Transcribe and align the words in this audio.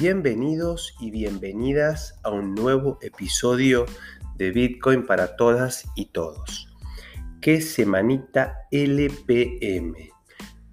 Bienvenidos 0.00 0.96
y 0.98 1.12
bienvenidas 1.12 2.18
a 2.24 2.30
un 2.30 2.56
nuevo 2.56 2.98
episodio 3.00 3.86
de 4.34 4.50
Bitcoin 4.50 5.06
para 5.06 5.36
todas 5.36 5.84
y 5.94 6.06
todos. 6.06 6.68
¿Qué 7.40 7.60
semanita 7.60 8.66
LPM? 8.72 9.94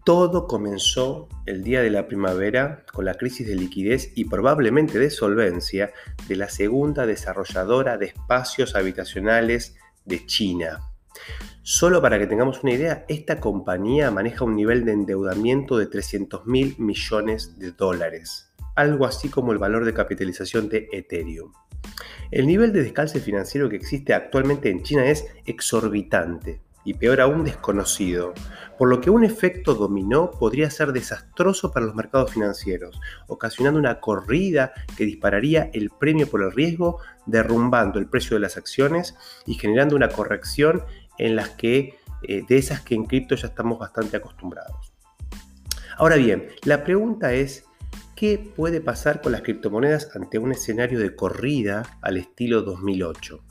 Todo 0.03 0.47
comenzó 0.47 1.29
el 1.45 1.63
día 1.63 1.83
de 1.83 1.91
la 1.91 2.07
primavera 2.07 2.83
con 2.91 3.05
la 3.05 3.13
crisis 3.13 3.45
de 3.45 3.55
liquidez 3.55 4.11
y 4.15 4.25
probablemente 4.25 4.97
de 4.97 5.11
solvencia 5.11 5.93
de 6.27 6.35
la 6.35 6.49
segunda 6.49 7.05
desarrolladora 7.05 7.99
de 7.99 8.07
espacios 8.07 8.75
habitacionales 8.75 9.75
de 10.03 10.25
China. 10.25 10.79
Solo 11.61 12.01
para 12.01 12.17
que 12.17 12.25
tengamos 12.25 12.63
una 12.63 12.73
idea, 12.73 13.05
esta 13.07 13.39
compañía 13.39 14.09
maneja 14.09 14.45
un 14.45 14.55
nivel 14.55 14.83
de 14.83 14.93
endeudamiento 14.93 15.77
de 15.77 15.85
300 15.85 16.47
mil 16.47 16.75
millones 16.79 17.59
de 17.59 17.71
dólares 17.71 18.50
algo 18.75 19.05
así 19.05 19.29
como 19.29 19.51
el 19.51 19.57
valor 19.57 19.85
de 19.85 19.93
capitalización 19.93 20.69
de 20.69 20.87
Ethereum. 20.91 21.51
El 22.31 22.47
nivel 22.47 22.71
de 22.71 22.83
descalce 22.83 23.19
financiero 23.19 23.69
que 23.69 23.75
existe 23.75 24.13
actualmente 24.13 24.69
en 24.69 24.83
China 24.83 25.05
es 25.05 25.25
exorbitante 25.45 26.61
y 26.83 26.95
peor 26.95 27.21
aún 27.21 27.43
desconocido, 27.43 28.33
por 28.77 28.89
lo 28.89 29.01
que 29.01 29.09
un 29.09 29.23
efecto 29.23 29.75
dominó 29.75 30.31
podría 30.31 30.69
ser 30.71 30.93
desastroso 30.93 31.71
para 31.71 31.85
los 31.85 31.95
mercados 31.95 32.31
financieros, 32.31 32.99
ocasionando 33.27 33.79
una 33.79 33.99
corrida 33.99 34.73
que 34.97 35.05
dispararía 35.05 35.69
el 35.73 35.89
premio 35.91 36.27
por 36.27 36.41
el 36.41 36.51
riesgo, 36.51 36.99
derrumbando 37.25 37.99
el 37.99 38.07
precio 38.07 38.35
de 38.35 38.41
las 38.41 38.57
acciones 38.57 39.15
y 39.45 39.55
generando 39.55 39.95
una 39.95 40.09
corrección 40.09 40.83
en 41.17 41.35
las 41.35 41.49
que 41.49 41.99
eh, 42.23 42.43
de 42.47 42.57
esas 42.57 42.81
que 42.81 42.95
en 42.95 43.05
cripto 43.05 43.35
ya 43.35 43.47
estamos 43.47 43.77
bastante 43.77 44.17
acostumbrados. 44.17 44.93
Ahora 45.97 46.15
bien, 46.15 46.47
la 46.63 46.83
pregunta 46.83 47.33
es 47.33 47.65
¿Qué 48.21 48.37
puede 48.37 48.81
pasar 48.81 49.19
con 49.19 49.31
las 49.31 49.41
criptomonedas 49.41 50.15
ante 50.15 50.37
un 50.37 50.51
escenario 50.51 50.99
de 50.99 51.15
corrida 51.15 51.97
al 52.03 52.17
estilo 52.17 52.61
2008? 52.61 53.43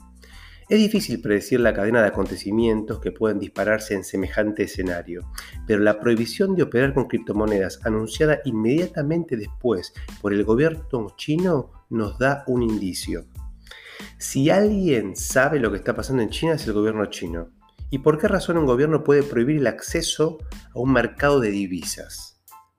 Es 0.69 0.79
difícil 0.79 1.21
predecir 1.21 1.59
la 1.59 1.73
cadena 1.73 2.01
de 2.01 2.07
acontecimientos 2.07 3.01
que 3.01 3.11
pueden 3.11 3.37
dispararse 3.37 3.95
en 3.95 4.05
semejante 4.05 4.63
escenario, 4.63 5.29
pero 5.67 5.81
la 5.81 5.99
prohibición 5.99 6.55
de 6.55 6.63
operar 6.63 6.93
con 6.93 7.09
criptomonedas 7.09 7.81
anunciada 7.83 8.39
inmediatamente 8.45 9.35
después 9.35 9.93
por 10.21 10.31
el 10.31 10.45
gobierno 10.45 11.15
chino 11.17 11.73
nos 11.89 12.17
da 12.17 12.45
un 12.47 12.63
indicio. 12.63 13.25
Si 14.19 14.49
alguien 14.49 15.17
sabe 15.17 15.59
lo 15.59 15.69
que 15.69 15.79
está 15.79 15.93
pasando 15.93 16.23
en 16.23 16.29
China 16.29 16.53
es 16.53 16.65
el 16.65 16.71
gobierno 16.71 17.07
chino. 17.07 17.49
¿Y 17.89 17.97
por 17.97 18.17
qué 18.17 18.29
razón 18.29 18.57
un 18.57 18.65
gobierno 18.65 19.03
puede 19.03 19.23
prohibir 19.23 19.57
el 19.57 19.67
acceso 19.67 20.37
a 20.73 20.79
un 20.79 20.93
mercado 20.93 21.41
de 21.41 21.51
divisas? 21.51 22.31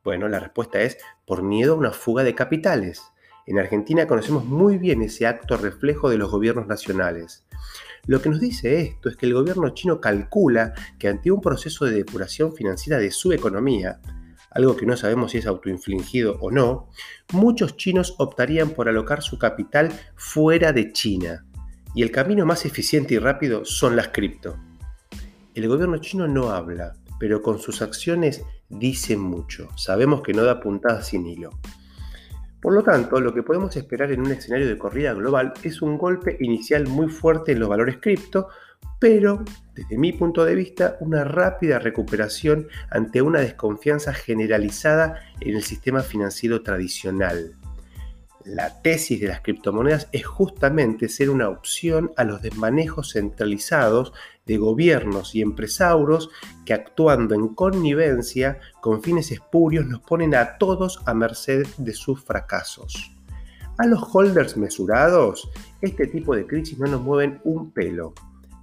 Bueno, 0.05 0.29
la 0.29 0.41
respuesta 0.41 0.81
es 0.81 0.99
por 1.33 1.42
miedo 1.42 1.72
a 1.72 1.77
una 1.77 1.92
fuga 1.92 2.25
de 2.25 2.34
capitales. 2.34 3.11
En 3.47 3.58
Argentina 3.58 4.06
conocemos 4.06 4.44
muy 4.44 4.77
bien 4.77 5.00
ese 5.00 5.27
acto 5.27 5.56
reflejo 5.56 6.11
de 6.11 6.19
los 6.19 6.30
gobiernos 6.30 6.66
nacionales. 6.66 7.47
Lo 8.05 8.20
que 8.20 8.28
nos 8.28 8.38
dice 8.38 8.83
esto 8.83 9.08
es 9.08 9.16
que 9.16 9.25
el 9.25 9.33
gobierno 9.33 9.70
chino 9.70 9.98
calcula 9.98 10.75
que 10.98 11.08
ante 11.08 11.30
un 11.30 11.41
proceso 11.41 11.86
de 11.86 11.92
depuración 11.92 12.55
financiera 12.55 12.98
de 12.98 13.10
su 13.10 13.33
economía, 13.33 13.98
algo 14.50 14.77
que 14.77 14.84
no 14.84 14.94
sabemos 14.94 15.30
si 15.30 15.38
es 15.38 15.47
autoinfligido 15.47 16.36
o 16.42 16.50
no, 16.50 16.91
muchos 17.33 17.78
chinos 17.78 18.14
optarían 18.19 18.69
por 18.69 18.91
alocar 18.91 19.22
su 19.22 19.38
capital 19.38 19.91
fuera 20.16 20.75
de 20.75 20.92
China. 20.92 21.47
Y 21.94 22.03
el 22.03 22.10
camino 22.10 22.44
más 22.44 22.66
eficiente 22.66 23.14
y 23.14 23.19
rápido 23.19 23.64
son 23.64 23.97
las 23.97 24.08
cripto. 24.08 24.58
El 25.55 25.66
gobierno 25.66 25.97
chino 25.97 26.28
no 26.28 26.50
habla, 26.50 26.92
pero 27.19 27.41
con 27.41 27.58
sus 27.58 27.80
acciones 27.80 28.44
dice 28.73 29.17
mucho. 29.17 29.69
Sabemos 29.77 30.23
que 30.23 30.33
no 30.33 30.45
da 30.45 30.61
puntadas 30.61 31.09
sin 31.09 31.27
hilo. 31.27 31.51
Por 32.61 32.75
lo 32.75 32.83
tanto, 32.83 33.20
lo 33.20 33.34
que 33.34 33.42
podemos 33.42 33.77
esperar 33.77 34.12
en 34.12 34.21
un 34.21 34.31
escenario 34.31 34.69
de 34.69 34.78
corrida 34.78 35.12
global 35.15 35.53
es 35.65 35.83
un 35.83 35.99
golpe 35.99 36.37
inicial 36.41 36.87
muy 36.87 37.09
fuerte 37.09 37.53
en 37.53 37.60
los 37.60 37.69
valores 37.69 37.99
cripto, 38.00 38.49
pero 39.00 39.44
desde 39.75 39.99
mi 39.99 40.12
punto 40.12 40.44
de 40.44 40.55
vista 40.55 40.97
una 41.00 41.25
rápida 41.25 41.81
recuperación 41.81 42.69
ante 42.88 43.21
una 43.21 43.41
desconfianza 43.41 44.15
generalizada 44.15 45.16
en 45.41 45.56
el 45.56 45.65
sistema 45.65 46.03
financiero 46.03 46.62
tradicional. 46.62 47.53
La 48.44 48.81
tesis 48.81 49.21
de 49.21 49.28
las 49.28 49.41
criptomonedas 49.41 50.09
es 50.12 50.25
justamente 50.25 51.09
ser 51.09 51.31
una 51.31 51.49
opción 51.49 52.12
a 52.16 52.25
los 52.25 52.43
desmanejos 52.43 53.12
centralizados 53.12 54.12
de 54.47 54.56
gobiernos 54.56 55.34
y 55.34 55.42
empresarios 55.42 56.30
que 56.64 56.75
actuando 56.75 57.34
en 57.34 57.48
connivencia 57.48 58.58
con 58.80 59.03
fines 59.03 59.30
espurios 59.30 59.86
nos 59.86 60.00
ponen 60.00 60.34
a 60.34 60.58
todos 60.58 61.00
a 61.06 61.14
merced 61.14 61.66
de 61.78 61.94
sus 61.94 62.22
fracasos. 62.22 63.12
A 63.78 63.86
los 63.86 64.03
holders 64.12 64.56
mesurados, 64.56 65.50
este 65.80 66.06
tipo 66.06 66.34
de 66.36 66.47
crisis 66.47 66.78
no 66.78 66.86
nos 66.86 67.00
mueven 67.00 67.41
un 67.44 67.72
pelo. 67.72 68.14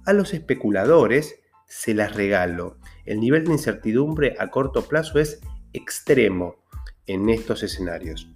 A 0.06 0.12
los 0.12 0.32
especuladores 0.34 1.40
se 1.66 1.94
las 1.94 2.14
regalo. 2.14 2.78
El 3.04 3.20
nivel 3.20 3.44
de 3.44 3.52
incertidumbre 3.52 4.36
a 4.38 4.50
corto 4.50 4.82
plazo 4.82 5.18
es 5.18 5.40
extremo 5.72 6.56
en 7.06 7.28
estos 7.28 7.62
escenarios. 7.62 8.28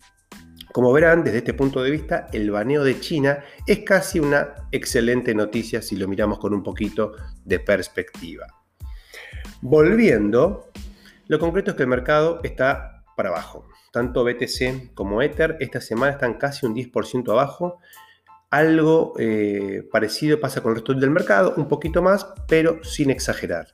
Como 0.74 0.92
verán, 0.92 1.22
desde 1.22 1.38
este 1.38 1.54
punto 1.54 1.84
de 1.84 1.92
vista, 1.92 2.26
el 2.32 2.50
baneo 2.50 2.82
de 2.82 2.98
China 2.98 3.44
es 3.64 3.84
casi 3.84 4.18
una 4.18 4.56
excelente 4.72 5.32
noticia 5.32 5.80
si 5.80 5.94
lo 5.94 6.08
miramos 6.08 6.40
con 6.40 6.52
un 6.52 6.64
poquito 6.64 7.12
de 7.44 7.60
perspectiva. 7.60 8.48
Volviendo, 9.62 10.72
lo 11.28 11.38
concreto 11.38 11.70
es 11.70 11.76
que 11.76 11.84
el 11.84 11.88
mercado 11.88 12.40
está 12.42 13.04
para 13.16 13.28
abajo. 13.28 13.68
Tanto 13.92 14.24
BTC 14.24 14.94
como 14.94 15.22
Ether 15.22 15.58
esta 15.60 15.80
semana 15.80 16.14
están 16.14 16.34
casi 16.38 16.66
un 16.66 16.74
10% 16.74 17.30
abajo. 17.30 17.78
Algo 18.50 19.12
eh, 19.20 19.88
parecido 19.92 20.40
pasa 20.40 20.60
con 20.60 20.72
el 20.72 20.78
resto 20.78 20.92
del 20.94 21.10
mercado, 21.10 21.54
un 21.56 21.68
poquito 21.68 22.02
más, 22.02 22.26
pero 22.48 22.82
sin 22.82 23.10
exagerar. 23.10 23.68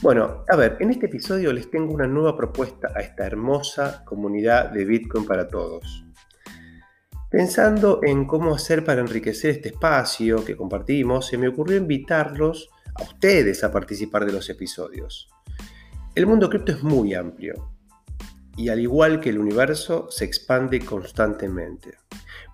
Bueno, 0.00 0.44
a 0.48 0.54
ver, 0.54 0.76
en 0.78 0.90
este 0.90 1.06
episodio 1.06 1.52
les 1.52 1.72
tengo 1.72 1.92
una 1.92 2.06
nueva 2.06 2.36
propuesta 2.36 2.92
a 2.94 3.00
esta 3.00 3.26
hermosa 3.26 4.04
comunidad 4.04 4.70
de 4.70 4.84
Bitcoin 4.84 5.26
para 5.26 5.48
todos. 5.48 6.04
Pensando 7.28 7.98
en 8.04 8.24
cómo 8.24 8.54
hacer 8.54 8.84
para 8.84 9.00
enriquecer 9.00 9.50
este 9.50 9.70
espacio 9.70 10.44
que 10.44 10.56
compartimos, 10.56 11.26
se 11.26 11.36
me 11.36 11.48
ocurrió 11.48 11.76
invitarlos 11.78 12.70
a 12.94 13.02
ustedes 13.02 13.64
a 13.64 13.72
participar 13.72 14.24
de 14.24 14.32
los 14.32 14.48
episodios. 14.48 15.28
El 16.14 16.28
mundo 16.28 16.48
cripto 16.48 16.70
es 16.70 16.82
muy 16.84 17.14
amplio 17.14 17.72
y 18.56 18.68
al 18.68 18.78
igual 18.78 19.18
que 19.20 19.30
el 19.30 19.38
universo 19.38 20.06
se 20.10 20.24
expande 20.24 20.78
constantemente. 20.78 21.96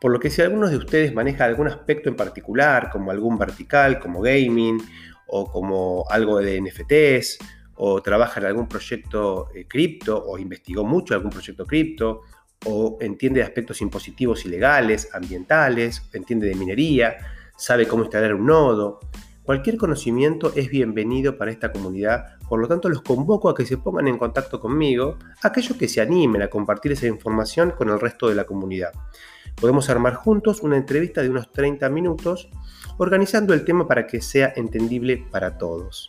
Por 0.01 0.13
lo 0.13 0.19
que 0.19 0.31
si 0.31 0.41
algunos 0.41 0.71
de 0.71 0.79
ustedes 0.79 1.13
maneja 1.13 1.45
algún 1.45 1.69
aspecto 1.69 2.09
en 2.09 2.17
particular, 2.17 2.89
como 2.91 3.11
algún 3.11 3.37
vertical, 3.37 4.01
como 4.01 4.23
gaming 4.23 4.79
o 5.37 5.51
como 5.51 6.05
algo 6.11 6.39
de 6.39 6.61
NFTs, 6.61 7.39
o 7.75 8.01
trabaja 8.01 8.39
en 8.39 8.47
algún 8.47 8.69
proyecto 8.69 9.49
eh, 9.53 9.67
cripto, 9.67 10.25
o 10.25 10.39
investigó 10.39 10.85
mucho 10.85 11.13
algún 11.13 11.33
proyecto 11.33 11.67
cripto, 11.67 12.21
o 12.67 12.99
entiende 13.01 13.41
de 13.41 13.45
aspectos 13.45 13.81
impositivos 13.81 14.47
y 14.47 14.49
legales, 14.49 15.09
ambientales, 15.13 16.09
entiende 16.13 16.47
de 16.47 16.55
minería, 16.55 17.17
sabe 17.57 17.89
cómo 17.89 18.05
instalar 18.05 18.33
un 18.33 18.47
nodo. 18.47 19.01
Cualquier 19.43 19.77
conocimiento 19.77 20.53
es 20.55 20.71
bienvenido 20.71 21.37
para 21.37 21.51
esta 21.51 21.73
comunidad, 21.73 22.39
por 22.49 22.61
lo 22.61 22.69
tanto 22.69 22.89
los 22.89 23.03
convoco 23.03 23.49
a 23.49 23.57
que 23.57 23.67
se 23.67 23.77
pongan 23.77 24.07
en 24.07 24.19
contacto 24.19 24.61
conmigo, 24.61 25.19
aquellos 25.43 25.77
que 25.77 25.89
se 25.89 26.01
animen 26.01 26.43
a 26.43 26.49
compartir 26.49 26.93
esa 26.93 27.09
información 27.09 27.73
con 27.73 27.91
el 27.91 27.99
resto 27.99 28.29
de 28.29 28.37
la 28.37 28.45
comunidad. 28.45 28.93
Podemos 29.57 29.91
armar 29.91 30.15
juntos 30.15 30.61
una 30.63 30.77
entrevista 30.77 31.23
de 31.23 31.31
unos 31.31 31.51
30 31.51 31.89
minutos 31.89 32.49
organizando 32.99 33.55
el 33.55 33.65
tema 33.65 33.87
para 33.87 34.07
que 34.07 34.21
sea 34.21 34.53
entendible 34.57 35.27
para 35.31 35.59
todos. 35.59 36.09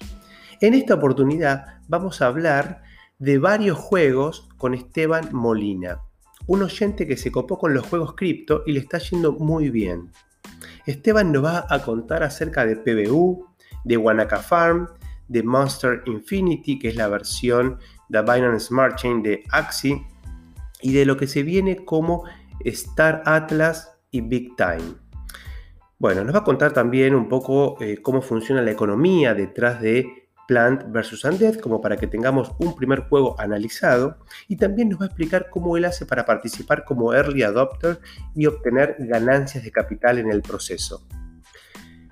En 0.61 0.73
esta 0.73 0.95
oportunidad 0.95 1.79
vamos 1.87 2.21
a 2.21 2.27
hablar 2.27 2.83
de 3.19 3.37
varios 3.37 3.77
juegos 3.77 4.49
con 4.57 4.73
Esteban 4.73 5.29
Molina, 5.31 5.99
un 6.47 6.63
oyente 6.63 7.07
que 7.07 7.17
se 7.17 7.31
copó 7.31 7.57
con 7.57 7.73
los 7.73 7.85
juegos 7.87 8.15
cripto 8.15 8.63
y 8.65 8.73
le 8.73 8.79
está 8.79 8.97
yendo 8.97 9.33
muy 9.33 9.69
bien. 9.69 10.11
Esteban 10.85 11.31
nos 11.31 11.43
va 11.43 11.65
a 11.69 11.79
contar 11.79 12.23
acerca 12.23 12.65
de 12.65 12.75
PBU, 12.75 13.45
de 13.83 13.97
Wanaka 13.97 14.37
Farm, 14.37 14.87
de 15.27 15.43
Monster 15.43 16.03
Infinity, 16.05 16.77
que 16.77 16.89
es 16.89 16.95
la 16.95 17.07
versión 17.07 17.79
de 18.09 18.21
Binance 18.21 18.67
Smart 18.67 18.95
Chain 18.97 19.23
de 19.23 19.43
Axie, 19.51 20.05
y 20.81 20.93
de 20.93 21.05
lo 21.05 21.17
que 21.17 21.27
se 21.27 21.43
viene 21.43 21.83
como 21.83 22.25
Star 22.63 23.23
Atlas 23.25 23.97
y 24.11 24.21
Big 24.21 24.55
Time. 24.55 25.04
Bueno, 26.05 26.23
nos 26.23 26.35
va 26.35 26.41
a 26.41 26.43
contar 26.43 26.71
también 26.71 27.15
un 27.15 27.27
poco 27.27 27.81
eh, 27.81 27.97
cómo 27.99 28.21
funciona 28.21 28.61
la 28.61 28.69
economía 28.69 29.33
detrás 29.33 29.81
de 29.81 30.29
Plant 30.47 30.83
vs. 30.91 31.25
Undead, 31.25 31.55
como 31.55 31.81
para 31.81 31.97
que 31.97 32.05
tengamos 32.05 32.51
un 32.59 32.75
primer 32.75 33.09
juego 33.09 33.35
analizado, 33.39 34.19
y 34.47 34.57
también 34.57 34.89
nos 34.89 34.99
va 34.99 35.05
a 35.05 35.07
explicar 35.07 35.49
cómo 35.49 35.77
él 35.77 35.85
hace 35.85 36.05
para 36.05 36.23
participar 36.23 36.85
como 36.85 37.11
early 37.15 37.41
adopter 37.41 37.99
y 38.35 38.45
obtener 38.45 38.97
ganancias 38.99 39.63
de 39.63 39.71
capital 39.71 40.19
en 40.19 40.29
el 40.29 40.43
proceso. 40.43 41.07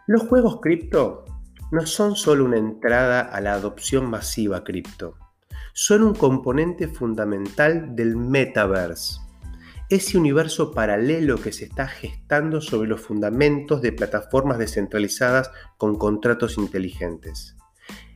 Los 0.07 0.23
juegos 0.23 0.59
cripto 0.59 1.25
no 1.71 1.85
son 1.85 2.15
solo 2.15 2.45
una 2.45 2.57
entrada 2.57 3.21
a 3.21 3.41
la 3.41 3.53
adopción 3.53 4.09
masiva 4.09 4.63
cripto, 4.63 5.19
son 5.73 6.01
un 6.01 6.15
componente 6.15 6.87
fundamental 6.87 7.95
del 7.95 8.15
metaverse 8.15 9.19
ese 9.89 10.17
universo 10.17 10.71
paralelo 10.71 11.37
que 11.37 11.51
se 11.51 11.65
está 11.65 11.87
gestando 11.87 12.61
sobre 12.61 12.89
los 12.89 13.01
fundamentos 13.01 13.81
de 13.81 13.91
plataformas 13.91 14.57
descentralizadas 14.57 15.51
con 15.77 15.97
contratos 15.97 16.57
inteligentes. 16.57 17.55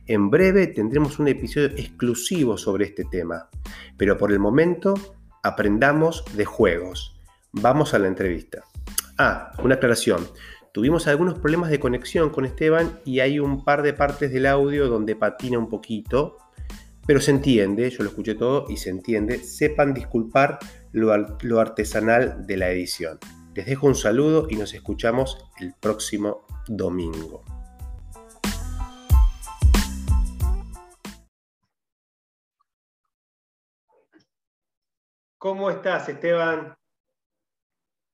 En 0.06 0.30
breve 0.30 0.66
tendremos 0.68 1.18
un 1.18 1.28
episodio 1.28 1.68
exclusivo 1.76 2.56
sobre 2.56 2.86
este 2.86 3.04
tema, 3.04 3.50
pero 3.96 4.16
por 4.16 4.32
el 4.32 4.38
momento 4.38 4.94
aprendamos 5.42 6.24
de 6.34 6.46
juegos. 6.46 7.20
Vamos 7.52 7.92
a 7.92 7.98
la 7.98 8.08
entrevista. 8.08 8.64
Ah, 9.18 9.52
una 9.62 9.74
aclaración. 9.74 10.26
Tuvimos 10.72 11.06
algunos 11.06 11.38
problemas 11.38 11.70
de 11.70 11.80
conexión 11.80 12.30
con 12.30 12.44
Esteban 12.44 13.00
y 13.04 13.20
hay 13.20 13.38
un 13.38 13.64
par 13.64 13.82
de 13.82 13.92
partes 13.92 14.32
del 14.32 14.46
audio 14.46 14.88
donde 14.88 15.16
patina 15.16 15.58
un 15.58 15.68
poquito, 15.68 16.38
pero 17.08 17.22
se 17.22 17.30
entiende, 17.30 17.88
yo 17.88 18.02
lo 18.02 18.10
escuché 18.10 18.34
todo 18.34 18.66
y 18.68 18.76
se 18.76 18.90
entiende. 18.90 19.38
Sepan 19.38 19.94
disculpar 19.94 20.58
lo, 20.92 21.58
artesanal 21.58 22.46
de 22.46 22.58
la 22.58 22.68
edición. 22.68 23.18
Les 23.54 23.64
dejo 23.64 23.86
un 23.86 23.94
saludo 23.94 24.46
y 24.50 24.56
nos 24.56 24.74
escuchamos 24.74 25.38
el 25.58 25.72
próximo 25.80 26.44
domingo. 26.66 27.42
¿Cómo 35.38 35.70
estás, 35.70 36.10
Esteban? 36.10 36.74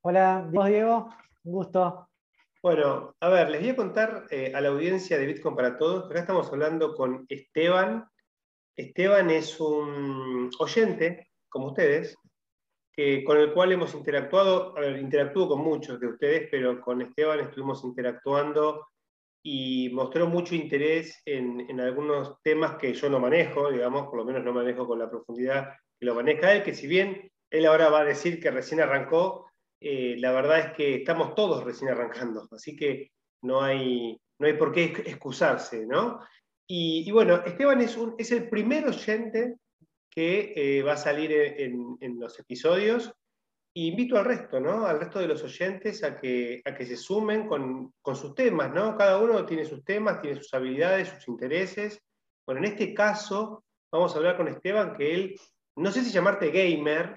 Hola, 0.05 0.47
Diego, 0.49 1.09
un 1.43 1.51
gusto. 1.51 2.07
Bueno, 2.63 3.13
a 3.19 3.27
ver, 3.27 3.49
les 3.49 3.59
voy 3.59 3.71
a 3.71 3.75
contar 3.75 4.23
eh, 4.29 4.53
a 4.55 4.61
la 4.61 4.69
audiencia 4.69 5.17
de 5.17 5.25
Bitcoin 5.25 5.57
para 5.57 5.77
Todos. 5.77 6.09
Acá 6.09 6.21
estamos 6.21 6.47
hablando 6.47 6.95
con 6.95 7.25
Esteban. 7.27 8.09
Esteban 8.75 9.29
es 9.29 9.59
un 9.59 10.49
oyente, 10.59 11.29
como 11.49 11.67
ustedes, 11.67 12.15
con 13.25 13.37
el 13.37 13.53
cual 13.53 13.73
hemos 13.73 13.93
interactuado, 13.93 14.77
a 14.77 14.87
interactúo 14.97 15.49
con 15.49 15.59
muchos 15.59 15.99
de 15.99 16.07
ustedes, 16.07 16.47
pero 16.49 16.79
con 16.79 17.01
Esteban 17.01 17.41
estuvimos 17.41 17.83
interactuando 17.83 18.87
y 19.43 19.89
mostró 19.89 20.27
mucho 20.27 20.55
interés 20.55 21.21
en, 21.25 21.79
algunos 21.79 22.41
temas 22.41 22.77
que 22.77 22.93
yo 22.93 23.09
no 23.09 23.19
manejo, 23.19 23.69
digamos, 23.69 24.07
por 24.07 24.17
lo 24.17 24.25
menos 24.25 24.43
no 24.43 24.53
manejo 24.53 24.87
con 24.87 24.97
la 24.97 25.09
profundidad 25.09 25.73
que 25.99 26.05
lo 26.05 26.15
maneja 26.15 26.53
él, 26.53 26.63
que 26.63 26.73
si 26.73 26.87
bien 26.87 27.31
él 27.51 27.65
ahora 27.65 27.89
va 27.89 27.99
a 27.99 28.05
decir 28.05 28.39
que 28.39 28.49
recién 28.49 28.81
arrancó, 28.81 29.51
eh, 29.79 30.15
la 30.17 30.31
verdad 30.31 30.59
es 30.59 30.73
que 30.73 30.95
estamos 30.95 31.35
todos 31.35 31.63
recién 31.63 31.91
arrancando, 31.91 32.47
así 32.51 32.75
que 32.75 33.11
no 33.43 33.61
hay, 33.61 34.19
no 34.39 34.47
hay 34.47 34.53
por 34.53 34.71
qué 34.71 34.85
excusarse, 35.05 35.85
¿no? 35.85 36.21
Y, 36.67 37.11
bueno, 37.11 37.43
Esteban 37.45 37.81
es, 37.81 38.31
el 38.31 38.49
primer 38.49 38.87
oyente 38.87 39.57
que 40.09 40.53
eh, 40.55 40.81
va 40.81 40.93
a 40.93 40.97
salir 40.97 41.31
en, 41.31 42.19
los 42.19 42.39
episodios. 42.39 43.13
Y 43.77 43.89
invito 43.89 44.17
al 44.17 44.25
resto, 44.25 44.59
¿no? 44.59 44.85
Al 44.85 44.99
resto 44.99 45.19
de 45.19 45.27
los 45.27 45.43
oyentes 45.43 46.03
a 46.03 46.17
que, 46.17 46.61
a 46.63 46.73
que 46.73 46.85
se 46.85 46.95
sumen 46.95 47.47
con, 47.47 47.93
sus 48.15 48.33
temas, 48.33 48.73
¿no? 48.73 48.97
Cada 48.97 49.19
uno 49.19 49.45
tiene 49.45 49.65
sus 49.65 49.83
temas, 49.83 50.21
tiene 50.21 50.37
sus 50.37 50.53
habilidades, 50.53 51.09
sus 51.09 51.27
intereses. 51.27 52.01
Bueno, 52.47 52.61
en 52.61 52.71
este 52.71 52.93
caso 52.93 53.63
vamos 53.91 54.13
a 54.13 54.17
hablar 54.17 54.37
con 54.37 54.47
Esteban, 54.47 54.95
que 54.95 55.13
él, 55.13 55.39
no 55.75 55.91
sé 55.91 56.03
si 56.03 56.11
llamarte 56.11 56.51
gamer, 56.51 57.15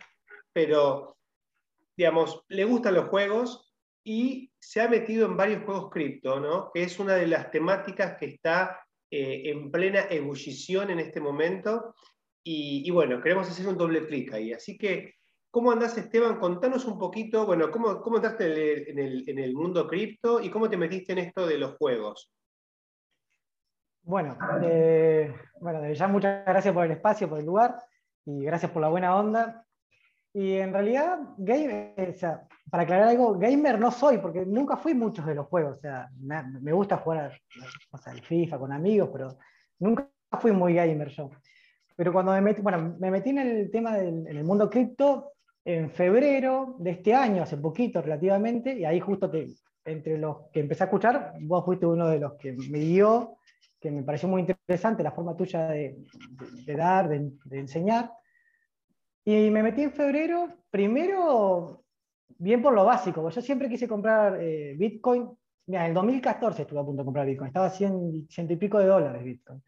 pero, 0.52 1.16
digamos, 1.96 2.44
le 2.48 2.64
gustan 2.64 2.94
los 2.94 3.08
juegos 3.08 3.72
y 4.04 4.52
se 4.58 4.80
ha 4.80 4.88
metido 4.88 5.26
en 5.26 5.36
varios 5.36 5.64
juegos 5.64 5.90
cripto, 5.90 6.40
¿no? 6.40 6.70
Que 6.74 6.82
es 6.82 6.98
una 6.98 7.14
de 7.14 7.28
las 7.28 7.50
temáticas 7.50 8.16
que 8.18 8.26
está 8.26 8.80
eh, 9.10 9.50
en 9.50 9.70
plena 9.70 10.06
ebullición 10.10 10.90
en 10.90 11.00
este 11.00 11.20
momento 11.20 11.94
y, 12.50 12.90
bueno, 12.90 13.20
queremos 13.20 13.48
hacer 13.50 13.68
un 13.68 13.76
doble 13.76 14.06
clic 14.06 14.32
ahí. 14.32 14.54
Así 14.54 14.78
que, 14.78 15.16
¿cómo 15.50 15.70
andás, 15.70 15.98
Esteban? 15.98 16.38
Contanos 16.38 16.86
un 16.86 16.98
poquito, 16.98 17.44
bueno, 17.44 17.70
¿cómo, 17.70 18.00
cómo 18.00 18.16
entraste 18.16 18.90
en 18.90 18.98
el, 18.98 19.28
en 19.28 19.38
el, 19.38 19.54
mundo 19.54 19.86
cripto 19.86 20.40
y 20.40 20.48
cómo 20.48 20.70
te 20.70 20.78
metiste 20.78 21.12
en 21.12 21.18
esto 21.18 21.46
de 21.46 21.58
los 21.58 21.76
juegos? 21.76 22.32
Bueno, 24.02 24.38
eh, 24.62 25.34
bueno, 25.60 25.92
ya 25.92 26.08
muchas 26.08 26.42
gracias 26.46 26.72
por 26.72 26.86
el 26.86 26.92
espacio, 26.92 27.28
por 27.28 27.38
el 27.38 27.44
lugar 27.44 27.76
y 28.24 28.44
gracias 28.44 28.70
por 28.70 28.80
la 28.80 28.88
buena 28.88 29.14
onda. 29.14 29.66
Y 30.38 30.52
en 30.52 30.72
realidad, 30.72 31.18
gamer, 31.36 32.10
o 32.10 32.16
sea, 32.16 32.46
para 32.70 32.84
aclarar 32.84 33.08
algo, 33.08 33.36
gamer 33.36 33.76
no 33.80 33.90
soy, 33.90 34.18
porque 34.18 34.46
nunca 34.46 34.76
fui 34.76 34.94
muchos 34.94 35.26
de 35.26 35.34
los 35.34 35.48
juegos. 35.48 35.78
O 35.78 35.80
sea, 35.80 36.08
me, 36.20 36.70
gusta 36.70 36.98
jugar 36.98 37.32
o 37.90 37.98
sea, 37.98 38.12
el 38.12 38.22
FIFA 38.22 38.56
con 38.56 38.72
amigos, 38.72 39.10
pero 39.12 39.36
nunca 39.80 40.08
fui 40.38 40.52
muy 40.52 40.74
gamer 40.74 41.08
yo. 41.08 41.32
Pero 41.96 42.12
cuando 42.12 42.30
me 42.30 42.40
metí, 42.40 42.62
bueno, 42.62 42.94
me 43.00 43.10
metí 43.10 43.30
en 43.30 43.38
el 43.38 43.68
tema 43.72 43.96
del 43.96 44.28
en 44.28 44.36
el 44.36 44.44
mundo 44.44 44.70
cripto 44.70 45.32
en 45.64 45.90
febrero 45.90 46.76
de 46.78 46.90
este 46.92 47.14
año, 47.14 47.42
hace 47.42 47.56
poquito 47.56 48.00
relativamente, 48.00 48.78
y 48.78 48.84
ahí 48.84 49.00
justo 49.00 49.28
te, 49.28 49.48
entre 49.84 50.18
los 50.18 50.50
que 50.52 50.60
empecé 50.60 50.84
a 50.84 50.86
escuchar, 50.86 51.34
vos 51.40 51.64
fuiste 51.64 51.84
uno 51.84 52.08
de 52.08 52.20
los 52.20 52.34
que 52.34 52.52
me 52.70 52.78
dio, 52.78 53.38
que 53.80 53.90
me 53.90 54.04
pareció 54.04 54.28
muy 54.28 54.42
interesante 54.42 55.02
la 55.02 55.10
forma 55.10 55.36
tuya 55.36 55.66
de, 55.66 55.98
de, 56.64 56.76
dar, 56.76 57.08
de, 57.08 57.32
de, 57.44 57.58
enseñar. 57.58 58.12
Y 59.28 59.50
me 59.50 59.62
metí 59.62 59.82
en 59.82 59.92
febrero, 59.92 60.48
primero, 60.70 61.84
bien 62.38 62.62
por 62.62 62.72
lo 62.72 62.86
básico, 62.86 63.28
yo 63.28 63.42
siempre 63.42 63.68
quise 63.68 63.86
comprar 63.86 64.40
eh, 64.40 64.74
Bitcoin. 64.74 65.28
Mira, 65.66 65.82
en 65.82 65.88
el 65.88 65.94
2014 65.94 66.62
estuve 66.62 66.80
a 66.80 66.82
punto 66.82 67.02
de 67.02 67.04
comprar 67.04 67.26
Bitcoin, 67.26 67.48
estaba 67.48 67.66
a 67.66 67.70
100, 67.70 68.26
ciento 68.30 68.54
y 68.54 68.56
pico 68.56 68.78
de 68.78 68.86
dólares 68.86 69.22
Bitcoin. 69.22 69.62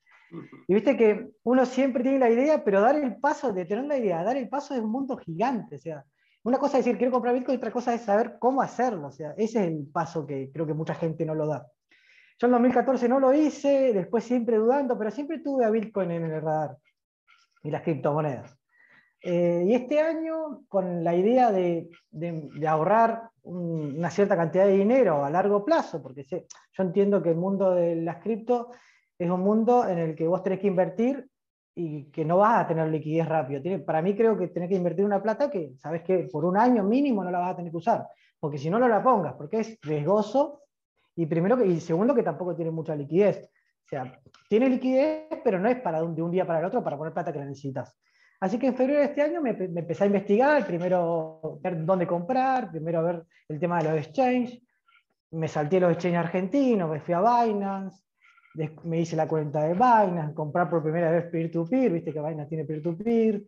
Y 0.67 0.73
viste 0.73 0.97
que 0.97 1.33
uno 1.43 1.67
siempre 1.67 2.03
tiene 2.03 2.19
la 2.19 2.31
idea, 2.31 2.65
pero 2.65 2.81
dar 2.81 2.97
el 2.97 3.17
paso 3.17 3.53
de 3.53 3.67
tener 3.67 3.85
la 3.85 3.99
idea, 3.99 4.25
dar 4.25 4.39
el 4.39 4.49
paso 4.49 4.73
es 4.73 4.81
un 4.81 4.91
mundo 4.91 5.19
gigante. 5.19 5.77
O 5.77 5.79
sea, 5.79 6.07
una 6.43 6.57
cosa 6.57 6.79
es 6.79 6.87
decir 6.87 6.97
quiero 6.97 7.13
comprar 7.13 7.35
Bitcoin 7.35 7.59
otra 7.59 7.71
cosa 7.71 7.93
es 7.93 8.01
saber 8.01 8.39
cómo 8.39 8.63
hacerlo. 8.63 9.09
O 9.09 9.13
sea, 9.13 9.33
ese 9.33 9.61
es 9.61 9.69
el 9.69 9.87
paso 9.93 10.27
que 10.27 10.51
creo 10.51 10.67
que 10.67 10.73
mucha 10.73 10.95
gente 10.95 11.27
no 11.27 11.35
lo 11.35 11.47
da. 11.47 11.67
Yo 12.39 12.47
en 12.47 12.53
2014 12.53 13.11
no 13.11 13.21
lo 13.21 13.35
hice, 13.35 13.93
después 13.93 14.25
siempre 14.25 14.57
dudando, 14.57 14.97
pero 14.97 15.11
siempre 15.11 15.41
tuve 15.41 15.67
a 15.67 15.71
Bitcoin 15.71 16.13
en 16.13 16.25
el 16.25 16.41
radar 16.41 16.79
y 17.63 17.71
las 17.71 17.83
criptomonedas. 17.83 18.60
Eh, 19.23 19.65
y 19.67 19.75
este 19.75 20.01
año, 20.01 20.65
con 20.69 21.05
la 21.05 21.15
idea 21.15 21.53
de, 21.53 21.91
ahorrar 22.67 23.31
una 23.43 24.11
cierta 24.11 24.37
cantidad 24.37 24.65
de 24.65 24.77
dinero 24.77 25.25
a 25.25 25.31
largo 25.31 25.65
plazo, 25.65 26.03
porque 26.03 26.25
yo 26.25 26.83
entiendo 26.83 27.23
que 27.23 27.31
el 27.31 27.37
mundo 27.37 27.75
de 27.75 27.97
las 27.97 28.23
cripto 28.23 28.71
es 29.19 29.31
un 29.31 29.41
mundo 29.41 29.87
en 29.87 29.99
el 29.99 30.15
que 30.15 30.27
vos 30.27 30.43
tenés 30.43 30.61
que 30.61 30.67
invertir 30.67 31.29
y 31.75 32.05
que 32.11 32.25
no 32.25 32.39
vas 32.39 32.65
a 32.65 32.67
tener 32.69 32.89
liquidez 32.89 33.29
rápido. 33.29 33.85
para 33.85 34.03
mí 34.03 34.17
creo 34.17 34.37
que 34.37 34.49
tenés 34.49 34.69
que 34.69 34.77
invertir 34.77 35.05
una 35.05 35.23
plata 35.23 35.51
que 35.51 35.73
sabes 35.77 36.03
que 36.03 36.29
por 36.33 36.45
un 36.45 36.57
año 36.57 36.83
mínimo 36.83 37.23
no 37.23 37.31
la 37.31 37.39
vas 37.39 37.53
a 37.53 37.57
tener 37.57 37.71
que 37.71 37.79
usar, 37.79 38.07
porque 38.39 38.59
si 38.59 38.71
no, 38.71 38.79
no 38.79 38.89
la 38.89 39.03
pongas, 39.03 39.35
porque 39.35 39.61
es 39.61 39.79
riesgoso 39.83 40.63
y 41.15 41.27
primero 41.27 41.57
que, 41.57 41.67
y 41.67 41.81
segundo 41.81 42.15
que 42.15 42.23
tampoco 42.23 42.55
tiene 42.55 42.71
mucha 42.71 42.95
liquidez. 42.97 43.51
O 43.85 43.89
sea, 43.91 44.21
tiene 44.49 44.69
liquidez, 44.69 45.41
pero 45.45 45.59
no 45.59 45.69
es 45.69 45.81
para 45.81 46.01
de 46.01 46.23
un 46.23 46.31
día 46.31 46.47
para 46.47 46.61
el 46.61 46.65
otro 46.65 46.83
para 46.83 46.97
poner 46.97 47.13
plata 47.13 47.33
que 47.33 47.41
la 47.41 47.45
necesitas. 47.45 47.99
Así 48.41 48.59
que 48.59 48.69
en 48.69 48.75
febrero 48.75 49.01
de 49.01 49.07
este 49.07 49.23
año 49.23 49.43
me, 49.43 49.51
empecé 49.51 50.05
a 50.05 50.07
investigar, 50.07 50.67
primero 50.67 51.59
ver 51.63 51.85
dónde 51.85 52.07
comprar, 52.07 52.71
primero 52.71 53.05
ver 53.05 53.25
el 53.49 53.61
tema 53.61 53.79
de 53.79 53.91
los 53.91 53.99
exchanges, 53.99 54.63
me 55.33 55.47
salté 55.47 55.79
los 55.79 55.93
exchanges 55.93 56.21
argentinos, 56.21 56.91
me 56.91 57.01
fui 57.01 57.13
a 57.13 57.21
Binance, 57.21 58.03
me 58.85 59.01
hice 59.01 59.15
la 59.15 59.29
cuenta 59.29 59.63
de 59.65 59.75
Binance, 59.75 60.35
comprar 60.35 60.71
por 60.71 60.83
primera 60.83 61.11
vez 61.11 61.27
peer-to-peer, 61.27 61.93
viste 61.93 62.15
que 62.15 62.21
Binance 62.21 62.49
tiene 62.49 62.65
peer-to-peer, 62.65 63.43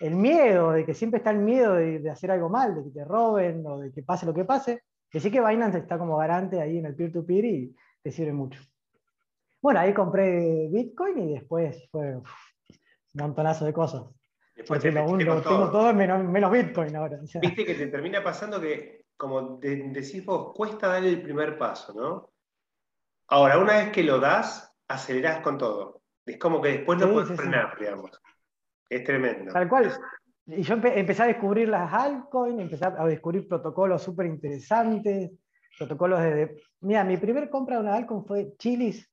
el 0.00 0.16
miedo, 0.16 0.72
de 0.72 0.86
que 0.86 0.94
siempre 0.94 1.18
está 1.18 1.30
el 1.30 1.40
miedo 1.40 1.74
de, 1.74 2.08
hacer 2.08 2.30
algo 2.30 2.48
mal, 2.48 2.74
de 2.74 2.84
que 2.84 2.90
te 2.90 3.04
roben 3.04 3.62
o 3.66 3.78
de 3.78 3.92
que 3.92 4.02
pase 4.02 4.24
lo 4.24 4.32
que 4.32 4.46
pase, 4.46 4.84
que 5.10 5.20
sí 5.20 5.30
que 5.30 5.46
Binance 5.46 5.78
está 5.78 5.98
como 5.98 6.16
garante 6.16 6.62
ahí 6.62 6.78
en 6.78 6.86
el 6.86 6.96
peer-to-peer 6.96 7.44
y 7.44 7.76
te 8.02 8.10
sirve 8.10 8.32
mucho. 8.32 8.58
Bueno, 9.60 9.80
ahí 9.80 9.92
compré 9.92 10.68
Bitcoin 10.72 11.18
y 11.18 11.34
después 11.34 11.86
fue 11.90 12.16
un 12.16 12.24
montonazo 13.12 13.66
de 13.66 13.74
cosas. 13.74 14.04
Después 14.60 14.82
Porque 14.82 14.92
tengo 14.92 15.70
todo 15.70 15.94
menos, 15.94 16.52
Bitcoin 16.52 16.94
ahora. 16.94 17.18
Viste 17.40 17.64
que 17.64 17.74
te 17.74 17.86
termina 17.86 18.22
pasando 18.22 18.60
que, 18.60 19.06
como 19.16 19.56
decís 19.58 20.22
vos, 20.22 20.52
cuesta 20.54 20.88
dar 20.88 21.02
el 21.02 21.22
primer 21.22 21.56
paso, 21.56 21.94
¿no? 21.94 22.30
Ahora, 23.28 23.56
una 23.58 23.78
vez 23.78 23.90
que 23.90 24.02
lo 24.02 24.20
das, 24.20 24.76
acelerás 24.86 25.40
con 25.40 25.56
todo. 25.56 26.02
Es 26.26 26.36
como 26.36 26.60
que 26.60 26.72
después 26.72 26.98
no 26.98 27.10
puedes 27.10 27.34
frenar, 27.34 27.74
digamos. 27.78 28.10
Es 28.86 29.02
tremendo. 29.02 29.50
Tal 29.50 29.66
cual. 29.66 29.92
Y 30.44 30.60
yo 30.62 30.74
empecé 30.74 31.22
a 31.22 31.28
descubrir 31.28 31.70
las 31.70 31.90
altcoins, 31.90 32.60
empecé 32.60 32.84
a 32.84 33.06
descubrir 33.06 33.48
protocolos 33.48 34.02
súper 34.02 34.26
interesantes, 34.26 35.30
protocolos 35.78 36.20
de... 36.20 36.62
Mira, 36.80 37.02
mi 37.04 37.16
primer 37.16 37.48
compra 37.48 37.76
de 37.76 37.82
una 37.82 37.94
altcoin 37.94 38.26
fue 38.26 38.54
Chilis 38.58 39.10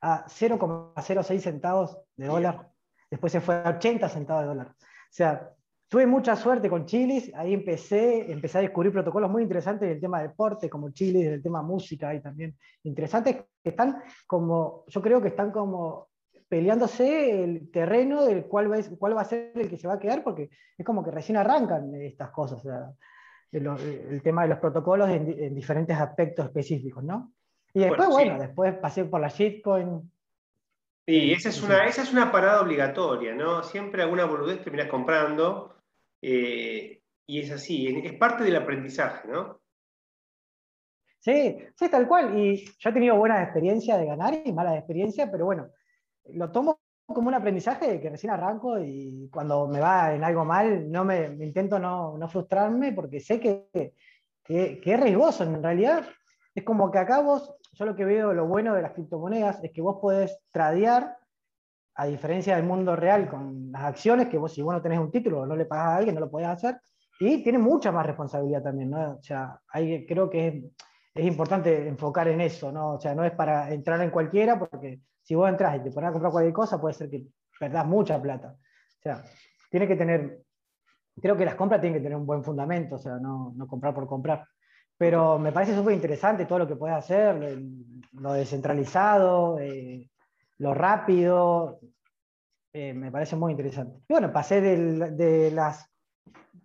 a 0.00 0.24
0,06 0.26 1.38
centavos 1.40 1.98
de 2.16 2.26
dólar. 2.26 2.70
Después 3.10 3.32
se 3.32 3.40
fue 3.40 3.56
a 3.56 3.70
80 3.76 4.08
centavos 4.08 4.42
de 4.42 4.48
dólar. 4.48 4.68
O 4.68 4.74
sea, 5.10 5.50
tuve 5.88 6.06
mucha 6.06 6.36
suerte 6.36 6.68
con 6.68 6.86
Chilis, 6.86 7.32
ahí 7.34 7.54
empecé, 7.54 8.30
empecé 8.30 8.58
a 8.58 8.62
descubrir 8.62 8.92
protocolos 8.92 9.30
muy 9.30 9.42
interesantes 9.42 9.88
del 9.88 10.00
tema 10.00 10.22
deporte, 10.22 10.68
como 10.68 10.90
Chilis, 10.90 11.30
del 11.30 11.42
tema 11.42 11.62
música, 11.62 12.14
y 12.14 12.20
también 12.20 12.56
interesantes, 12.82 13.36
que 13.62 13.70
están 13.70 14.02
como, 14.26 14.84
yo 14.88 15.00
creo 15.00 15.20
que 15.22 15.28
están 15.28 15.50
como 15.50 16.08
peleándose 16.48 17.42
el 17.44 17.70
terreno 17.70 18.24
del 18.24 18.44
cuál 18.46 18.70
va, 18.70 18.76
cuál 18.98 19.16
va 19.16 19.22
a 19.22 19.24
ser 19.24 19.52
el 19.54 19.68
que 19.68 19.78
se 19.78 19.88
va 19.88 19.94
a 19.94 19.98
quedar, 19.98 20.22
porque 20.22 20.50
es 20.76 20.86
como 20.86 21.04
que 21.04 21.10
recién 21.10 21.36
arrancan 21.36 21.94
estas 21.94 22.30
cosas, 22.30 22.62
el, 23.52 24.22
tema 24.22 24.42
de 24.42 24.48
los 24.48 24.58
protocolos 24.58 25.08
en, 25.08 25.54
diferentes 25.54 25.96
aspectos 25.96 26.46
específicos, 26.46 27.02
¿no? 27.02 27.32
Y 27.72 27.80
después, 27.80 28.08
bueno, 28.08 28.38
después 28.38 28.74
pasé 28.78 29.04
por 29.04 29.20
la 29.20 29.28
shitcoin. 29.28 30.10
Y 31.06 31.32
esa 31.32 31.50
es, 31.50 31.62
una, 31.62 31.86
esa 31.86 32.02
es 32.02 32.12
una 32.12 32.32
parada 32.32 32.60
obligatoria, 32.60 33.32
¿no? 33.32 33.62
Siempre 33.62 34.02
alguna 34.02 34.24
boludez 34.24 34.60
terminas 34.62 34.88
comprando, 34.88 35.76
eh, 36.20 37.00
y 37.26 37.40
es 37.40 37.50
así, 37.52 37.86
es 37.86 38.12
parte 38.14 38.42
del 38.42 38.56
aprendizaje, 38.56 39.28
¿no? 39.28 39.60
Sí, 41.20 41.56
sí, 41.74 41.88
tal 41.88 42.06
cual. 42.06 42.38
Y 42.38 42.64
yo 42.78 42.90
he 42.90 42.92
tenido 42.92 43.16
buenas 43.16 43.42
experiencias 43.42 43.98
de 43.98 44.06
ganar 44.06 44.42
y 44.44 44.52
malas 44.52 44.76
experiencias, 44.76 45.28
pero 45.30 45.44
bueno, 45.44 45.70
lo 46.26 46.50
tomo 46.50 46.80
como 47.06 47.28
un 47.28 47.34
aprendizaje 47.34 47.88
de 47.88 48.00
que 48.00 48.10
recién 48.10 48.32
arranco 48.32 48.78
y 48.80 49.28
cuando 49.32 49.68
me 49.68 49.80
va 49.80 50.14
en 50.14 50.24
algo 50.24 50.44
mal, 50.44 50.90
no 50.90 51.04
me, 51.04 51.26
intento 51.44 51.78
no, 51.78 52.16
frustrarme 52.28 52.92
porque 52.92 53.20
sé 53.20 53.38
que, 53.38 53.94
que, 54.44 54.80
es 54.84 55.00
riesgoso. 55.00 55.44
En 55.44 55.62
realidad, 55.62 56.08
es 56.54 56.64
como 56.64 56.90
que 56.90 56.98
acá 56.98 57.20
vos, 57.20 57.54
yo 57.78 57.84
lo 57.84 57.94
que 57.94 58.04
veo, 58.04 58.32
lo 58.32 58.46
bueno 58.46 58.74
de 58.74 58.82
las 58.82 58.92
criptomonedas 58.92 59.62
es 59.62 59.72
que 59.72 59.82
vos 59.82 59.98
podés 60.00 60.38
tradear, 60.50 61.16
a 61.94 62.06
diferencia 62.06 62.56
del 62.56 62.64
mundo 62.64 62.96
real, 62.96 63.28
con 63.28 63.70
las 63.72 63.82
acciones, 63.82 64.28
que 64.28 64.38
vos 64.38 64.52
si 64.52 64.62
vos 64.62 64.74
no 64.74 64.82
tenés 64.82 64.98
un 64.98 65.10
título 65.10 65.46
no 65.46 65.56
le 65.56 65.64
pagas 65.64 65.86
a 65.86 65.96
alguien, 65.96 66.14
no 66.14 66.20
lo 66.20 66.30
podés 66.30 66.48
hacer, 66.48 66.80
y 67.18 67.42
tiene 67.42 67.58
mucha 67.58 67.92
más 67.92 68.04
responsabilidad 68.04 68.62
también, 68.62 68.90
¿no? 68.90 69.12
O 69.12 69.22
sea, 69.22 69.58
hay, 69.68 70.06
creo 70.06 70.28
que 70.28 70.70
es 71.14 71.24
importante 71.24 71.88
enfocar 71.88 72.28
en 72.28 72.40
eso, 72.42 72.70
¿no? 72.70 72.94
O 72.94 73.00
sea, 73.00 73.14
no 73.14 73.24
es 73.24 73.32
para 73.32 73.72
entrar 73.72 74.00
en 74.02 74.10
cualquiera, 74.10 74.58
porque 74.58 75.00
si 75.22 75.34
vos 75.34 75.48
entras 75.48 75.76
y 75.76 75.80
te 75.80 75.90
pones 75.90 76.10
a 76.10 76.12
comprar 76.12 76.32
cualquier 76.32 76.52
cosa, 76.52 76.80
puede 76.80 76.94
ser 76.94 77.08
que 77.08 77.26
perdás 77.58 77.86
mucha 77.86 78.20
plata. 78.20 78.54
O 78.54 79.02
sea, 79.02 79.24
tiene 79.70 79.88
que 79.88 79.96
tener, 79.96 80.42
creo 81.20 81.36
que 81.36 81.44
las 81.44 81.54
compras 81.54 81.80
tienen 81.80 81.98
que 81.98 82.02
tener 82.02 82.18
un 82.18 82.26
buen 82.26 82.44
fundamento, 82.44 82.96
o 82.96 82.98
sea, 82.98 83.16
no, 83.16 83.54
comprar 83.66 83.94
por 83.94 84.06
comprar. 84.06 84.46
Pero 84.98 85.38
me 85.38 85.52
parece 85.52 85.74
súper 85.74 85.94
interesante 85.94 86.46
todo 86.46 86.60
lo 86.60 86.68
que 86.68 86.76
puedes 86.76 86.96
hacer, 86.96 87.60
lo 88.12 88.32
descentralizado, 88.32 89.58
eh, 89.58 90.08
lo 90.58 90.72
rápido, 90.72 91.80
eh, 92.72 92.94
me 92.94 93.10
parece 93.10 93.36
muy 93.36 93.52
interesante. 93.52 94.00
Y 94.08 94.12
bueno, 94.12 94.32
pasé 94.32 94.60
de, 94.60 95.50
las 95.50 95.90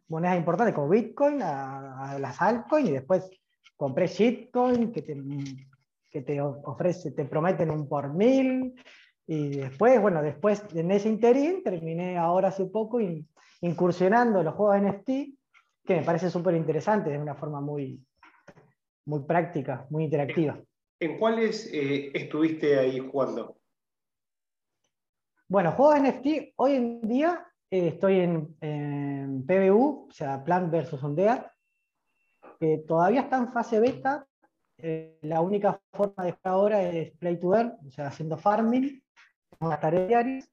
monedas 0.07 0.38
importantes 0.38 0.75
como 0.75 0.89
Bitcoin 0.89 1.41
a, 1.41 2.17
las 2.19 2.41
altcoins 2.41 2.89
y 2.89 2.93
después 2.93 3.29
compré 3.75 4.07
shitcoin 4.07 4.91
que 4.91 5.01
te, 5.01 5.15
que 6.09 6.21
te 6.21 6.41
ofrece, 6.41 7.11
te 7.11 7.25
prometen 7.25 7.71
un 7.71 7.88
por 7.88 8.13
mil. 8.13 8.75
Y 9.27 9.57
después, 9.57 10.01
bueno, 10.01 10.21
después 10.21 10.63
en 10.73 10.91
ese 10.91 11.07
interín 11.07 11.63
terminé 11.63 12.17
ahora 12.17 12.50
hace 12.50 12.65
poco 12.65 13.00
incursionando 13.61 14.43
los 14.43 14.53
juegos 14.55 14.81
NFT, 14.81 15.07
que 15.85 15.95
me 15.95 16.03
parece 16.03 16.29
súper 16.29 16.55
interesante, 16.55 17.09
de 17.09 17.17
una 17.17 17.35
forma 17.35 17.61
muy, 17.61 18.03
muy 19.05 19.22
práctica, 19.24 19.86
muy 19.89 20.05
interactiva. 20.05 20.60
¿En 21.00 21.17
cuáles 21.17 21.72
eh, 21.74 22.12
estuviste 22.13 22.77
ahí 22.77 23.00
jugando? 23.00 23.58
Bueno, 25.48 25.72
juegos 25.72 26.00
NFT, 26.00 26.53
hoy 26.55 26.75
en 26.75 27.01
día 27.01 27.46
eh, 27.70 27.88
estoy 27.88 28.20
en, 28.20 28.55
en, 28.62 29.46
PBU, 29.46 30.08
o 30.10 30.12
sea, 30.12 30.43
Plant 30.43 30.72
vs. 30.72 31.01
Undead, 31.03 31.46
que 32.60 32.77
todavía 32.88 33.22
está 33.22 33.38
en 33.38 33.51
fase 33.51 33.79
beta. 33.79 34.27
Eh, 34.77 35.20
la 35.24 35.41
única 35.41 35.79
forma 35.91 36.25
de 36.25 36.31
jugar 36.31 36.53
ahora 36.53 36.81
es 36.84 37.12
play 37.17 37.39
to 37.39 37.55
earn, 37.55 37.77
o 37.86 37.91
sea, 37.91 38.08
haciendo 38.08 38.38
farming, 38.38 39.01
unas 39.60 39.79
tareas 39.79 40.08
diarias. 40.08 40.51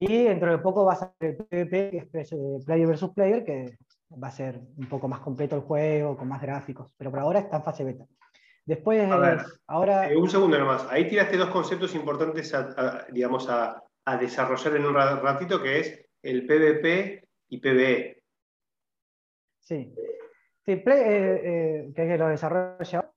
Y 0.00 0.24
dentro 0.24 0.50
de 0.50 0.58
poco 0.58 0.84
va 0.84 0.92
a 0.92 0.96
ser 0.96 1.12
el 1.20 1.36
PvP, 1.36 2.08
que 2.12 2.20
es 2.20 2.32
eh, 2.32 2.58
player 2.64 2.86
versus 2.86 3.10
player, 3.10 3.44
que 3.44 3.78
va 4.10 4.28
a 4.28 4.32
ser 4.32 4.60
un 4.76 4.88
poco 4.88 5.08
más 5.08 5.20
completo 5.20 5.56
el 5.56 5.62
juego, 5.62 6.16
con 6.16 6.28
más 6.28 6.40
gráficos. 6.40 6.90
Pero 6.96 7.10
por 7.10 7.20
ahora 7.20 7.40
está 7.40 7.58
en 7.58 7.64
fase 7.64 7.84
beta. 7.84 8.06
Después, 8.64 9.10
ahora. 9.66 10.10
Eh, 10.10 10.16
un 10.16 10.28
segundo 10.28 10.58
nomás. 10.58 10.86
Ahí 10.90 11.08
tiraste 11.08 11.36
dos 11.36 11.48
conceptos 11.48 11.94
importantes 11.94 12.52
a, 12.52 13.06
digamos, 13.10 13.48
a, 13.48 13.82
a, 14.04 14.16
desarrollar 14.18 14.76
en 14.76 14.84
un 14.84 14.94
ratito, 14.94 15.62
que 15.62 15.80
es 15.80 16.06
el 16.22 16.46
PvP 16.46 17.26
y 17.48 17.58
PvE. 17.58 18.22
Sí. 19.60 19.94
Sí, 20.66 20.72
eh, 20.72 20.84
eh, 20.86 21.92
que 21.96 22.18
lo 22.18 22.28
desarrolla. 22.28 23.10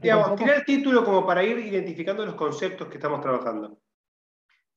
Digamos, 0.00 0.36
tirar 0.36 0.58
el 0.58 0.64
título 0.64 1.04
como 1.04 1.26
para 1.26 1.42
ir 1.42 1.58
identificando 1.58 2.24
los 2.24 2.36
conceptos 2.36 2.86
que 2.86 2.94
estamos 2.94 3.20
trabajando. 3.20 3.76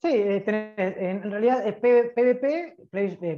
Sí, 0.02 0.10
en 0.12 1.32
realidad 1.32 1.68
es 1.68 1.76
PvP, 1.76 2.76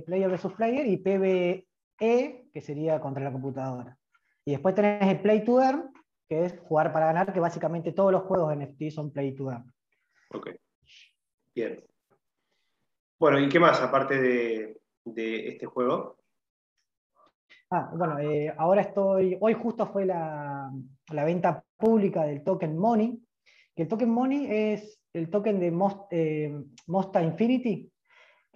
Player 0.06 0.30
versus 0.30 0.54
Player, 0.54 0.88
y 0.88 0.98
PvE, 0.98 1.67
que 1.98 2.62
sería 2.62 3.00
contra 3.00 3.24
la 3.24 3.32
computadora. 3.32 3.98
Y 4.46 4.51
después 4.51 4.75
tenés 4.75 5.08
el 5.08 5.22
Play 5.22 5.44
to 5.44 5.62
Earn, 5.62 5.92
que 6.30 6.46
es 6.46 6.60
jugar 6.60 6.94
para 6.94 7.08
ganar, 7.08 7.34
que 7.34 7.39
básicamente 7.39 7.92
todos 7.92 8.12
los 8.12 8.24
juegos 8.24 8.56
NFT 8.56 8.89
son 8.89 9.12
Play 9.12 9.36
to 9.36 9.51
Earn. 9.51 9.74
Ok. 10.32 10.50
Bien. 11.54 11.84
Bueno, 13.20 13.39
¿y 13.39 13.50
qué 13.50 13.60
más 13.60 13.82
aparte 13.82 14.22
de, 14.22 14.82
de 15.06 15.48
este 15.50 15.66
juego? 15.66 16.18
Ah, 17.70 17.92
bueno, 17.94 18.18
eh, 18.20 18.54
ahora 18.58 18.82
estoy, 18.82 19.38
hoy 19.42 19.54
justo 19.54 19.88
fue 19.88 20.06
la, 20.06 20.72
venta 21.12 21.63
pública 21.75 22.24
del 22.24 22.44
token 22.44 22.77
Money, 22.77 23.22
que 23.75 23.84
el 23.84 23.88
token 23.89 24.10
Money 24.10 24.48
es 24.50 25.01
el 25.12 25.30
token 25.30 25.60
de 25.60 25.68
eh, 26.12 26.63
Mosta 26.88 27.22
Infinity, 27.22 27.92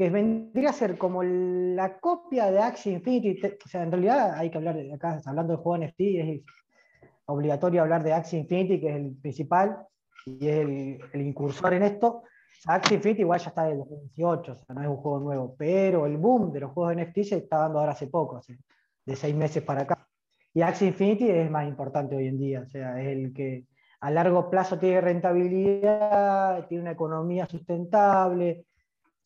que 0.01 0.09
vendría 0.09 0.71
a 0.71 0.73
ser 0.73 0.97
como 0.97 1.21
la 1.21 1.99
copia 1.99 2.49
de 2.49 2.57
Axie 2.57 2.93
Infinity, 2.93 3.39
o 3.63 3.69
sea, 3.69 3.83
en 3.83 3.91
realidad 3.91 4.33
hay 4.33 4.49
que 4.49 4.57
hablar, 4.57 4.75
de, 4.75 4.91
acá 4.91 5.21
hablando 5.23 5.55
de 5.55 5.61
juego 5.61 5.85
NFT, 5.85 5.99
es 5.99 6.41
obligatorio 7.25 7.83
hablar 7.83 8.01
de 8.01 8.11
Axie 8.11 8.39
Infinity, 8.39 8.81
que 8.81 8.89
es 8.89 8.95
el 8.95 9.15
principal, 9.21 9.85
y 10.25 10.47
es 10.47 10.57
el, 11.13 11.21
incursor 11.21 11.75
en 11.75 11.83
esto. 11.83 12.23
Axie 12.65 12.95
Infinity 12.95 13.21
igual 13.21 13.41
ya 13.41 13.49
está 13.49 13.65
del 13.65 13.77
2018, 13.77 14.51
o 14.51 14.55
sea, 14.55 14.73
no 14.73 14.81
es 14.81 14.87
un 14.87 14.97
juego 14.97 15.19
nuevo, 15.19 15.55
pero 15.55 16.07
el 16.07 16.17
boom 16.17 16.51
de 16.51 16.61
los 16.61 16.71
juegos 16.71 16.95
NFT 16.95 17.21
se 17.21 17.37
está 17.37 17.59
dando 17.59 17.77
ahora 17.77 17.91
hace 17.91 18.07
poco 18.07 18.41
de 19.05 19.15
seis 19.15 19.35
meses 19.35 19.61
para 19.61 19.81
acá. 19.83 20.07
Y 20.51 20.63
Axie 20.63 20.87
Infinity 20.87 21.29
es 21.29 21.51
más 21.51 21.67
importante 21.67 22.15
hoy 22.15 22.25
en 22.25 22.39
día, 22.39 22.61
o 22.61 22.65
sea, 22.65 22.99
es 22.99 23.07
el 23.07 23.31
que 23.35 23.65
a 23.99 24.09
largo 24.09 24.49
plazo 24.49 24.79
tiene 24.79 24.99
rentabilidad, 24.99 26.67
tiene 26.67 26.81
una 26.81 26.91
economía 26.93 27.45
sustentable. 27.45 28.65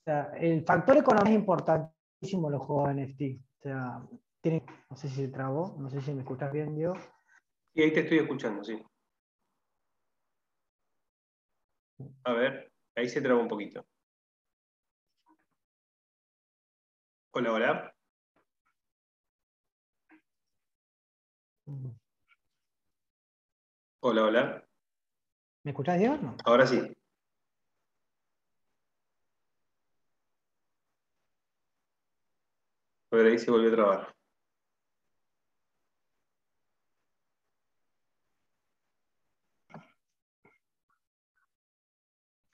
Sea, 0.05 0.31
el 0.39 0.63
factor 0.63 0.97
económico 0.97 1.29
es 1.29 1.35
importantísimo 1.39 2.47
en 2.47 2.51
los 2.53 2.61
juegos 2.61 2.93
NFT. 2.93 3.21
O 3.57 3.61
sea, 3.63 4.07
tiene, 4.39 4.63
no 4.87 4.95
sé 4.95 5.09
si 5.09 5.15
se 5.15 5.27
trabó, 5.29 5.75
no 5.79 5.89
sé 5.89 5.99
si 5.99 6.13
me 6.13 6.21
escuchas 6.21 6.51
bien, 6.51 6.75
Diego. 6.75 6.93
Y 7.73 7.81
ahí 7.81 7.91
te 7.91 8.01
estoy 8.01 8.19
escuchando, 8.19 8.63
sí. 8.63 8.79
A 12.23 12.33
ver, 12.33 12.71
ahí 12.95 13.09
se 13.09 13.19
trabó 13.19 13.41
un 13.41 13.47
poquito. 13.47 13.83
Hola, 17.31 17.51
hola. 17.51 17.95
Hola, 24.01 24.23
hola. 24.23 24.67
¿Me 25.63 25.71
escuchás, 25.71 25.97
Diego? 25.97 26.35
Ahora 26.45 26.67
sí. 26.67 26.95
Ver, 33.15 33.27
ahí 33.27 33.39
se 33.39 33.49
volvió 33.49 33.69
a 33.69 33.73
trabar. 33.73 34.15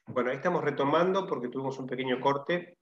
Bueno, 0.05 0.29
ahí 0.29 0.35
estamos 0.35 0.63
retomando 0.63 1.25
porque 1.25 1.47
tuvimos 1.47 1.79
un 1.79 1.87
pequeño 1.87 2.19
corte. 2.21 2.77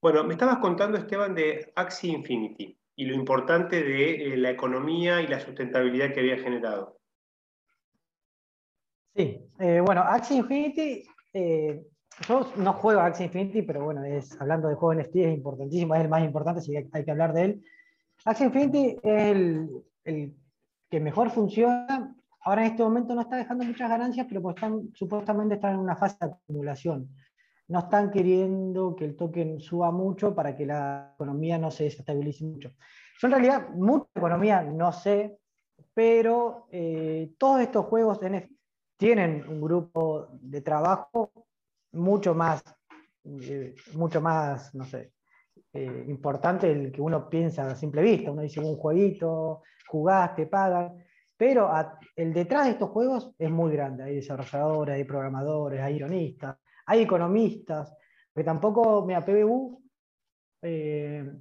Bueno, 0.00 0.22
me 0.22 0.34
estabas 0.34 0.58
contando, 0.58 0.96
Esteban, 0.96 1.34
de 1.34 1.72
Axie 1.74 2.12
Infinity 2.12 2.78
y 2.94 3.06
lo 3.06 3.14
importante 3.14 3.82
de 3.82 4.34
eh, 4.34 4.36
la 4.36 4.50
economía 4.50 5.20
y 5.20 5.26
la 5.26 5.40
sustentabilidad 5.40 6.12
que 6.12 6.20
había 6.20 6.38
generado. 6.38 7.00
Sí, 9.16 9.40
eh, 9.58 9.80
bueno, 9.84 10.02
Axie 10.02 10.36
Infinity, 10.36 11.04
eh, 11.32 11.84
yo 12.28 12.52
no 12.56 12.72
juego 12.74 13.00
a 13.00 13.06
Axie 13.06 13.26
Infinity, 13.26 13.62
pero 13.62 13.84
bueno, 13.84 14.04
es, 14.04 14.40
hablando 14.40 14.68
de 14.68 14.74
juego 14.74 15.00
NFT 15.00 15.16
es 15.16 15.34
importantísimo, 15.34 15.94
es 15.94 16.02
el 16.02 16.08
más 16.08 16.22
importante, 16.22 16.60
así 16.60 16.72
que 16.72 16.88
hay 16.92 17.04
que 17.04 17.10
hablar 17.10 17.32
de 17.32 17.42
él. 17.44 17.64
Axie 18.24 18.46
Infinity 18.46 18.96
es 19.02 19.22
el, 19.22 19.70
el, 20.04 20.34
que 20.90 21.00
mejor 21.00 21.30
funciona. 21.30 22.14
Ahora 22.40 22.64
en 22.64 22.72
este 22.72 22.82
momento 22.82 23.14
no 23.14 23.22
está 23.22 23.36
dejando 23.36 23.64
muchas 23.64 23.88
ganancias, 23.88 24.26
pero 24.28 24.42
pues 24.42 24.56
están, 24.56 24.90
supuestamente 24.94 25.54
están 25.54 25.74
en 25.74 25.80
una 25.80 25.96
fase 25.96 26.16
de 26.20 26.26
acumulación 26.26 27.08
no 27.68 27.78
están 27.78 28.10
queriendo 28.10 28.94
que 28.94 29.04
el 29.04 29.16
token 29.16 29.60
suba 29.60 29.90
mucho 29.90 30.34
para 30.34 30.56
que 30.56 30.66
la 30.66 31.12
economía 31.14 31.58
no 31.58 31.70
se 31.70 31.84
desestabilice 31.84 32.44
mucho. 32.44 32.72
Yo 33.20 33.28
en 33.28 33.32
realidad 33.32 33.68
mucha 33.70 34.06
economía 34.14 34.62
no 34.62 34.92
sé, 34.92 35.38
pero 35.94 36.66
eh, 36.70 37.32
todos 37.38 37.60
estos 37.60 37.86
juegos 37.86 38.20
tienen 38.96 39.48
un 39.48 39.60
grupo 39.60 40.28
de 40.40 40.60
trabajo 40.60 41.30
mucho 41.94 42.34
más, 42.34 42.62
eh, 43.24 43.74
mucho 43.94 44.20
más, 44.20 44.74
no 44.74 44.84
sé, 44.84 45.12
eh, 45.72 46.04
importante 46.08 46.70
el 46.70 46.92
que 46.92 47.00
uno 47.00 47.28
piensa 47.28 47.66
a 47.66 47.74
simple 47.74 48.02
vista. 48.02 48.30
Uno 48.30 48.42
dice 48.42 48.60
un 48.60 48.76
jueguito, 48.76 49.62
jugaste, 49.88 50.46
pagan, 50.46 51.04
pero 51.36 51.70
el 52.16 52.32
detrás 52.32 52.66
de 52.66 52.70
estos 52.72 52.90
juegos 52.90 53.34
es 53.38 53.50
muy 53.50 53.72
grande. 53.72 54.04
Hay 54.04 54.16
desarrolladores, 54.16 54.94
hay 54.94 55.04
programadores, 55.04 55.80
hay 55.80 55.96
ironistas, 55.96 56.56
hay 56.86 57.02
economistas, 57.02 57.96
que 58.34 58.44
tampoco, 58.44 59.04
mira, 59.04 59.24
PBU, 59.24 59.82
eh, 60.62 61.32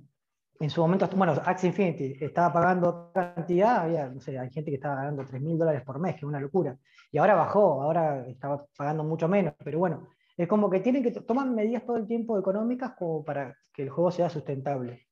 en 0.59 0.69
su 0.69 0.81
momento, 0.81 1.09
bueno, 1.15 1.33
Axie 1.45 1.69
Infinity 1.69 2.17
estaba 2.23 2.53
pagando 2.53 3.11
cantidad, 3.13 3.81
había, 3.81 4.07
no 4.07 4.19
sé, 4.21 4.37
hay 4.37 4.49
gente 4.51 4.71
que 4.71 4.75
estaba 4.75 4.95
ganando 4.95 5.25
3 5.25 5.41
mil 5.41 5.57
dólares 5.57 5.81
por 5.83 5.99
mes, 5.99 6.13
que 6.13 6.19
es 6.19 6.23
una 6.23 6.39
locura. 6.39 6.77
Y 7.11 7.17
ahora 7.17 7.35
bajó, 7.35 7.81
ahora 7.81 8.25
estaba 8.27 8.65
pagando 8.77 9.03
mucho 9.03 9.27
menos, 9.27 9.53
pero 9.63 9.79
bueno, 9.79 10.07
es 10.37 10.47
como 10.47 10.69
que 10.69 10.79
tienen 10.79 11.03
que 11.03 11.11
tomar 11.11 11.49
medidas 11.49 11.85
todo 11.85 11.97
el 11.97 12.07
tiempo 12.07 12.37
económicas 12.39 12.93
como 12.97 13.23
para 13.23 13.55
que 13.71 13.83
el 13.83 13.89
juego 13.89 14.11
sea 14.11 14.29
sustentable. 14.29 15.07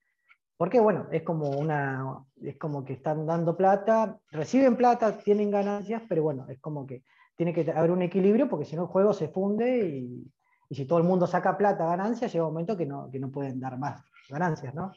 Porque 0.57 0.79
bueno, 0.79 1.07
es 1.11 1.23
como 1.23 1.49
una 1.49 2.23
es 2.41 2.57
como 2.57 2.83
que 2.85 2.93
están 2.93 3.25
dando 3.25 3.57
plata, 3.57 4.19
reciben 4.29 4.75
plata, 4.75 5.17
tienen 5.17 5.49
ganancias, 5.49 6.03
pero 6.07 6.23
bueno, 6.23 6.45
es 6.49 6.59
como 6.59 6.85
que 6.85 7.03
tiene 7.35 7.53
que 7.53 7.71
haber 7.71 7.91
un 7.91 8.03
equilibrio 8.03 8.47
porque 8.47 8.65
si 8.65 8.75
no 8.75 8.83
el 8.83 8.87
juego 8.87 9.13
se 9.13 9.27
funde 9.27 9.87
y, 9.87 10.31
si 10.69 10.85
todo 10.85 10.99
el 10.99 11.03
mundo 11.03 11.27
saca 11.27 11.57
plata, 11.57 11.85
ganancias, 11.85 12.31
llega 12.31 12.45
un 12.45 12.53
momento 12.53 12.77
que 12.77 12.85
no, 12.85 13.09
que 13.11 13.19
no 13.19 13.29
pueden 13.29 13.59
dar 13.59 13.77
más 13.77 14.05
ganancias, 14.29 14.73
¿no? 14.73 14.93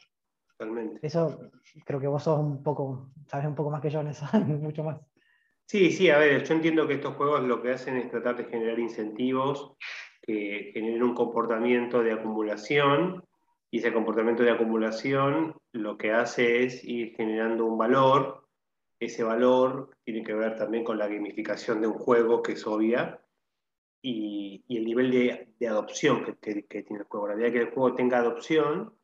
Totalmente. 0.56 1.04
Eso 1.04 1.50
creo 1.84 1.98
que 1.98 2.06
vos 2.06 2.22
sos 2.22 2.38
un 2.38 2.62
poco, 2.62 3.10
sabes 3.26 3.46
un 3.46 3.56
poco 3.56 3.70
más 3.70 3.80
que 3.80 3.90
yo 3.90 4.00
en 4.00 4.08
eso, 4.08 4.26
mucho 4.46 4.84
más. 4.84 5.00
Sí, 5.66 5.90
sí, 5.90 6.10
a 6.10 6.18
ver, 6.18 6.44
yo 6.44 6.54
entiendo 6.54 6.86
que 6.86 6.94
estos 6.94 7.14
juegos 7.14 7.42
lo 7.42 7.62
que 7.62 7.72
hacen 7.72 7.96
es 7.96 8.10
tratar 8.10 8.36
de 8.36 8.44
generar 8.44 8.78
incentivos 8.78 9.76
que 10.26 10.70
generen 10.72 11.02
un 11.02 11.14
comportamiento 11.14 12.02
de 12.02 12.12
acumulación 12.12 13.22
y 13.70 13.78
ese 13.78 13.92
comportamiento 13.92 14.42
de 14.42 14.52
acumulación 14.52 15.54
lo 15.72 15.98
que 15.98 16.12
hace 16.12 16.64
es 16.64 16.84
ir 16.84 17.14
generando 17.14 17.66
un 17.66 17.76
valor. 17.76 18.46
Ese 18.98 19.22
valor 19.22 19.90
tiene 20.04 20.22
que 20.22 20.32
ver 20.32 20.56
también 20.56 20.84
con 20.84 20.96
la 20.96 21.08
gamificación 21.08 21.80
de 21.80 21.88
un 21.88 21.94
juego 21.94 22.42
que 22.42 22.52
es 22.52 22.66
obvia 22.66 23.20
y, 24.00 24.64
el 24.68 24.84
nivel 24.84 25.10
de, 25.10 25.66
adopción 25.66 26.24
que, 26.24 26.34
tiene 26.34 27.00
el 27.00 27.04
juego. 27.04 27.28
La 27.28 27.34
medida 27.34 27.52
que 27.52 27.58
el 27.62 27.70
juego 27.70 27.94
tenga 27.94 28.18
adopción, 28.18 28.94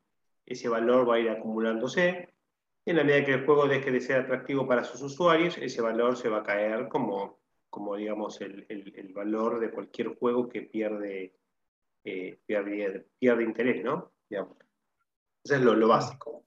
ese 0.46 0.68
valor 0.68 1.08
va 1.08 1.16
a 1.16 1.20
ir 1.20 1.30
acumulándose. 1.30 2.32
En 2.86 2.96
la 2.96 3.04
medida 3.04 3.24
que 3.24 3.34
el 3.34 3.44
juego 3.44 3.66
deje 3.66 3.90
de 3.90 4.00
ser 4.00 4.20
atractivo 4.20 4.66
para 4.66 4.84
sus 4.84 5.02
usuarios, 5.02 5.58
ese 5.58 5.82
valor 5.82 6.16
se 6.16 6.28
va 6.28 6.38
a 6.38 6.42
caer 6.44 6.88
como 6.88 7.39
como 7.70 7.96
digamos 7.96 8.40
el, 8.40 8.66
el, 8.68 9.12
valor 9.14 9.60
de 9.60 9.70
cualquier 9.70 10.08
juego 10.16 10.48
que 10.48 10.62
pierde, 10.62 11.36
eh, 12.04 12.38
pierde, 12.44 13.06
pierde, 13.18 13.44
interés, 13.44 13.84
¿no? 13.84 14.12
Eso 14.28 14.56
es 15.44 15.60
lo, 15.60 15.74
lo, 15.74 15.88
básico. 15.88 16.44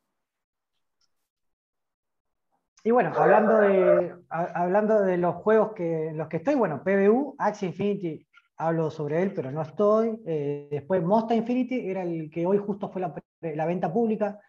Y 2.84 2.92
bueno, 2.92 3.14
hablando 3.16 3.58
de, 3.60 4.16
hablando 4.30 5.02
de 5.02 5.18
los 5.18 5.36
juegos 5.36 5.74
que, 5.74 6.12
los 6.14 6.28
que 6.28 6.38
estoy, 6.38 6.56
bueno, 6.56 6.84
PBU, 6.84 7.36
Axie 7.40 7.70
Infinity, 7.70 8.28
hablo 8.58 8.92
sobre 8.92 9.22
él, 9.22 9.34
pero 9.34 9.52
no 9.52 9.62
estoy. 9.62 10.22
Eh, 10.26 10.68
después 10.70 11.02
Monster 11.02 11.38
Infinity 11.38 11.90
era 11.90 12.04
el 12.04 12.30
que 12.30 12.46
hoy 12.46 12.58
justo 12.58 12.90
fue 12.90 13.02
la, 13.02 13.66
venta 13.66 13.92
pública. 13.92 14.40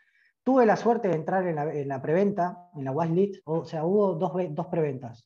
Tuve 0.43 0.67
la 0.67 0.77
suerte 0.77 1.09
de 1.09 1.15
entrar 1.15 1.47
en 1.47 1.57
la, 1.57 1.73
en 1.73 1.89
la 1.89 2.03
preventa, 2.03 2.69
en 2.75 2.85
la 2.85 2.91
watchlist, 2.91 3.41
o 3.45 3.65
sea, 3.65 3.85
hubo 3.85 4.15
dos, 4.15 4.33
dos 4.51 4.67
preventas. 4.67 5.25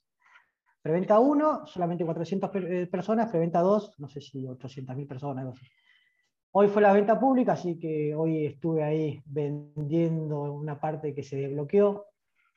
Preventa 0.83 1.19
1, 1.19 1.67
solamente 1.67 2.05
400 2.05 2.51
eh, 2.55 2.89
personas, 2.91 3.31
preventa 3.31 3.61
2, 3.61 3.99
no 3.99 4.09
sé 4.09 4.21
si 4.21 4.45
800.000 4.45 5.07
personas, 5.07 5.55
Hoy 6.51 6.69
fue 6.69 6.81
la 6.81 6.95
venta 6.95 7.21
pública, 7.21 7.53
así 7.53 7.79
que 7.79 8.15
hoy 8.15 8.47
estuve 8.47 8.83
ahí 8.83 9.23
vendiendo 9.27 10.41
una 10.55 10.81
parte 10.81 11.15
que 11.15 11.23
se 11.23 11.37
desbloqueó 11.37 12.07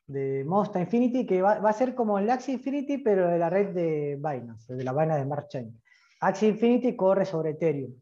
de 0.08 0.44
Monster 0.46 0.82
Infinity, 0.82 1.26
que 1.26 1.42
va, 1.42 1.54
a 1.54 1.74
ser 1.74 1.94
como 1.94 2.18
el 2.18 2.30
Axie 2.30 2.54
Infinity, 2.54 3.00
pero 3.00 3.28
de 3.28 3.38
la 3.38 3.50
red 3.50 3.74
de 3.74 4.16
Binance, 4.16 4.74
de 4.74 4.84
la 4.84 4.94
vaina 4.94 5.18
de 5.18 5.24
Smart 5.24 5.48
Chain. 5.50 5.82
Axie 6.22 6.50
Infinity 6.50 6.96
corre 6.96 7.26
sobre 7.26 7.52
Ethereum. 7.52 7.94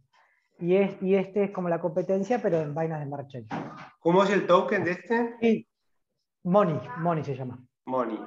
Y, 0.60 0.76
es, 0.76 1.02
y 1.02 1.16
este 1.16 1.46
es 1.46 1.52
como 1.52 1.70
la 1.70 1.80
competencia, 1.80 2.42
pero 2.42 2.60
en 2.62 2.76
Binance 2.76 3.00
de 3.00 3.06
Smart 3.06 3.28
Chain. 3.28 3.48
¿Cómo 4.00 4.24
es 4.24 4.30
el 4.30 4.46
token 4.46 4.84
de 4.84 4.92
este? 4.92 5.36
Sí. 5.42 5.68
Money, 6.44 6.80
Money 7.00 7.24
se 7.24 7.36
llama. 7.36 7.62
Money. 7.86 8.20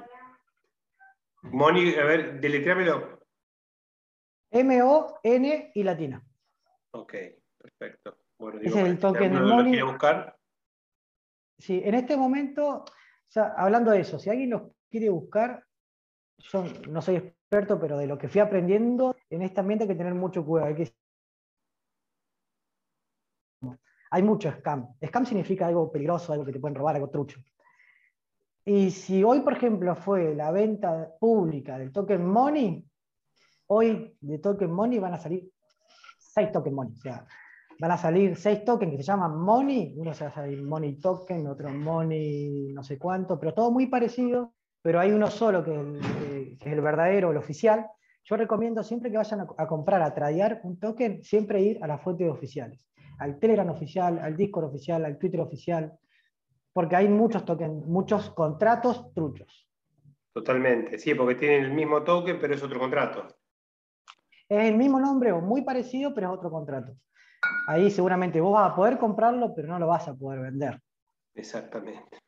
Moni, 1.43 1.93
a 1.95 2.03
ver, 2.05 2.39
deletréamelo. 2.39 3.19
M-O-N 4.51 5.71
y 5.73 5.83
latina. 5.83 6.23
Ok, 6.91 7.13
perfecto. 7.57 8.17
Bueno, 8.37 8.59
Ese 8.61 8.81
es 8.81 8.87
el 8.87 8.99
token 8.99 9.33
de 9.33 9.39
Moni. 9.39 9.81
Buscar? 9.81 10.37
Sí, 11.57 11.81
en 11.83 11.95
este 11.95 12.17
momento, 12.17 12.85
hablando 13.35 13.91
de 13.91 14.01
eso, 14.01 14.19
si 14.19 14.29
alguien 14.29 14.51
lo 14.51 14.75
quiere 14.89 15.09
buscar, 15.09 15.65
yo 16.37 16.65
no 16.89 17.01
soy 17.01 17.15
experto, 17.15 17.79
pero 17.79 17.97
de 17.97 18.07
lo 18.07 18.17
que 18.17 18.27
fui 18.27 18.41
aprendiendo, 18.41 19.15
en 19.29 19.41
este 19.41 19.59
ambiente 19.59 19.83
hay 19.83 19.89
que 19.89 19.95
tener 19.95 20.13
mucho 20.13 20.45
cuidado. 20.45 20.69
Hay, 20.69 20.75
que... 20.75 20.93
hay 24.11 24.23
mucho 24.23 24.51
scam. 24.51 24.95
Scam 25.05 25.25
significa 25.25 25.67
algo 25.67 25.91
peligroso, 25.91 26.33
algo 26.33 26.45
que 26.45 26.51
te 26.51 26.59
pueden 26.59 26.75
robar, 26.75 26.95
algo 26.95 27.09
trucho. 27.09 27.39
Y 28.65 28.91
si 28.91 29.23
hoy, 29.23 29.41
por 29.41 29.53
ejemplo, 29.53 29.95
fue 29.95 30.33
la 30.35 30.51
venta 30.51 31.09
pública 31.19 31.77
del 31.77 31.91
token 31.91 32.25
money, 32.25 32.85
hoy 33.67 34.15
de 34.21 34.39
token 34.39 34.71
money 34.71 34.99
van 34.99 35.13
a 35.13 35.19
salir 35.19 35.49
seis 36.17 36.51
token 36.51 36.73
money. 36.73 36.93
O 36.93 37.01
sea, 37.01 37.27
van 37.79 37.91
a 37.91 37.97
salir 37.97 38.35
seis 38.37 38.63
tokens 38.63 38.91
que 38.91 38.97
se 38.97 39.03
llaman 39.03 39.37
money. 39.37 39.93
Uno 39.97 40.13
se 40.13 40.23
va 40.23 40.29
a 40.29 40.33
salir 40.33 40.61
money 40.63 40.97
token, 40.99 41.47
otro 41.47 41.69
money 41.69 42.71
no 42.73 42.83
sé 42.83 42.97
cuánto, 42.97 43.39
pero 43.39 43.53
todo 43.53 43.71
muy 43.71 43.87
parecido. 43.87 44.53
Pero 44.81 44.99
hay 44.99 45.11
uno 45.11 45.27
solo 45.27 45.63
que 45.63 45.71
es 46.59 46.67
el, 46.67 46.81
verdadero, 46.81 47.31
el 47.31 47.37
oficial. 47.37 47.87
Yo 48.25 48.35
recomiendo 48.37 48.83
siempre 48.83 49.11
que 49.11 49.17
vayan 49.17 49.41
a, 49.57 49.67
comprar, 49.67 50.01
a 50.01 50.13
tradear 50.13 50.61
un 50.63 50.77
token, 50.79 51.23
siempre 51.23 51.61
ir 51.61 51.83
a 51.83 51.87
las 51.87 52.01
fuentes 52.01 52.29
oficiales. 52.29 52.85
Al 53.19 53.39
Telegram 53.39 53.69
oficial, 53.69 54.19
al 54.19 54.35
Discord 54.35 54.65
oficial, 54.65 55.05
al 55.05 55.17
Twitter 55.17 55.39
oficial 55.39 55.93
porque 56.73 56.95
hay 56.95 57.07
muchos 57.07 57.45
tokens, 57.45 57.85
muchos 57.85 58.31
contratos 58.31 59.13
truchos. 59.13 59.69
Totalmente, 60.33 60.97
sí, 60.97 61.13
porque 61.13 61.35
tienen 61.35 61.65
el 61.65 61.71
mismo 61.71 62.03
token, 62.03 62.39
pero 62.41 62.55
es 62.55 62.63
otro 62.63 62.79
contrato. 62.79 63.27
Es 64.49 64.65
el 64.65 64.75
mismo 64.75 64.99
nombre 64.99 65.31
o 65.31 65.39
muy 65.39 65.61
parecido, 65.61 66.13
pero 66.13 66.27
es 66.27 66.37
otro 66.37 66.49
contrato. 66.49 66.95
Ahí 67.67 67.91
seguramente 67.91 68.41
vos 68.41 68.53
vas 68.53 68.71
a 68.71 68.75
poder 68.75 68.97
comprarlo, 68.97 69.53
pero 69.53 69.67
no 69.67 69.79
lo 69.79 69.87
vas 69.87 70.07
a 70.07 70.15
poder 70.15 70.41
vender. 70.41 70.81
Exactamente, 71.35 72.19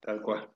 tal 0.00 0.20
cual. 0.22 0.50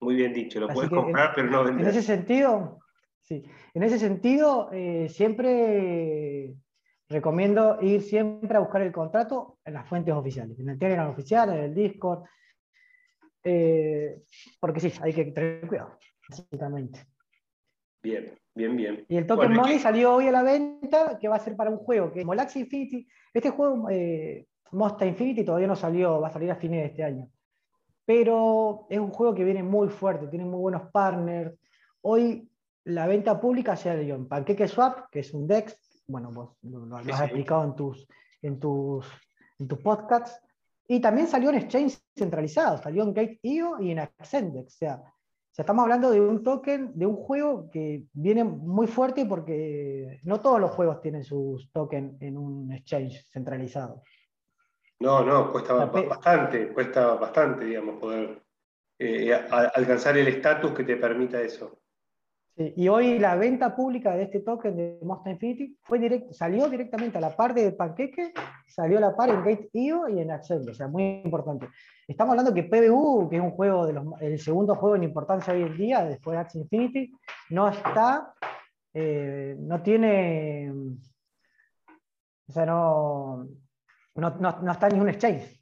Muy 0.00 0.14
bien 0.14 0.34
dicho, 0.34 0.60
lo 0.60 0.68
puedes 0.68 0.90
comprar, 0.90 1.32
pero 1.34 1.50
no 1.50 1.64
vender. 1.64 1.82
En 1.82 1.90
ese 1.90 2.02
sentido, 2.02 2.80
sí, 3.22 3.42
en 3.72 3.82
ese 3.82 3.98
sentido, 3.98 4.68
eh, 4.72 5.08
siempre 5.08 6.54
recomiendo 7.08 7.78
ir 7.80 8.02
siempre 8.02 8.56
a 8.56 8.60
buscar 8.60 8.82
el 8.82 8.92
contrato 8.92 9.58
en 9.64 9.74
las 9.74 9.88
fuentes 9.88 10.12
oficiales, 10.12 10.58
en 10.58 10.68
el 10.68 10.78
Telegram 10.78 11.08
oficial, 11.08 11.50
en 11.50 11.64
el 11.64 11.74
Discord, 11.74 12.24
eh, 13.48 14.22
porque 14.58 14.80
sí, 14.80 14.92
hay 15.00 15.12
que 15.12 15.26
tener 15.26 15.68
cuidado, 15.68 15.96
básicamente. 16.28 17.06
Bien, 18.02 18.36
bien, 18.56 18.76
bien. 18.76 19.06
Y 19.08 19.16
el 19.16 19.26
Token 19.26 19.52
Money 19.52 19.78
salió 19.78 20.16
hoy 20.16 20.26
a 20.26 20.32
la 20.32 20.42
venta, 20.42 21.16
que 21.16 21.28
va 21.28 21.36
a 21.36 21.40
ser 21.40 21.54
para 21.54 21.70
un 21.70 21.78
juego 21.78 22.12
que 22.12 22.20
es 22.20 22.26
Molax 22.26 22.56
Infinity. 22.56 23.06
Este 23.32 23.50
juego, 23.50 23.88
eh, 23.88 24.48
Monster 24.72 25.06
Infinity, 25.06 25.44
todavía 25.44 25.68
no 25.68 25.76
salió, 25.76 26.20
va 26.20 26.26
a 26.26 26.32
salir 26.32 26.50
a 26.50 26.56
fines 26.56 26.80
de 26.80 26.86
este 26.86 27.04
año. 27.04 27.28
Pero 28.04 28.88
es 28.90 28.98
un 28.98 29.10
juego 29.10 29.32
que 29.32 29.44
viene 29.44 29.62
muy 29.62 29.90
fuerte, 29.90 30.26
tiene 30.26 30.44
muy 30.44 30.58
buenos 30.58 30.90
partners. 30.90 31.54
Hoy 32.02 32.50
la 32.82 33.06
venta 33.06 33.40
pública 33.40 33.76
se 33.76 33.96
dio 33.98 34.16
en 34.16 34.26
Pancake 34.26 34.66
Swap, 34.66 35.08
que 35.10 35.20
es 35.20 35.32
un 35.32 35.46
DEX, 35.46 36.02
bueno, 36.08 36.32
vos 36.32 36.56
lo, 36.62 36.96
has 36.96 37.20
explicado 37.20 37.62
en 37.62 37.76
tus, 37.76 38.08
en 38.42 38.58
tus, 38.58 39.06
en 39.60 39.68
tus 39.68 39.78
podcasts. 39.78 40.40
Y 40.88 41.00
también 41.00 41.26
salió 41.26 41.50
en 41.50 41.56
exchange 41.56 41.98
centralizado, 42.16 42.78
salió 42.78 43.02
en 43.02 43.12
Gate.io 43.12 43.80
y 43.80 43.90
en 43.90 43.98
Accendex. 43.98 44.74
O 44.74 44.78
sea, 44.78 45.02
estamos 45.56 45.82
hablando 45.82 46.10
de 46.10 46.20
un 46.20 46.42
token, 46.42 46.92
de 46.94 47.06
un 47.06 47.16
juego 47.16 47.70
que 47.70 48.04
viene 48.12 48.44
muy 48.44 48.86
fuerte 48.86 49.26
porque 49.26 50.20
no 50.24 50.40
todos 50.40 50.60
los 50.60 50.70
juegos 50.70 51.00
tienen 51.00 51.24
sus 51.24 51.70
tokens 51.72 52.20
en 52.20 52.36
un 52.36 52.72
exchange 52.72 53.26
centralizado. 53.30 54.02
No, 55.00 55.24
no, 55.24 55.52
cuesta 55.52 55.74
bastante, 55.74 56.68
cuesta 56.72 57.14
bastante, 57.14 57.66
digamos, 57.66 57.98
poder 58.00 58.42
eh, 58.98 59.32
alcanzar 59.32 60.16
el 60.16 60.28
estatus 60.28 60.72
que 60.72 60.84
te 60.84 60.96
permita 60.96 61.40
eso 61.40 61.80
y 62.58 62.88
hoy 62.88 63.18
la 63.18 63.36
venta 63.36 63.76
pública 63.76 64.16
de 64.16 64.22
este 64.22 64.40
token 64.40 64.74
de 64.74 64.98
Monster 65.02 65.34
Infinity 65.34 65.76
fue 65.82 65.98
direct, 65.98 66.32
salió 66.32 66.70
directamente 66.70 67.18
a 67.18 67.20
la 67.20 67.36
par 67.36 67.52
de 67.52 67.70
Panqueque, 67.72 68.32
salió 68.66 68.96
a 68.96 69.02
la 69.02 69.16
par 69.16 69.28
en 69.28 69.44
Gate.io 69.44 70.08
y 70.08 70.20
en 70.20 70.30
Accel, 70.30 70.66
o 70.66 70.72
sea, 70.72 70.88
muy 70.88 71.20
importante. 71.22 71.68
Estamos 72.08 72.30
hablando 72.30 72.54
que 72.54 72.62
PBU, 72.62 73.28
que 73.28 73.36
es 73.36 73.42
un 73.42 73.50
juego 73.50 73.86
de 73.86 73.92
los, 73.92 74.04
el 74.22 74.38
segundo 74.38 74.74
juego 74.74 74.96
en 74.96 75.02
importancia 75.02 75.52
hoy 75.52 75.64
en 75.64 75.76
día, 75.76 76.04
después 76.04 76.34
de 76.34 76.40
Axie 76.40 76.62
Infinity, 76.62 77.12
no 77.50 77.68
está, 77.68 78.32
eh, 78.94 79.54
no 79.58 79.82
tiene 79.82 80.72
O 82.48 82.52
sea, 82.52 82.64
no, 82.64 83.46
no, 84.14 84.72
está 84.72 84.86
en 84.86 84.92
ningún 84.94 85.10
exchange. 85.10 85.60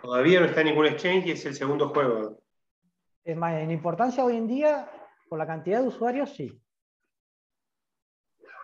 Todavía 0.00 0.38
no 0.38 0.46
está 0.46 0.60
en 0.60 0.68
ningún 0.68 0.86
exchange 0.86 1.26
y 1.26 1.30
es 1.32 1.44
el 1.46 1.54
segundo 1.54 1.88
juego. 1.88 2.38
Es 3.24 3.36
más, 3.36 3.60
en 3.60 3.72
importancia 3.72 4.24
hoy 4.24 4.36
en 4.36 4.46
día, 4.46 4.88
por 5.28 5.38
la 5.38 5.46
cantidad 5.46 5.80
de 5.80 5.88
usuarios, 5.88 6.30
sí. 6.30 6.60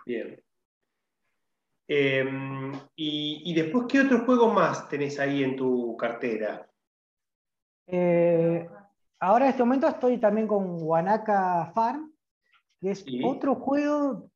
Bien. 0.05 0.41
Em, 1.87 2.71
y, 2.95 3.53
después, 3.53 3.85
¿qué 3.89 3.99
otro 3.99 4.23
juego 4.25 4.53
más 4.53 4.87
tenés 4.87 5.19
ahí 5.19 5.43
en 5.43 5.57
tu 5.57 5.97
cartera? 5.97 6.65
Eh, 7.87 8.65
ahora 9.19 9.45
en 9.45 9.51
este 9.51 9.63
momento 9.63 9.87
estoy 9.87 10.17
también 10.17 10.47
con 10.47 10.81
Wanaka 10.81 11.71
Farm, 11.75 12.13
que 12.79 12.91
es 12.91 13.05
otro 13.25 13.55
juego, 13.55 14.31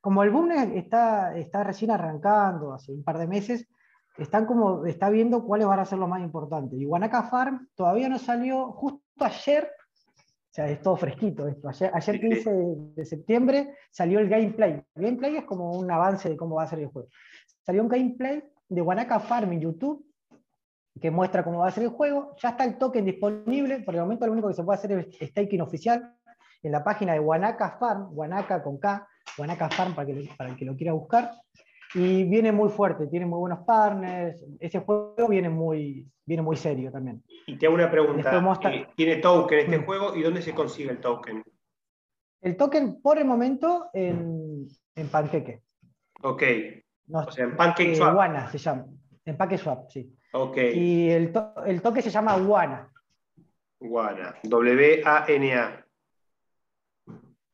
como 0.00 0.22
el 0.22 0.30
boom 0.30 0.52
está, 0.52 1.34
está 1.38 1.64
recién 1.64 1.90
arrancando, 1.90 2.74
hace 2.74 2.92
un 2.92 3.02
par 3.02 3.16
de 3.16 3.26
meses, 3.26 3.66
están 4.18 4.44
como, 4.44 4.84
está 4.84 5.08
viendo 5.08 5.44
cuáles 5.44 5.66
van 5.66 5.80
a 5.80 5.86
ser 5.86 5.98
los 5.98 6.08
más 6.08 6.20
importantes. 6.20 6.78
Y 6.78 6.84
Wanaka 6.84 7.24
Farm 7.24 7.68
todavía 7.74 8.10
no 8.10 8.18
salió, 8.18 8.72
justo 8.72 9.00
ayer, 9.20 9.70
o 10.54 10.56
sea, 10.56 10.68
es 10.68 10.80
todo 10.80 10.96
fresquito 10.96 11.48
esto, 11.48 11.68
ayer, 11.68 11.90
ayer 11.92 12.20
15 12.20 12.50
de, 12.94 13.04
septiembre 13.04 13.74
salió 13.90 14.20
el 14.20 14.28
gameplay. 14.28 14.80
El 14.94 15.02
gameplay 15.02 15.36
es 15.38 15.44
como 15.46 15.72
un 15.72 15.90
avance 15.90 16.28
de 16.28 16.36
cómo 16.36 16.54
va 16.54 16.62
a 16.62 16.68
ser 16.68 16.78
el 16.78 16.86
juego. 16.86 17.08
Salió 17.66 17.82
un 17.82 17.88
gameplay 17.88 18.40
de 18.68 18.80
Wanaka 18.80 19.18
Farm 19.18 19.52
en 19.52 19.62
YouTube 19.62 20.06
que 21.00 21.10
muestra 21.10 21.42
cómo 21.42 21.58
va 21.58 21.66
a 21.66 21.72
ser 21.72 21.82
el 21.82 21.88
juego. 21.88 22.36
Ya 22.40 22.50
está 22.50 22.62
el 22.62 22.78
token 22.78 23.04
disponible, 23.04 23.80
por 23.80 23.96
el 23.96 24.02
momento 24.02 24.26
lo 24.26 24.32
único 24.32 24.46
que 24.46 24.54
se 24.54 24.62
puede 24.62 24.78
hacer 24.78 24.92
es 24.92 25.28
staking 25.28 25.60
oficial 25.60 26.14
en 26.62 26.70
la 26.70 26.84
página 26.84 27.14
de 27.14 27.18
Wanaka 27.18 27.76
Farm, 27.76 28.10
Wanaka 28.12 28.62
con 28.62 28.78
K, 28.78 29.08
Wanaka 29.36 29.68
Farm 29.70 29.96
para, 29.96 30.06
que, 30.06 30.30
para 30.38 30.50
el 30.50 30.56
que 30.56 30.66
lo 30.66 30.76
quiera 30.76 30.92
buscar. 30.92 31.32
Y 31.94 32.24
viene 32.24 32.50
muy 32.50 32.70
fuerte, 32.70 33.06
tiene 33.06 33.24
muy 33.26 33.38
buenos 33.38 33.60
partners. 33.60 34.42
Ese 34.58 34.80
juego 34.80 35.28
viene 35.28 35.48
muy, 35.48 36.08
viene 36.26 36.42
muy 36.42 36.56
serio 36.56 36.90
también. 36.90 37.22
Y 37.46 37.56
te 37.56 37.66
hago 37.66 37.76
una 37.76 37.90
pregunta. 37.90 38.36
Eh, 38.72 38.88
¿Tiene 38.96 39.16
token 39.16 39.58
este 39.60 39.78
mm. 39.78 39.84
juego 39.84 40.16
y 40.16 40.22
dónde 40.22 40.42
se 40.42 40.54
consigue 40.54 40.90
el 40.90 41.00
token? 41.00 41.44
El 42.40 42.56
token 42.56 43.00
por 43.00 43.18
el 43.18 43.24
momento 43.24 43.90
en, 43.92 44.66
en 44.96 45.08
Panqueque. 45.08 45.62
Ok. 46.22 46.42
o 47.12 47.30
sea, 47.30 47.44
en 47.44 47.56
Pancake 47.56 47.94
Swap. 47.94 48.16
Wana 48.16 48.50
se 48.50 48.58
llama. 48.58 48.86
En 49.24 49.36
Pancake 49.36 49.62
Swap, 49.62 49.88
sí. 49.88 50.12
Ok. 50.32 50.56
Y 50.74 51.10
el, 51.10 51.32
el 51.66 51.80
token 51.80 52.02
se 52.02 52.10
llama 52.10 52.36
Wana. 52.36 52.90
Wana. 53.80 54.34
W-A-N-A. 54.42 55.86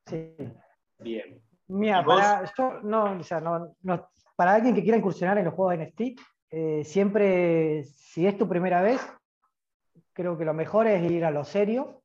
Sí. 0.06 0.34
Bien. 0.98 1.42
Mira, 1.68 2.04
para, 2.04 2.42
para 4.40 4.54
alguien 4.54 4.74
que 4.74 4.82
quiera 4.82 4.96
incursionar 4.96 5.36
en 5.36 5.44
los 5.44 5.52
juegos 5.52 5.76
de 5.76 5.84
NFT, 5.84 6.18
eh, 6.50 6.82
siempre, 6.82 7.84
si 7.84 8.26
es 8.26 8.38
tu 8.38 8.48
primera 8.48 8.80
vez, 8.80 8.98
creo 10.14 10.38
que 10.38 10.46
lo 10.46 10.54
mejor 10.54 10.86
es 10.86 11.10
ir 11.10 11.26
a 11.26 11.30
lo 11.30 11.44
serio, 11.44 12.00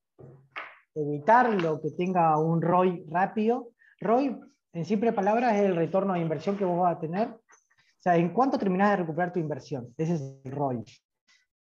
evitar 0.93 1.49
lo 1.49 1.79
que 1.79 1.91
tenga 1.91 2.37
un 2.37 2.61
ROI 2.61 3.05
rápido. 3.09 3.69
ROI, 4.01 4.37
en 4.73 4.83
simple 4.83 5.13
palabras, 5.13 5.55
es 5.55 5.61
el 5.61 5.77
retorno 5.77 6.11
de 6.11 6.19
inversión 6.19 6.57
que 6.57 6.65
vos 6.65 6.77
vas 6.77 6.97
a 6.97 6.99
tener. 6.99 7.29
O 7.29 8.01
sea, 8.01 8.17
¿en 8.17 8.33
cuánto 8.33 8.57
terminás 8.57 8.89
de 8.89 8.97
recuperar 8.97 9.31
tu 9.31 9.39
inversión? 9.39 9.93
Ese 9.97 10.15
es 10.15 10.21
el 10.43 10.51
ROI. 10.51 10.83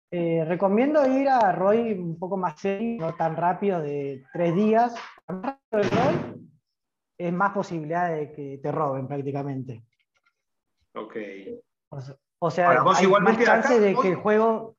Eh, 0.09 0.45
recomiendo 0.45 1.05
ir 1.05 1.27
a 1.27 1.51
ROI 1.51 1.99
un 1.99 2.17
poco 2.17 2.37
más 2.37 2.57
serio, 2.57 2.97
no 2.97 3.13
tan 3.15 3.35
rápido, 3.35 3.81
de 3.81 4.23
tres 4.31 4.55
días. 4.55 4.95
El 5.27 5.83
ROI 5.83 6.47
es 7.17 7.33
más 7.33 7.51
posibilidad 7.51 8.15
de 8.15 8.31
que 8.31 8.57
te 8.63 8.71
roben 8.71 9.05
prácticamente. 9.05 9.83
Ok. 10.93 11.15
O 12.39 12.51
sea, 12.51 12.71
hay 12.71 13.07
más 13.07 13.43
chance 13.43 13.79
de 13.79 13.95
que 13.95 14.09
el 14.09 14.15
juego... 14.15 14.75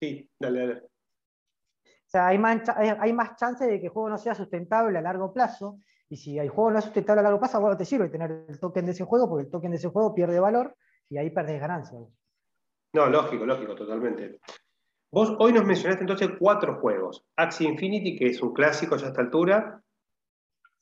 Sí, 0.00 0.28
dale, 0.38 0.60
dale. 0.60 0.80
O 0.80 2.10
sea, 2.10 2.28
hay 2.28 2.38
más, 2.38 2.68
hay 2.68 3.12
más 3.12 3.36
chance 3.36 3.66
de 3.66 3.80
que 3.80 3.86
el 3.86 3.92
juego 3.92 4.08
no 4.08 4.18
sea 4.18 4.34
sustentable 4.34 4.98
a 4.98 5.02
largo 5.02 5.32
plazo. 5.32 5.78
Y 6.08 6.16
si 6.16 6.38
el 6.38 6.48
juego 6.48 6.70
no 6.70 6.78
es 6.78 6.84
sustentable 6.84 7.20
a 7.20 7.24
largo 7.24 7.38
plazo, 7.38 7.60
bueno, 7.60 7.76
te 7.76 7.84
sirve 7.84 8.08
tener 8.08 8.46
el 8.48 8.58
token 8.58 8.86
de 8.86 8.92
ese 8.92 9.04
juego, 9.04 9.28
porque 9.28 9.44
el 9.44 9.50
token 9.50 9.72
de 9.72 9.76
ese 9.76 9.88
juego 9.88 10.14
pierde 10.14 10.40
valor 10.40 10.74
y 11.10 11.18
ahí 11.18 11.30
perdés 11.30 11.60
ganancias. 11.60 12.00
No, 12.94 13.06
lógico, 13.08 13.44
lógico, 13.44 13.74
totalmente. 13.74 14.40
Vos 15.10 15.36
hoy 15.38 15.52
nos 15.52 15.64
mencionaste 15.64 16.02
entonces 16.02 16.30
cuatro 16.38 16.80
juegos. 16.80 17.26
Axie 17.36 17.68
Infinity, 17.68 18.16
que 18.16 18.28
es 18.28 18.40
un 18.40 18.54
clásico 18.54 18.96
ya 18.96 19.06
a 19.06 19.08
esta 19.08 19.20
altura. 19.20 19.82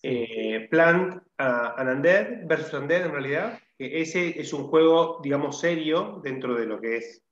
Eh, 0.03 0.69
Plant 0.71 1.17
uh, 1.17 1.81
Undead 1.81 2.47
versus 2.47 2.73
Undead 2.73 3.07
en 3.07 3.13
realidad. 3.13 3.59
Ese 3.79 4.41
es 4.41 4.53
un 4.53 4.69
juego, 4.69 5.21
digamos, 5.23 5.61
serio 5.61 6.21
dentro 6.23 6.55
de 6.55 6.67
lo 6.67 6.81
que 6.81 6.97
es 6.97 7.23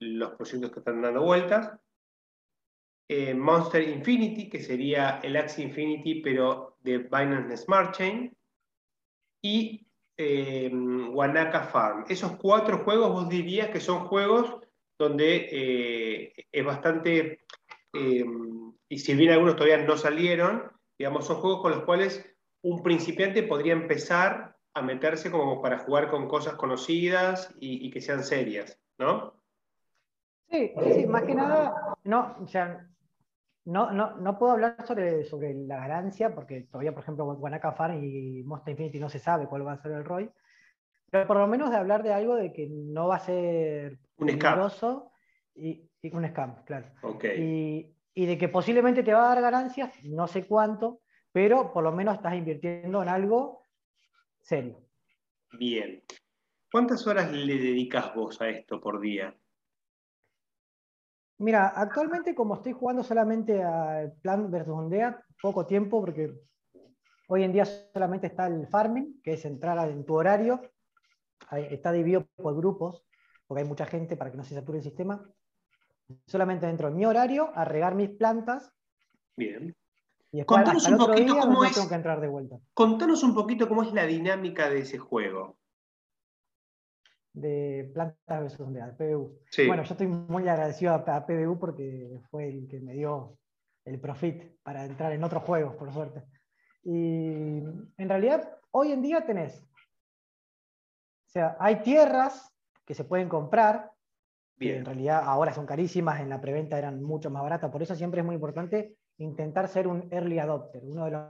los 0.00 0.32
proyectos 0.32 0.70
que 0.70 0.78
están 0.80 1.02
dando 1.02 1.22
vueltas. 1.22 1.72
Eh, 3.08 3.34
Monster 3.34 3.88
Infinity, 3.88 4.48
que 4.48 4.62
sería 4.62 5.20
el 5.22 5.36
Axie 5.36 5.64
Infinity, 5.64 6.20
pero 6.20 6.76
de 6.80 6.98
Binance 6.98 7.56
Smart 7.56 7.96
Chain. 7.96 8.36
Y 9.42 9.86
eh, 10.16 10.70
Wanaka 10.72 11.64
Farm. 11.64 12.04
Esos 12.08 12.36
cuatro 12.36 12.78
juegos 12.84 13.12
vos 13.12 13.28
dirías 13.28 13.70
que 13.70 13.80
son 13.80 14.06
juegos 14.06 14.56
donde 14.98 15.48
eh, 15.52 16.46
es 16.50 16.64
bastante, 16.64 17.44
y 17.92 18.98
si 18.98 19.14
bien 19.14 19.32
algunos 19.32 19.54
todavía 19.54 19.78
no 19.78 19.96
salieron, 19.96 20.72
Digamos, 20.98 21.26
son 21.26 21.36
juegos 21.36 21.62
con 21.62 21.70
los 21.70 21.84
cuales 21.84 22.28
un 22.62 22.82
principiante 22.82 23.44
podría 23.44 23.72
empezar 23.72 24.56
a 24.78 24.82
meterse 24.82 25.30
como 25.30 25.60
para 25.60 25.78
jugar 25.78 26.10
con 26.10 26.28
cosas 26.28 26.54
conocidas 26.54 27.54
y, 27.60 27.90
que 27.90 28.00
sean 28.00 28.22
serias, 28.22 28.80
¿no? 28.98 29.34
Sí, 30.50 30.72
sí, 30.94 31.06
más 31.06 31.24
que 31.24 31.34
nada, 31.34 31.96
no, 32.04 32.36
o 32.40 32.46
sea, 32.46 32.88
no, 33.66 33.90
no, 33.90 34.16
no, 34.16 34.38
puedo 34.38 34.52
hablar 34.52 34.86
sobre, 34.86 35.24
sobre 35.24 35.52
la 35.52 35.76
ganancia, 35.76 36.34
porque 36.34 36.62
todavía, 36.62 36.92
por 36.92 37.02
ejemplo, 37.02 37.26
Wanaka 37.26 37.72
Farm 37.72 38.02
y 38.02 38.42
Monster 38.44 38.72
Infinity 38.72 38.98
no 38.98 39.10
se 39.10 39.18
sabe 39.18 39.46
cuál 39.46 39.66
va 39.66 39.72
a 39.72 39.82
ser 39.82 39.92
el 39.92 40.04
ROI, 40.04 40.30
pero 41.10 41.26
por 41.26 41.36
lo 41.36 41.46
menos 41.46 41.70
de 41.70 41.76
hablar 41.76 42.02
de 42.02 42.14
algo 42.14 42.36
de 42.36 42.52
que 42.52 42.68
no 42.70 43.08
va 43.08 43.16
a 43.16 43.20
ser 43.20 43.98
un 44.16 44.30
scam. 44.30 44.70
Y, 45.54 45.90
y, 46.00 46.16
un 46.16 46.26
scam, 46.28 46.64
claro. 46.64 46.86
Okay. 47.02 47.42
Y, 47.42 48.22
y 48.22 48.26
de 48.26 48.38
que 48.38 48.48
posiblemente 48.48 49.02
te 49.02 49.12
va 49.12 49.24
a 49.24 49.34
dar 49.34 49.42
ganancias, 49.42 49.92
no 50.04 50.26
sé 50.26 50.46
cuánto, 50.46 51.00
pero 51.32 51.72
por 51.72 51.84
lo 51.84 51.92
menos 51.92 52.16
estás 52.16 52.34
invirtiendo 52.34 53.02
en 53.02 53.08
algo 53.08 53.62
serio. 54.48 54.80
Bien. 55.52 56.02
¿Cuántas 56.72 57.06
horas 57.06 57.30
le 57.32 57.58
dedicas 57.58 58.14
vos 58.14 58.40
a 58.40 58.48
esto 58.48 58.80
por 58.80 59.00
día? 59.00 59.36
Mira, 61.38 61.68
actualmente 61.68 62.34
como 62.34 62.54
estoy 62.54 62.72
jugando 62.72 63.04
solamente 63.04 63.62
al 63.62 64.12
Plan 64.20 64.50
versus 64.50 64.74
Ondea, 64.74 65.22
poco 65.40 65.66
tiempo 65.66 66.00
porque 66.00 66.34
hoy 67.28 67.44
en 67.44 67.52
día 67.52 67.64
solamente 67.64 68.26
está 68.26 68.46
el 68.46 68.66
farming, 68.66 69.20
que 69.22 69.34
es 69.34 69.44
entrar 69.44 69.88
en 69.88 70.04
tu 70.04 70.14
horario, 70.14 70.60
está 71.52 71.92
dividido 71.92 72.26
por 72.36 72.56
grupos, 72.56 73.06
porque 73.46 73.62
hay 73.62 73.68
mucha 73.68 73.86
gente 73.86 74.16
para 74.16 74.30
que 74.30 74.36
no 74.36 74.44
se 74.44 74.54
sature 74.54 74.78
el 74.78 74.84
sistema 74.84 75.22
solamente 76.26 76.66
dentro 76.66 76.88
de 76.88 76.96
mi 76.96 77.04
horario 77.04 77.52
a 77.54 77.64
regar 77.64 77.94
mis 77.94 78.10
plantas. 78.10 78.72
Bien. 79.36 79.76
Y 80.32 80.44
contanos 80.44 80.86
un 80.86 80.98
poquito 80.98 81.38
cómo 81.38 81.64
es. 81.64 81.74
Tengo 81.74 81.88
que 81.88 81.94
entrar 81.94 82.20
de 82.20 82.28
vuelta. 82.28 82.58
Contanos 82.74 83.22
un 83.22 83.34
poquito 83.34 83.68
cómo 83.68 83.82
es 83.82 83.92
la 83.92 84.06
dinámica 84.06 84.68
de 84.68 84.80
ese 84.80 84.98
juego. 84.98 85.58
De 87.32 87.90
plantas 87.94 88.40
versus 88.40 88.72
de 88.72 88.80
PBU. 88.80 89.38
Bueno, 89.66 89.82
yo 89.84 89.92
estoy 89.92 90.06
muy 90.06 90.48
agradecido 90.48 90.92
a, 90.94 91.26
PBU 91.26 91.58
porque 91.58 92.20
fue 92.30 92.48
el 92.48 92.68
que 92.68 92.80
me 92.80 92.94
dio 92.94 93.38
el 93.84 94.00
profit 94.00 94.60
para 94.62 94.84
entrar 94.84 95.12
en 95.12 95.24
otros 95.24 95.44
juegos, 95.44 95.76
por 95.76 95.92
suerte. 95.92 96.24
Y 96.82 97.58
en 97.96 98.08
realidad, 98.08 98.56
hoy 98.70 98.92
en 98.92 99.02
día 99.02 99.24
tenés. 99.24 99.62
O 101.26 101.30
sea, 101.30 101.56
hay 101.60 101.82
tierras 101.82 102.52
que 102.84 102.94
se 102.94 103.04
pueden 103.04 103.28
comprar 103.28 103.92
en 104.60 104.84
realidad 104.84 105.22
ahora 105.24 105.52
son 105.52 105.66
carísimas, 105.66 106.20
en 106.20 106.30
la 106.30 106.40
preventa 106.40 106.78
eran 106.78 107.02
mucho 107.02 107.30
más 107.30 107.42
baratas, 107.42 107.70
por 107.70 107.82
eso 107.82 107.94
siempre 107.94 108.20
es 108.20 108.26
muy 108.26 108.34
importante 108.34 108.96
intentar 109.18 109.68
ser 109.68 109.86
un 109.86 110.08
early 110.10 110.38
adopter, 110.38 110.82
uno 110.84 111.04
de 111.04 111.10
los 111.10 111.22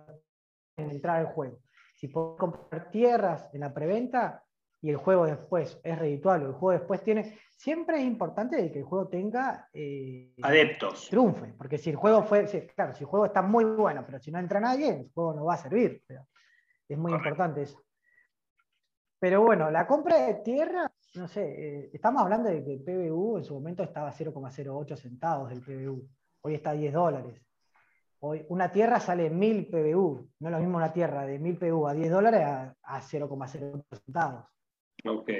en 0.77 0.90
entrar 0.90 1.16
al 1.16 1.27
juego. 1.27 1.59
Si 1.94 2.09
puedes 2.09 2.38
comprar 2.38 2.90
tierras 2.90 3.48
en 3.53 3.61
la 3.61 3.74
preventa 3.74 4.44
y 4.81 4.90
el 4.90 4.96
juego 4.96 5.27
después 5.27 5.81
es 5.83 5.98
redituable, 5.98 6.46
el 6.46 6.53
juego 6.53 6.79
después 6.79 7.03
tiene, 7.03 7.37
siempre 7.51 7.98
es 7.98 8.05
importante 8.05 8.70
que 8.70 8.79
el 8.79 8.85
juego 8.85 9.09
tenga 9.09 9.68
eh, 9.72 10.35
adeptos. 10.40 11.09
Triunfe, 11.09 11.55
porque 11.59 11.79
si 11.79 11.90
el 11.90 11.96
juego 11.96 12.22
fue, 12.22 12.46
claro, 12.77 12.94
si 12.94 13.03
el 13.03 13.11
juego 13.11 13.27
está 13.27 13.42
muy 13.42 13.64
bueno, 13.64 14.05
pero 14.07 14.20
si 14.20 14.31
no 14.31 14.38
entra 14.38 14.61
nadie, 14.61 14.88
el 14.90 15.11
juego 15.12 15.35
no 15.35 15.44
va 15.46 15.55
a 15.55 15.59
servir. 15.59 16.05
es 16.88 16.98
muy 16.98 17.12
importante 17.12 17.62
eso. 17.62 17.83
Pero 19.18 19.42
bueno, 19.42 19.68
la 19.68 19.85
compra 19.85 20.27
de 20.27 20.35
tierra 20.35 20.88
no 21.14 21.29
sé, 21.29 21.42
eh, 21.42 21.90
estamos 21.92 22.22
hablando 22.22 22.48
de 22.48 22.62
que 22.64 22.72
el 22.74 22.83
PBU 22.83 23.38
en 23.38 23.44
su 23.44 23.55
momento 23.55 23.83
estaba 23.83 24.09
a 24.09 24.12
0,08 24.12 24.96
centavos 24.96 25.48
del 25.51 25.62
PBU, 25.62 26.09
hoy 26.42 26.55
está 26.55 26.70
a 26.70 26.74
10 26.74 26.92
dólares. 26.92 27.42
Hoy 28.20 28.44
una 28.48 28.72
tierra 28.72 28.98
sale 28.98 29.31
1000 29.31 29.68
PBU, 29.68 30.28
no 30.40 30.48
es 30.48 30.52
lo 30.52 30.59
mismo 30.59 30.76
una 30.76 30.92
tierra 30.92 31.24
de 31.24 31.38
1000 31.38 31.57
PBU 31.57 31.87
a 31.87 31.94
10 31.94 32.11
dólares 32.11 32.42
a, 32.42 33.00
0,08 33.00 33.85
centavos. 34.04 34.44
Ok. 35.04 35.31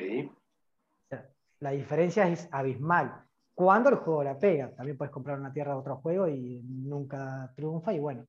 la 1.61 1.71
diferencia 1.71 2.29
es 2.29 2.49
abismal. 2.53 3.25
Cuando 3.53 3.91
el 3.91 3.97
juego 3.97 4.23
la 4.23 4.39
pega, 4.39 4.71
también 4.77 4.97
puedes 4.97 5.13
comprar 5.13 5.41
una 5.41 5.53
tierra 5.53 5.73
de 5.73 5.81
otro 5.81 5.97
juego 5.97 6.29
y 6.29 6.61
nunca 6.63 7.53
triunfa 7.57 7.93
y 7.93 7.99
bueno. 7.99 8.27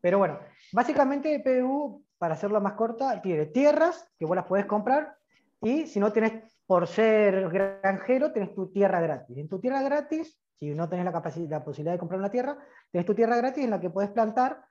Pero 0.00 0.18
bueno, 0.18 0.38
básicamente 0.72 1.40
PBU, 1.40 2.04
para 2.18 2.34
hacerlo 2.34 2.60
más 2.60 2.74
corta, 2.74 3.20
tiene 3.20 3.46
tierras 3.46 4.08
que 4.16 4.24
vos 4.24 4.36
las 4.36 4.46
podés 4.46 4.66
comprar 4.66 5.16
y 5.60 5.86
si 5.86 5.98
no 5.98 6.12
tenés, 6.12 6.56
por 6.66 6.86
ser 6.86 7.48
granjero, 7.50 8.32
tenés 8.32 8.54
tu 8.54 8.70
tierra 8.70 9.00
gratis. 9.00 9.36
En 9.36 9.48
tu 9.48 9.58
tierra 9.58 9.82
gratis, 9.82 10.38
si 10.58 10.74
no 10.74 10.88
tenés 10.88 11.04
la, 11.04 11.12
capacidad, 11.12 11.48
la 11.48 11.64
posibilidad 11.64 11.92
de 11.92 11.98
comprar 11.98 12.18
una 12.18 12.30
tierra, 12.30 12.58
tenés 12.90 13.06
tu 13.06 13.14
tierra 13.14 13.36
gratis 13.36 13.64
en 13.64 13.70
la 13.70 13.80
que 13.80 13.90
podés 13.90 14.10
plantar, 14.10 14.64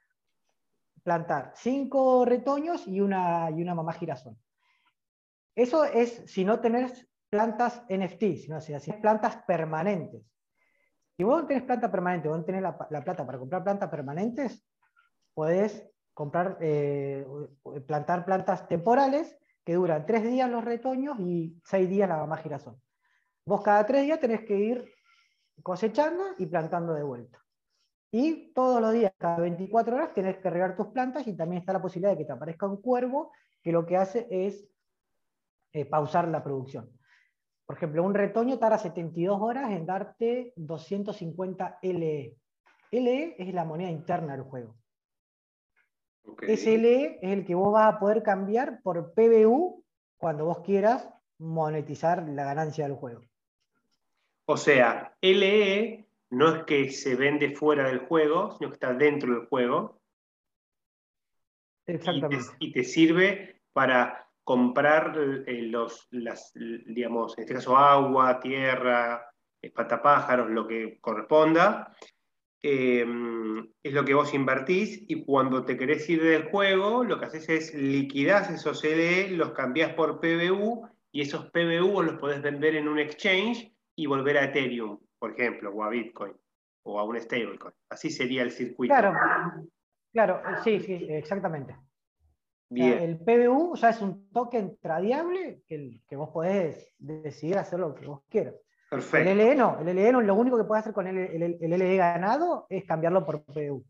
plantar 1.03 1.53
cinco 1.55 2.25
retoños 2.25 2.87
y 2.87 2.99
una, 2.99 3.49
y 3.51 3.61
una 3.61 3.73
mamá 3.73 3.93
girasol. 3.93 4.35
Eso 5.55 5.85
es 5.85 6.23
si 6.27 6.45
no 6.45 6.59
tenés 6.59 7.07
plantas 7.29 7.83
NFT, 7.89 8.37
sino 8.37 8.61
si 8.61 8.73
es 8.73 8.95
plantas 9.01 9.37
permanentes. 9.47 10.21
Si 11.15 11.23
vos 11.23 11.41
no 11.41 11.47
tenés 11.47 11.63
planta 11.63 11.89
permanente, 11.89 12.27
vos 12.27 12.37
no 12.37 12.45
tenés 12.45 12.61
la, 12.61 12.77
la 12.89 13.03
plata 13.03 13.25
para 13.25 13.39
comprar 13.39 13.63
plantas 13.63 13.89
permanentes, 13.89 14.67
podés 15.33 15.89
comprar, 16.13 16.57
eh, 16.61 17.25
plantar 17.85 18.25
plantas 18.25 18.67
temporales 18.67 19.37
que 19.63 19.75
duran 19.75 20.05
tres 20.05 20.23
días 20.23 20.49
los 20.49 20.63
retoños 20.63 21.19
y 21.19 21.61
seis 21.63 21.89
días 21.89 22.09
la 22.09 22.17
mamá 22.17 22.37
girasol. 22.37 22.75
Vos 23.45 23.61
cada 23.61 23.85
tres 23.85 24.03
días 24.03 24.19
tenés 24.19 24.41
que 24.41 24.57
ir 24.57 24.96
cosechando 25.63 26.23
y 26.37 26.45
plantando 26.45 26.93
de 26.93 27.03
vuelta. 27.03 27.43
Y 28.11 28.53
todos 28.53 28.81
los 28.81 28.93
días, 28.93 29.13
cada 29.17 29.39
24 29.39 29.95
horas, 29.95 30.13
tenés 30.13 30.37
que 30.37 30.49
regar 30.49 30.75
tus 30.75 30.87
plantas 30.87 31.27
y 31.27 31.35
también 31.35 31.59
está 31.59 31.73
la 31.73 31.81
posibilidad 31.81 32.11
de 32.11 32.17
que 32.17 32.25
te 32.25 32.31
aparezca 32.31 32.65
un 32.65 32.81
cuervo 32.81 33.31
que 33.61 33.71
lo 33.71 33.85
que 33.85 33.97
hace 33.97 34.27
es 34.29 34.65
eh, 35.73 35.85
pausar 35.85 36.27
la 36.27 36.43
producción. 36.43 36.89
Por 37.65 37.75
ejemplo, 37.75 38.03
un 38.03 38.13
retoño 38.13 38.57
tarda 38.57 38.77
72 38.77 39.41
horas 39.41 39.71
en 39.71 39.85
darte 39.85 40.53
250 40.55 41.79
LE. 41.81 42.37
LE 42.91 43.35
es 43.37 43.53
la 43.53 43.65
moneda 43.65 43.91
interna 43.91 44.33
del 44.33 44.43
juego. 44.43 44.75
Ese 46.41 46.77
LE 46.77 47.19
es 47.21 47.31
el 47.31 47.45
que 47.45 47.55
vos 47.55 47.73
vas 47.73 47.93
a 47.93 47.99
poder 47.99 48.23
cambiar 48.23 48.81
por 48.81 49.13
PBU 49.13 49.83
cuando 50.17 50.45
vos 50.45 50.59
quieras 50.59 51.09
monetizar 51.39 52.27
la 52.29 52.45
ganancia 52.45 52.85
del 52.85 52.95
juego. 52.95 53.21
O 54.47 54.57
sea, 54.57 55.15
LE 55.21 56.07
no 56.29 56.55
es 56.55 56.63
que 56.63 56.91
se 56.91 57.15
vende 57.15 57.55
fuera 57.55 57.87
del 57.87 57.99
juego, 57.99 58.55
sino 58.57 58.69
que 58.69 58.75
está 58.75 58.93
dentro 58.93 59.33
del 59.33 59.47
juego. 59.47 59.99
Exactamente. 61.85 62.45
Y 62.59 62.71
te, 62.71 62.83
sirve 62.83 63.61
para 63.73 64.29
comprar 64.43 65.17
eh, 65.47 65.61
los, 65.63 66.07
las, 66.11 66.51
digamos, 66.53 67.37
en 67.37 67.43
este 67.43 67.55
caso 67.55 67.77
agua, 67.77 68.39
tierra, 68.39 69.29
espantapájaros, 69.61 70.49
lo 70.49 70.67
que 70.67 70.99
corresponda, 70.99 71.93
Em, 72.63 73.71
es 73.83 73.93
lo 73.93 74.03
que 74.03 74.15
vos 74.15 74.33
invertís 74.33 75.05
y 75.07 75.23
cuando 75.23 75.63
te 75.63 75.77
querés 75.77 76.09
ir 76.09 76.23
del 76.23 76.49
juego, 76.49 77.03
lo 77.03 77.19
que 77.19 77.25
haces 77.25 77.47
es 77.49 77.73
liquidás 77.75 78.49
esos 78.49 78.81
CDE, 78.81 79.29
los 79.31 79.51
cambiás 79.51 79.93
por 79.93 80.19
PBU 80.19 80.87
y 81.11 81.21
esos 81.21 81.51
PBU 81.51 82.01
los 82.01 82.19
podés 82.19 82.41
vender 82.41 82.75
en 82.75 82.87
un 82.87 82.97
exchange 82.97 83.71
y 83.97 84.05
volver 84.05 84.37
a 84.37 84.45
Ethereum, 84.45 84.99
por 85.19 85.31
ejemplo, 85.31 85.73
o 85.73 85.83
a 85.83 85.89
Bitcoin 85.89 86.33
o 86.83 86.99
a 86.99 87.03
un 87.03 87.19
stablecoin. 87.19 87.73
Así 87.89 88.09
sería 88.09 88.43
el 88.43 88.51
circuito. 88.51 88.93
Claro, 88.93 89.13
claro, 90.13 90.41
sí, 90.63 90.79
sí, 90.79 91.05
exactamente. 91.09 91.75
Bien. 92.69 92.99
el 92.99 93.17
PBU 93.17 93.75
ya 93.77 93.89
es 93.89 94.01
un 94.01 94.29
token 94.31 94.77
tradiable 94.81 95.61
que, 95.65 96.01
que 96.07 96.15
vos 96.17 96.29
podés 96.29 96.93
decidir 96.97 97.57
hacer 97.57 97.79
lo 97.79 97.95
que 97.95 98.05
vos 98.05 98.21
quieras. 98.29 98.55
Perfecto. 98.89 99.29
El 99.29 99.37
LE 99.37 99.55
no, 99.55 99.79
el 99.79 99.95
LE 99.95 100.11
no, 100.11 100.21
lo 100.21 100.35
único 100.35 100.57
que 100.57 100.63
puede 100.65 100.79
hacer 100.79 100.93
con 100.93 101.07
el, 101.07 101.17
el, 101.17 101.69
LE 101.69 101.97
ganado 101.97 102.67
es 102.69 102.85
cambiarlo 102.85 103.25
por 103.25 103.43
PBU. 103.43 103.83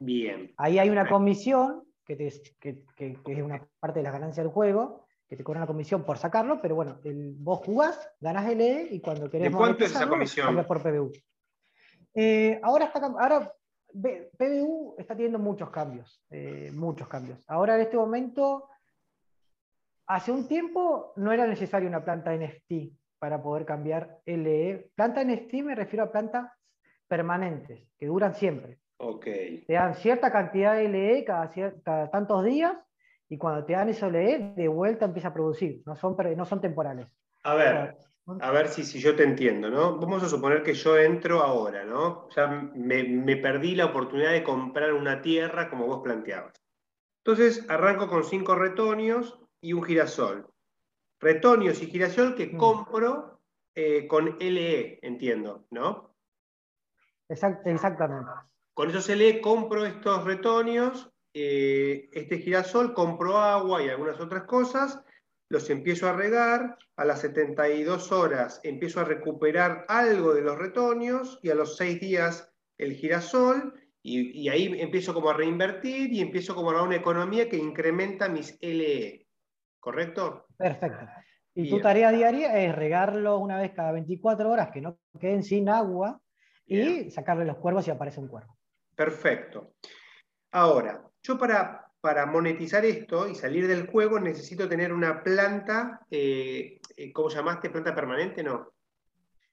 Bien. 0.00 0.52
Ahí 0.56 0.78
hay 0.78 0.90
una 0.90 1.08
comisión, 1.08 1.84
que, 2.04 2.16
que, 2.60 2.82
que, 2.96 3.18
es 3.26 3.42
una 3.42 3.66
parte 3.80 4.00
de 4.00 4.04
las 4.04 4.12
ganancias 4.12 4.44
del 4.44 4.52
juego, 4.52 5.06
que 5.32 5.36
te 5.38 5.44
cobra 5.44 5.60
una 5.60 5.66
comisión 5.66 6.04
por 6.04 6.18
sacarlo, 6.18 6.60
pero 6.60 6.74
bueno, 6.74 7.00
el, 7.04 7.34
vos 7.38 7.60
jugás, 7.60 8.06
ganás 8.20 8.54
LE 8.54 8.88
y 8.90 9.00
cuando 9.00 9.30
querés. 9.30 9.50
¿De 9.50 9.56
cuánto 9.56 9.82
es 9.82 9.90
esa 9.90 10.06
comisión? 10.06 10.62
por 10.66 10.82
PBU. 10.82 11.10
Eh, 12.12 12.60
ahora, 12.62 12.84
está, 12.84 13.00
ahora 13.06 13.50
PBU 13.94 14.96
está 14.98 15.14
teniendo 15.14 15.38
muchos 15.38 15.70
cambios, 15.70 16.22
eh, 16.28 16.70
muchos 16.74 17.08
cambios. 17.08 17.42
Ahora 17.48 17.76
en 17.76 17.80
este 17.80 17.96
momento, 17.96 18.68
hace 20.06 20.32
un 20.32 20.46
tiempo 20.46 21.14
no 21.16 21.32
era 21.32 21.46
necesario 21.46 21.88
una 21.88 22.04
planta 22.04 22.36
NFT 22.36 22.92
para 23.18 23.42
poder 23.42 23.64
cambiar 23.64 24.18
LE. 24.26 24.90
Planta 24.94 25.24
NFT 25.24 25.54
me 25.62 25.74
refiero 25.74 26.04
a 26.04 26.12
plantas 26.12 26.52
permanentes, 27.08 27.88
que 27.98 28.04
duran 28.04 28.34
siempre. 28.34 28.80
Ok. 28.98 29.24
Te 29.66 29.72
dan 29.72 29.94
cierta 29.94 30.30
cantidad 30.30 30.74
de 30.74 30.90
LE 30.90 31.24
cada, 31.24 32.10
tantos 32.10 32.44
días 32.44 32.76
y 33.32 33.38
cuando 33.38 33.64
te 33.64 33.72
dan 33.72 33.88
eso 33.88 34.10
LE, 34.10 34.52
de 34.56 34.68
vuelta 34.68 35.06
empieza 35.06 35.28
a 35.28 35.34
producir, 35.34 35.82
no 35.86 35.96
son, 35.96 36.16
no 36.36 36.44
son 36.44 36.60
temporales. 36.60 37.08
A 37.44 37.54
ver, 37.54 37.96
a 38.40 38.50
ver 38.50 38.68
si, 38.68 38.84
si 38.84 39.00
yo 39.00 39.16
te 39.16 39.24
entiendo, 39.24 39.70
¿no? 39.70 39.98
Vamos 39.98 40.22
a 40.22 40.28
suponer 40.28 40.62
que 40.62 40.74
yo 40.74 40.98
entro 40.98 41.42
ahora, 41.42 41.84
¿no? 41.84 42.28
Ya 42.36 42.46
me, 42.46 43.04
me 43.04 43.36
perdí 43.36 43.74
la 43.74 43.86
oportunidad 43.86 44.32
de 44.32 44.44
comprar 44.44 44.92
una 44.92 45.22
tierra 45.22 45.70
como 45.70 45.86
vos 45.86 46.02
planteabas. 46.02 46.52
Entonces 47.24 47.64
arranco 47.68 48.08
con 48.08 48.24
cinco 48.24 48.54
retoños 48.54 49.40
y 49.60 49.72
un 49.72 49.82
girasol 49.82 50.52
retoños 51.22 51.80
y 51.82 51.86
girasol 51.86 52.34
que 52.34 52.48
mm. 52.48 52.56
compro 52.58 53.40
eh, 53.74 54.06
con 54.06 54.36
LE, 54.38 54.98
entiendo, 55.00 55.64
¿no? 55.70 56.14
exactamente. 57.28 58.30
Con 58.74 58.90
esos 58.90 59.08
LE 59.08 59.40
compro 59.40 59.86
estos 59.86 60.24
retoños, 60.24 61.10
eh, 61.34 62.08
este 62.12 62.38
girasol, 62.38 62.94
compro 62.94 63.38
agua 63.38 63.82
y 63.82 63.88
algunas 63.88 64.20
otras 64.20 64.44
cosas, 64.44 65.00
los 65.48 65.68
empiezo 65.70 66.08
a 66.08 66.12
regar, 66.14 66.78
a 66.96 67.04
las 67.04 67.20
72 67.20 68.12
horas 68.12 68.60
empiezo 68.64 69.00
a 69.00 69.04
recuperar 69.04 69.84
algo 69.88 70.34
de 70.34 70.42
los 70.42 70.58
retoños 70.58 71.38
y 71.42 71.50
a 71.50 71.54
los 71.54 71.76
6 71.76 72.00
días 72.00 72.52
el 72.78 72.94
girasol 72.94 73.74
y, 74.02 74.40
y, 74.40 74.48
ahí 74.48 74.80
empiezo 74.80 75.14
como 75.14 75.30
a 75.30 75.34
reinvertir 75.34 76.12
y 76.12 76.20
empiezo 76.20 76.54
como 76.54 76.70
a 76.72 76.82
una 76.82 76.96
economía 76.96 77.48
que 77.48 77.56
incrementa 77.56 78.28
mis 78.28 78.58
LE. 78.60 79.22
¿correcto? 79.82 80.46
Perfecto. 80.56 81.06
Y 81.54 81.68
tu 81.68 81.80
tarea 81.80 82.12
diaria 82.12 82.56
es 82.62 82.74
regarlo 82.74 83.38
una 83.38 83.58
vez 83.58 83.72
cada 83.72 83.92
24 83.92 84.48
horas, 84.48 84.70
que 84.70 84.80
no 84.80 84.96
queden 85.20 85.42
sin 85.42 85.68
agua, 85.68 86.20
y 86.64 87.10
sacarle 87.10 87.44
los 87.44 87.58
cuervos 87.58 87.84
si 87.84 87.90
aparece 87.90 88.20
un 88.20 88.28
cuervo. 88.28 88.56
Perfecto. 88.94 89.74
Ahora, 90.52 91.02
yo 91.22 91.38
para, 91.38 91.90
para 92.00 92.26
monetizar 92.26 92.84
esto 92.84 93.28
y 93.28 93.34
salir 93.34 93.66
del 93.66 93.86
juego 93.86 94.18
necesito 94.18 94.68
tener 94.68 94.92
una 94.92 95.22
planta, 95.22 96.00
eh, 96.10 96.80
eh, 96.96 97.12
¿cómo 97.12 97.28
llamaste? 97.28 97.70
¿Planta 97.70 97.94
permanente? 97.94 98.42
No. 98.42 98.72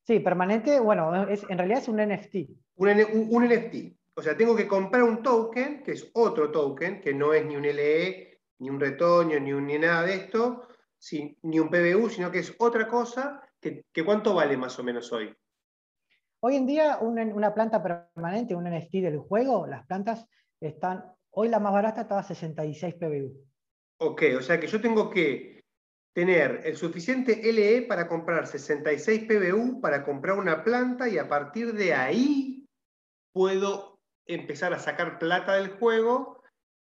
Sí, 0.03 0.19
permanente, 0.19 0.79
bueno, 0.79 1.27
es, 1.27 1.45
en 1.49 1.58
realidad 1.58 1.79
es 1.79 1.88
un 1.88 1.97
NFT. 1.97 2.36
Un, 2.75 2.89
un, 3.29 3.47
NFT. 3.47 3.95
O 4.15 4.21
sea, 4.21 4.36
tengo 4.36 4.55
que 4.55 4.67
comprar 4.67 5.03
un 5.03 5.21
token, 5.21 5.84
que 5.84 5.91
es 5.91 6.10
otro 6.13 6.49
token, 6.49 6.99
que 6.99 7.13
no 7.13 7.34
es 7.34 7.45
ni 7.45 7.55
un 7.55 7.63
LE, 7.63 8.41
ni 8.60 8.69
un 8.69 8.79
retoño, 8.79 9.39
ni, 9.39 9.53
un, 9.53 9.67
ni 9.67 9.77
nada 9.77 10.03
de 10.03 10.15
esto, 10.15 10.67
ni 11.43 11.60
un 11.60 11.69
PBU, 11.69 12.10
sino 12.10 12.32
que 12.32 12.39
es 12.39 12.55
otra 12.60 12.88
cosa 12.88 13.41
que, 13.62 13.86
cuánto 14.05 14.34
vale 14.34 14.58
más 14.58 14.77
o 14.79 14.84
menos 14.84 15.12
hoy. 15.12 15.34
Hoy 16.41 16.55
en 16.55 16.65
día 16.65 16.97
una, 17.01 17.53
planta 17.53 17.82
permanente, 17.84 18.55
un 18.55 18.63
NFT 18.63 18.93
del 18.95 19.19
juego, 19.19 19.67
las 19.67 19.86
plantas 19.86 20.25
están, 20.60 21.03
hoy 21.39 21.49
la 21.49 21.60
más 21.60 21.73
barata 21.73 22.02
está 22.02 22.19
a 22.19 22.23
66 22.23 22.95
PBU. 22.95 23.45
Ok, 24.02 24.23
o 24.38 24.41
sea 24.41 24.60
que 24.60 24.67
yo 24.67 24.80
tengo 24.80 25.10
que 25.10 25.62
tener 26.13 26.62
el 26.65 26.75
suficiente 26.75 27.41
LE 27.52 27.84
para 27.84 28.08
comprar 28.08 28.47
66 28.47 29.25
PBU 29.25 29.80
para 29.82 30.04
comprar 30.04 30.38
una 30.38 30.63
planta 30.63 31.08
y 31.08 31.17
a 31.17 31.30
partir 31.30 31.73
de 31.73 31.93
ahí 31.93 32.65
puedo 33.34 33.99
empezar 34.28 34.73
a 34.73 34.80
sacar 34.80 35.19
plata 35.19 35.56
del 35.56 35.69
juego 35.78 36.39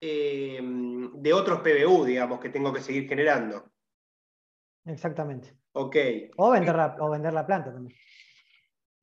Em, 0.07 1.11
de 1.23 1.33
otros 1.33 1.61
PBU, 1.61 2.05
digamos, 2.05 2.39
que 2.39 2.51
tengo 2.51 2.71
que 2.75 2.83
seguir 2.83 3.09
generando. 3.09 3.65
Exactamente. 4.85 5.57
Ok. 5.73 5.97
O 6.37 6.51
vender 6.51 6.77
la, 6.77 6.95
o 7.01 7.09
vender 7.09 7.33
la 7.33 7.47
planta 7.47 7.73
también. 7.73 7.97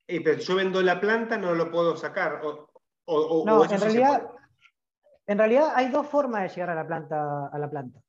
Eh, 0.08 0.21
pero 0.21 0.38
yo 0.38 0.56
vendo 0.56 0.80
la 0.84 0.99
planta, 0.99 1.39
no 1.39 1.56
lo 1.56 1.71
puedo 1.71 1.97
sacar. 1.97 2.39
no, 2.43 3.63
en, 3.65 3.82
realidad, 3.82 4.27
en 5.27 5.38
realidad 5.38 5.73
hay 5.75 5.89
dos 5.89 6.07
formas 6.07 6.43
de 6.43 6.49
llegar 6.49 6.69
a 6.71 6.75
la 6.75 6.88
planta. 6.88 7.47
A 7.47 7.57
la 7.60 7.69
planta. 7.69 7.99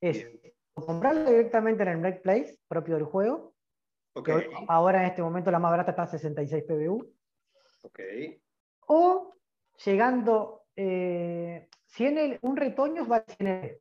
Es 0.00 0.26
comprarla 0.74 1.30
directamente 1.30 1.82
en 1.82 1.88
el 1.90 1.98
marketplace 1.98 2.58
propio 2.68 2.94
del 2.96 3.04
juego. 3.04 3.52
Okay. 4.14 4.44
ahora 4.68 5.00
en 5.00 5.06
este 5.06 5.22
momento 5.22 5.50
la 5.50 5.58
más 5.58 5.70
barata 5.70 5.92
está 5.92 6.02
a 6.02 6.06
66 6.06 6.64
PBU. 6.64 7.14
Ok. 7.82 8.00
O 8.88 9.34
llegando 9.84 10.66
eh, 10.76 11.68
si 11.86 12.06
en 12.06 12.38
un 12.42 12.56
retoño 12.56 13.06
va 13.06 13.16
a 13.16 13.24
tener. 13.24 13.80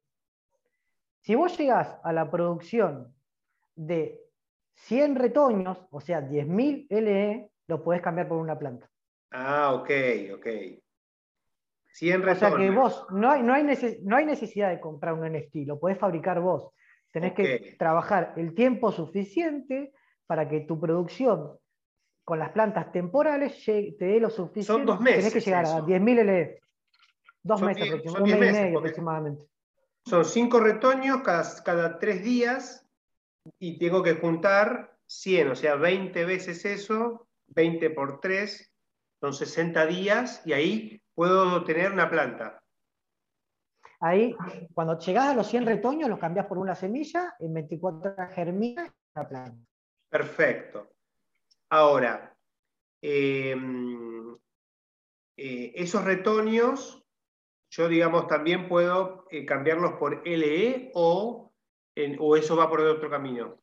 Si 1.20 1.36
vos 1.36 1.58
llegas 1.58 2.00
a 2.04 2.14
la 2.14 2.32
producción 2.32 3.14
de 3.76 4.20
100 4.74 5.16
retoños, 5.16 5.78
o 5.92 6.02
sea, 6.02 6.22
10.000 6.22 6.88
LE, 6.90 7.52
lo 7.68 7.84
puedes 7.84 8.02
cambiar 8.02 8.28
por 8.28 8.38
una 8.38 8.58
planta. 8.58 8.90
Ah, 9.32 9.74
ok, 9.74 9.90
ok. 10.36 10.48
100 11.94 12.22
retoños. 12.22 12.54
O 12.54 12.58
sea 12.58 12.58
que 12.58 12.72
vos, 12.72 13.06
no 13.12 13.32
hay, 13.32 13.44
no 13.44 13.54
hay, 13.54 13.66
no 14.04 14.16
hay 14.16 14.26
necesidad 14.26 14.70
de 14.70 14.80
comprar 14.80 15.14
un 15.14 15.30
NFT, 15.30 15.68
lo 15.68 15.80
podés 15.80 15.98
fabricar 15.98 16.40
vos. 16.40 16.72
Tenés 17.12 17.34
que 17.34 17.76
trabajar 17.78 18.34
el 18.38 18.56
tiempo 18.56 18.92
suficiente 18.92 19.94
para 20.26 20.48
que 20.48 20.62
tu 20.62 20.80
producción 20.80 21.58
con 22.24 22.40
las 22.40 22.52
plantas 22.52 22.92
temporales 22.92 23.62
te 23.66 23.96
dé 23.98 24.20
lo 24.20 24.30
suficiente. 24.30 24.68
Son 24.68 24.86
dos 24.86 25.02
meses. 25.02 25.20
Tenés 25.20 25.34
que 25.34 25.42
llegar 25.42 25.66
a 25.66 25.82
10.000 25.82 26.24
LE. 26.24 26.62
Dos 27.44 27.62
meses, 27.62 28.06
un 28.06 28.24
mes 28.24 28.36
y 28.36 28.38
medio 28.38 28.80
aproximadamente. 28.80 29.46
Son 30.06 30.24
cinco 30.24 30.60
retoños 30.60 31.22
cada, 31.22 31.44
cada 31.64 32.00
tres 32.00 32.24
días 32.24 32.88
y 33.60 33.78
tengo 33.78 34.04
que 34.04 34.14
juntar 34.14 34.96
100, 35.08 35.50
o 35.50 35.56
sea, 35.56 35.76
20 35.76 36.26
veces 36.26 36.64
eso, 36.66 37.28
20 37.48 37.90
por 37.90 38.22
3, 38.22 38.74
son 39.20 39.34
60 39.34 39.86
días 39.88 40.42
y 40.46 40.54
ahí 40.54 41.01
puedo 41.14 41.64
tener 41.64 41.92
una 41.92 42.10
planta. 42.10 42.62
Ahí, 44.00 44.36
cuando 44.74 44.98
llegas 44.98 45.28
a 45.28 45.36
los 45.36 45.48
100 45.48 45.66
retoños, 45.66 46.10
los 46.10 46.20
cambias 46.20 46.48
por 46.48 46.58
una 46.58 46.74
semilla, 46.74 47.36
en 47.40 47.54
24 47.54 48.14
horas 48.14 48.34
germina 48.34 48.92
la 49.14 49.28
planta. 49.28 49.66
Perfecto. 50.10 50.90
Ahora, 51.70 52.36
em, 53.02 54.36
eh, 55.38 55.72
esos 55.76 56.04
retoños, 56.04 57.06
yo 57.70 57.88
digamos 57.88 58.28
también 58.28 58.68
puedo 58.68 59.26
eh, 59.30 59.46
cambiarlos 59.46 59.94
por 59.94 60.28
LE 60.28 60.92
o 60.96 61.52
¿O 62.20 62.36
eso 62.36 62.56
va 62.56 62.70
por 62.70 62.82
otro 62.82 63.10
camino? 63.10 63.58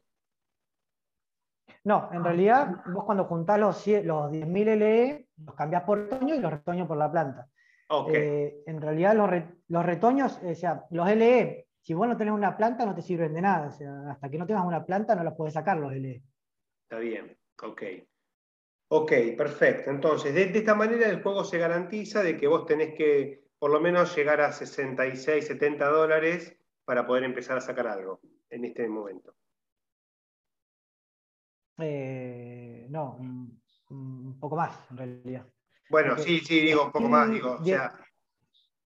No, 1.85 2.11
en 2.13 2.23
realidad 2.23 2.83
vos 2.87 3.05
cuando 3.05 3.25
juntás 3.25 3.59
los, 3.59 3.87
los 3.87 4.31
10.000 4.31 4.77
LE, 4.77 5.28
los 5.45 5.55
cambiás 5.55 5.85
por 5.85 5.99
retoño 5.99 6.35
y 6.35 6.41
los 6.41 6.51
retoños 6.51 6.89
por 6.89 6.97
la 6.97 7.11
planta. 7.11 7.49
Eh, 8.13 8.63
en 8.67 8.81
realidad 8.81 9.15
los, 9.15 9.85
retoños, 9.85 10.41
o 10.43 10.55
sea, 10.55 10.85
los 10.91 11.09
LE, 11.09 11.69
si 11.81 11.95
vos 11.95 12.07
no 12.07 12.17
tenés 12.17 12.35
una 12.35 12.57
planta 12.57 12.85
no 12.85 12.95
te 12.95 13.03
sirven 13.03 13.33
de 13.33 13.43
nada. 13.43 13.69
O 13.69 13.73
sea, 13.73 14.11
hasta 14.11 14.29
que 14.29 14.39
no 14.39 14.47
tengas 14.47 14.67
una 14.67 14.85
planta 14.85 15.15
no 15.15 15.25
los 15.25 15.35
podés 15.35 15.55
sacar 15.55 15.79
los 15.79 15.93
LE. 15.93 16.23
Está 16.83 16.99
bien, 16.99 17.37
ok. 17.63 17.83
Ok, 18.91 19.13
perfecto. 19.37 19.91
Entonces, 19.91 20.35
de, 20.35 20.47
de, 20.47 20.59
esta 20.59 20.75
manera 20.75 21.09
el 21.09 21.23
juego 21.23 21.45
se 21.45 21.59
garantiza 21.59 22.23
de 22.23 22.37
que 22.37 22.47
vos 22.47 22.67
tenés 22.67 22.95
que 22.95 23.49
por 23.59 23.71
lo 23.71 23.81
menos 23.81 24.15
llegar 24.17 24.41
a 24.41 24.53
66, 24.53 25.47
70 25.47 25.89
dólares 25.89 26.57
para 26.85 27.07
poder 27.07 27.25
empezar 27.25 27.59
a 27.59 27.61
sacar 27.61 27.87
algo 27.89 28.21
en 28.51 28.65
este 28.65 28.89
momento? 28.89 29.35
Eh, 31.79 32.87
no, 32.89 33.19
un, 33.91 34.39
poco 34.39 34.57
más 34.57 34.79
en 34.91 34.97
realidad. 34.97 35.47
Bueno, 35.91 36.19
sí, 36.19 36.41
sí, 36.41 36.61
digo 36.61 36.85
un 36.85 36.93
poco 36.93 37.09
más, 37.09 37.31
digo, 37.31 37.57
o 37.61 37.65
sea, 37.65 37.99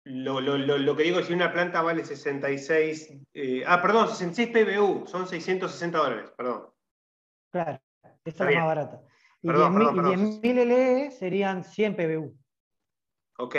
lo, 0.04 0.96
que 0.96 1.04
digo 1.04 1.20
es 1.20 1.28
si 1.28 1.34
una 1.34 1.52
planta 1.52 1.82
vale 1.82 2.06
66, 2.06 3.14
eh, 3.34 3.64
ah, 3.66 3.82
perdón, 3.82 4.10
66 4.10 4.50
PBU, 4.50 5.08
son 5.08 5.28
660 5.28 5.98
dólares, 5.98 6.32
perdón. 6.38 6.68
Claro, 7.52 7.82
esta 8.24 8.50
es 8.50 8.56
la 8.56 8.60
más 8.60 8.68
barata. 8.68 9.02
Y 9.42 9.48
10.000 9.48 10.66
LE 10.66 11.12
serían 11.12 11.64
100 11.64 11.96
PBU. 11.96 12.38
Ok, 13.40 13.56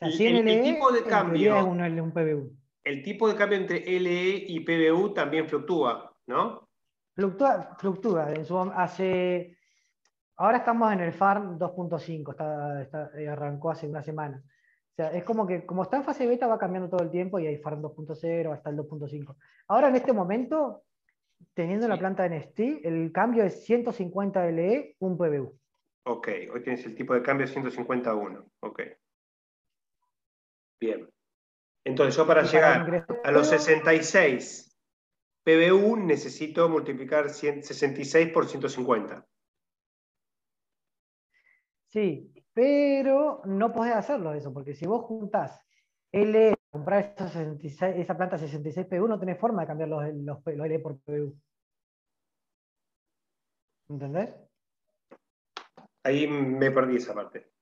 el, 0.00 0.62
tipo 0.62 0.92
de 0.92 1.02
cambio. 1.04 1.64
un, 1.64 2.12
PBU. 2.12 2.56
El 2.82 3.02
tipo 3.02 3.28
de 3.28 3.36
cambio 3.36 3.58
entre 3.58 3.80
LE 4.00 4.44
y 4.48 4.60
PBU 4.60 5.14
también 5.14 5.48
fluctúa, 5.48 6.14
¿no? 6.26 6.63
Fluctúa, 7.14 7.76
fluctúa. 7.78 8.28
hace, 8.74 9.56
ahora 10.36 10.58
estamos 10.58 10.92
en 10.92 11.00
el 11.00 11.12
FARM 11.12 11.58
2.5, 11.58 13.14
eh, 13.16 13.28
arrancó 13.28 13.70
hace 13.70 13.86
una 13.86 14.02
semana. 14.02 14.42
O 14.44 14.94
sea, 14.96 15.12
es 15.12 15.24
como 15.24 15.46
que 15.46 15.64
como 15.64 15.82
está 15.82 15.96
en 15.96 16.04
fase 16.04 16.26
beta 16.26 16.46
va 16.46 16.58
cambiando 16.58 16.88
todo 16.88 17.02
el 17.02 17.10
tiempo 17.10 17.38
y 17.38 17.46
hay 17.46 17.58
FARM 17.58 17.82
2.0 17.82 18.52
hasta 18.52 18.70
el 18.70 18.76
2.5. 18.76 19.36
Ahora 19.68 19.88
en 19.88 19.96
este 19.96 20.12
momento, 20.12 20.84
teniendo 21.52 21.86
la 21.86 21.98
planta 21.98 22.26
en 22.26 22.34
ST, 22.34 22.80
el 22.84 23.12
cambio 23.12 23.44
es 23.44 23.64
150 23.64 24.46
LE, 24.46 24.96
un 24.98 25.16
PBU. 25.16 25.58
Ok, 26.06 26.28
hoy 26.52 26.62
tienes 26.62 26.84
el 26.84 26.94
tipo 26.94 27.14
de 27.14 27.22
cambio 27.22 27.46
151. 27.46 28.44
Ok. 28.60 28.82
Bien. 30.80 31.08
Entonces 31.84 32.16
yo 32.16 32.26
para 32.26 32.42
llegar 32.42 33.06
a 33.24 33.30
los 33.30 33.48
66 33.48 34.63
PBU 35.44 35.96
necesito 35.96 36.68
multiplicar 36.68 37.28
66 37.30 38.32
por 38.32 38.46
150. 38.46 39.26
Sí, 41.88 42.32
pero 42.52 43.42
no 43.44 43.72
podés 43.72 43.94
hacerlo 43.94 44.34
eso, 44.34 44.52
porque 44.52 44.74
si 44.74 44.86
vos 44.86 45.04
juntás 45.04 45.60
L, 46.10 46.54
comprar 46.70 47.14
esa 47.18 48.16
planta 48.16 48.38
66 48.38 48.86
PBU, 48.86 49.06
no 49.06 49.20
tenés 49.20 49.38
forma 49.38 49.62
de 49.62 49.66
cambiar 49.66 49.88
los, 49.90 50.02
los, 50.14 50.46
L 50.46 50.78
por 50.80 50.98
PBU. 51.00 51.36
¿Entendés? 53.90 54.34
Ahí 56.04 56.26
me 56.26 56.70
perdí 56.70 56.96
esa 56.96 57.14
parte. 57.14 57.54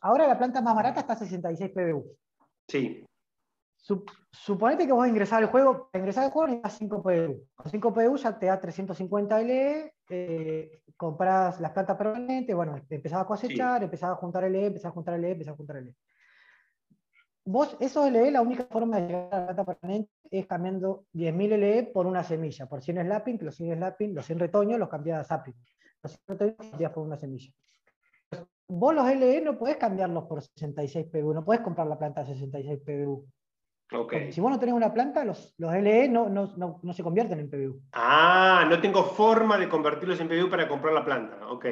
Ahora 0.00 0.26
la 0.26 0.36
planta 0.36 0.60
más 0.60 0.74
barata 0.74 1.00
está 1.00 1.14
a 1.14 1.16
66 1.16 1.70
PBU. 1.70 2.16
Sí. 2.68 3.04
Suponete 4.30 4.86
que 4.86 4.92
vos 4.92 5.06
ingresar 5.08 5.42
al 5.42 5.50
juego, 5.50 5.88
para 5.90 6.00
ingresar 6.00 6.24
al 6.24 6.30
juego 6.30 6.48
necesitas 6.48 6.78
5 6.78 7.02
PBU. 7.02 7.46
Con 7.54 7.70
5 7.70 7.94
PBU 7.94 8.16
ya 8.16 8.38
te 8.38 8.46
da 8.46 8.60
350 8.60 9.42
LE, 9.42 9.94
eh, 10.08 10.82
compras 10.96 11.60
las 11.60 11.72
plantas 11.72 11.96
permanentes, 11.96 12.54
bueno, 12.54 12.80
empezás 12.88 13.20
a 13.20 13.26
cosechar, 13.26 13.82
empezás 13.82 14.10
a 14.10 14.14
juntar 14.16 14.44
LE, 14.44 14.66
empezás 14.66 14.90
a 14.90 14.94
juntar 14.94 15.18
LE, 15.18 15.30
empezás 15.32 15.54
a 15.54 15.56
juntar 15.56 15.76
LE. 15.76 15.94
Vos, 17.44 17.76
esos 17.80 18.10
LE, 18.10 18.30
la 18.30 18.40
única 18.40 18.64
forma 18.70 19.00
de 19.00 19.06
llegar 19.08 19.34
a 19.34 19.38
la 19.40 19.46
planta 19.46 19.64
permanente 19.64 20.10
es 20.30 20.46
cambiando 20.46 21.06
10.000 21.12 21.58
LE 21.58 21.90
por 21.92 22.06
una 22.06 22.22
semilla, 22.22 22.66
por 22.66 22.82
100 22.82 23.04
slapping, 23.04 23.38
los 23.42 23.56
100 23.56 23.76
slapping, 23.78 24.14
los 24.14 24.26
100 24.26 24.38
retoños 24.38 24.78
los 24.78 24.88
cambias 24.88 25.20
a 25.20 25.24
zapping. 25.24 25.54
Los 26.02 26.12
100 26.12 26.22
retoños 26.28 26.56
los 26.58 26.70
cambias 26.70 26.92
por 26.92 27.04
una 27.04 27.16
semilla 27.16 27.52
vos 28.72 28.94
los 28.94 29.06
LE 29.06 29.40
no 29.42 29.58
podés 29.58 29.76
cambiarlos 29.76 30.24
por 30.24 30.42
66 30.42 31.06
PBU, 31.06 31.34
no 31.34 31.44
podés 31.44 31.60
comprar 31.60 31.86
la 31.86 31.98
planta 31.98 32.22
a 32.22 32.26
66 32.26 32.80
PBU. 32.80 33.26
Okay. 33.94 34.32
Si 34.32 34.40
vos 34.40 34.50
no 34.50 34.58
tenés 34.58 34.74
una 34.74 34.92
planta, 34.92 35.24
los, 35.24 35.54
los 35.58 35.74
LE 35.74 36.08
no, 36.08 36.28
no, 36.28 36.80
no, 36.82 36.92
se 36.92 37.02
convierten 37.02 37.40
en 37.40 37.50
PBU. 37.50 37.82
Ah, 37.92 38.66
no 38.68 38.80
tengo 38.80 39.04
forma 39.04 39.58
de 39.58 39.68
convertirlos 39.68 40.20
en 40.20 40.28
PBU 40.28 40.48
para 40.48 40.68
comprar 40.68 40.94
la 40.94 41.04
planta. 41.04 41.48
Ok. 41.48 41.66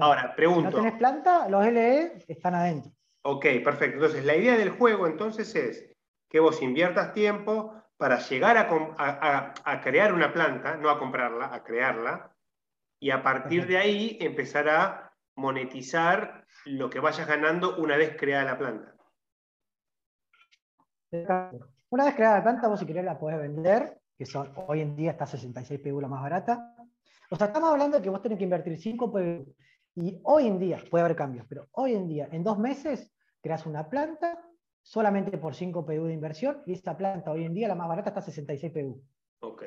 Ahora, 0.00 0.34
pregunto. 0.34 0.70
Si 0.70 0.76
no 0.76 0.82
tenés 0.82 0.98
planta, 0.98 1.48
los 1.48 1.64
LE 1.66 2.24
están 2.26 2.54
adentro. 2.54 2.92
Ok, 3.22 3.46
perfecto. 3.62 3.96
Entonces, 3.96 4.24
la 4.24 4.36
idea 4.36 4.56
del 4.56 4.70
juego 4.70 5.06
entonces 5.06 5.54
es 5.54 5.92
que 6.28 6.40
vos 6.40 6.60
inviertas 6.62 7.12
tiempo 7.12 7.74
para 7.96 8.18
llegar 8.18 8.56
a, 8.58 9.54
a 9.64 9.80
crear 9.80 10.12
una 10.12 10.32
planta, 10.32 10.76
no 10.76 10.90
a 10.90 10.98
comprarla, 10.98 11.54
a 11.54 11.62
crearla, 11.62 12.34
y 13.00 13.10
a 13.10 13.22
partir 13.22 13.66
de 13.66 13.78
ahí 13.78 14.18
empezar 14.20 14.68
a 14.68 15.12
monetizar 15.36 16.46
lo 16.64 16.90
que 16.90 17.00
vayas 17.00 17.26
ganando 17.26 17.76
una 17.76 17.96
vez 17.96 18.16
creada 18.18 18.44
la 18.44 18.58
planta. 18.58 18.93
Una 21.90 22.04
vez 22.04 22.14
creada 22.14 22.38
la 22.38 22.42
planta, 22.42 22.68
vos 22.68 22.80
si 22.80 22.86
querés 22.86 23.04
la 23.04 23.18
podés 23.18 23.38
vender, 23.38 24.00
que 24.16 24.26
son, 24.26 24.50
hoy 24.68 24.80
en 24.80 24.96
día 24.96 25.12
está 25.12 25.26
66 25.26 25.80
PU 25.80 26.00
la 26.00 26.08
más 26.08 26.22
barata. 26.22 26.74
O 27.30 27.36
sea, 27.36 27.48
estamos 27.48 27.70
hablando 27.70 27.98
de 27.98 28.02
que 28.02 28.10
vos 28.10 28.22
tenés 28.22 28.38
que 28.38 28.44
invertir 28.44 28.78
5 28.78 29.12
PU. 29.12 29.54
Y 29.96 30.20
hoy 30.24 30.46
en 30.48 30.58
día, 30.58 30.82
puede 30.90 31.04
haber 31.04 31.16
cambios, 31.16 31.46
pero 31.48 31.68
hoy 31.72 31.94
en 31.94 32.08
día, 32.08 32.28
en 32.32 32.42
dos 32.42 32.58
meses, 32.58 33.12
creas 33.40 33.64
una 33.66 33.88
planta 33.88 34.42
solamente 34.82 35.38
por 35.38 35.54
5 35.54 35.86
PU 35.86 36.04
de 36.04 36.12
inversión 36.12 36.62
y 36.66 36.72
esta 36.72 36.96
planta 36.96 37.30
hoy 37.30 37.44
en 37.44 37.54
día, 37.54 37.68
la 37.68 37.74
más 37.74 37.88
barata, 37.88 38.10
está 38.10 38.20
66 38.20 38.72
PU. 38.72 39.02
Ok. 39.40 39.64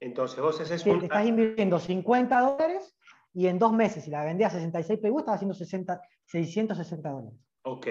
Entonces 0.00 0.40
vos 0.40 0.60
haces 0.60 0.86
un... 0.86 1.02
Estás 1.02 1.26
invirtiendo 1.26 1.78
50 1.78 2.40
dólares 2.40 2.96
y 3.34 3.46
en 3.46 3.58
dos 3.58 3.72
meses, 3.72 4.04
si 4.04 4.10
la 4.10 4.24
vendías 4.24 4.54
a 4.54 4.58
66 4.58 5.00
PU, 5.00 5.18
estás 5.18 5.36
haciendo 5.36 5.54
60, 5.54 6.00
660 6.24 7.10
dólares. 7.10 7.38
Ok, 7.62 7.86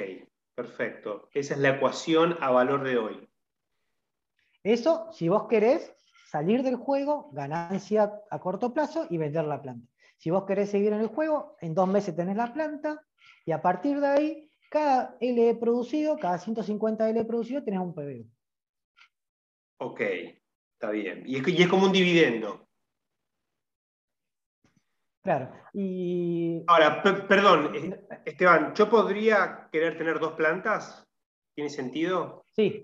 perfecto. 0.58 1.30
Esa 1.34 1.54
es 1.54 1.60
la 1.60 1.70
ecuación 1.70 2.36
a 2.42 2.50
valor 2.50 2.84
de 2.84 2.98
hoy. 2.98 3.30
Eso, 4.64 5.12
si 5.14 5.30
vos 5.30 5.48
querés 5.48 5.96
salir 6.26 6.64
del 6.64 6.76
juego, 6.76 7.30
ganancia 7.32 8.12
a 8.30 8.40
corto 8.40 8.74
plazo 8.74 9.06
y 9.10 9.18
vender 9.18 9.46
la 9.46 9.62
planta. 9.62 9.88
Si 10.18 10.32
vos 10.32 10.46
querés 10.46 10.72
seguir 10.72 10.92
en 10.94 11.02
el 11.02 11.08
juego, 11.08 11.56
en 11.62 11.76
dos 11.76 11.88
meses 11.88 12.16
tenés 12.16 12.36
la 12.36 12.52
planta 12.52 13.06
y 13.46 13.52
a 13.52 13.62
partir 13.62 14.00
de 14.00 14.08
ahí, 14.08 14.52
cada 14.70 15.16
LE 15.22 15.56
producido, 15.56 16.18
cada 16.18 16.40
150 16.40 17.08
LE 17.14 17.24
producido, 17.24 17.64
tenés 17.64 17.80
un 17.80 17.94
PBU. 17.94 18.28
Ok, 19.78 20.02
Está 20.78 20.92
bien. 20.92 21.24
Y 21.26 21.38
es, 21.38 21.68
como 21.70 21.88
un 21.88 21.92
dividendo. 21.92 22.67
Claro. 25.28 25.52
Y... 25.74 26.64
Ahora, 26.68 27.04
perdón, 27.04 27.76
eh, 27.76 28.08
Esteban, 28.24 28.74
¿yo 28.74 28.90
podría 28.90 29.68
querer 29.74 29.98
tener 29.98 30.22
dos 30.22 30.32
plantas? 30.36 31.06
¿Tiene 31.54 31.70
sentido? 31.70 32.46
Sí. 32.56 32.82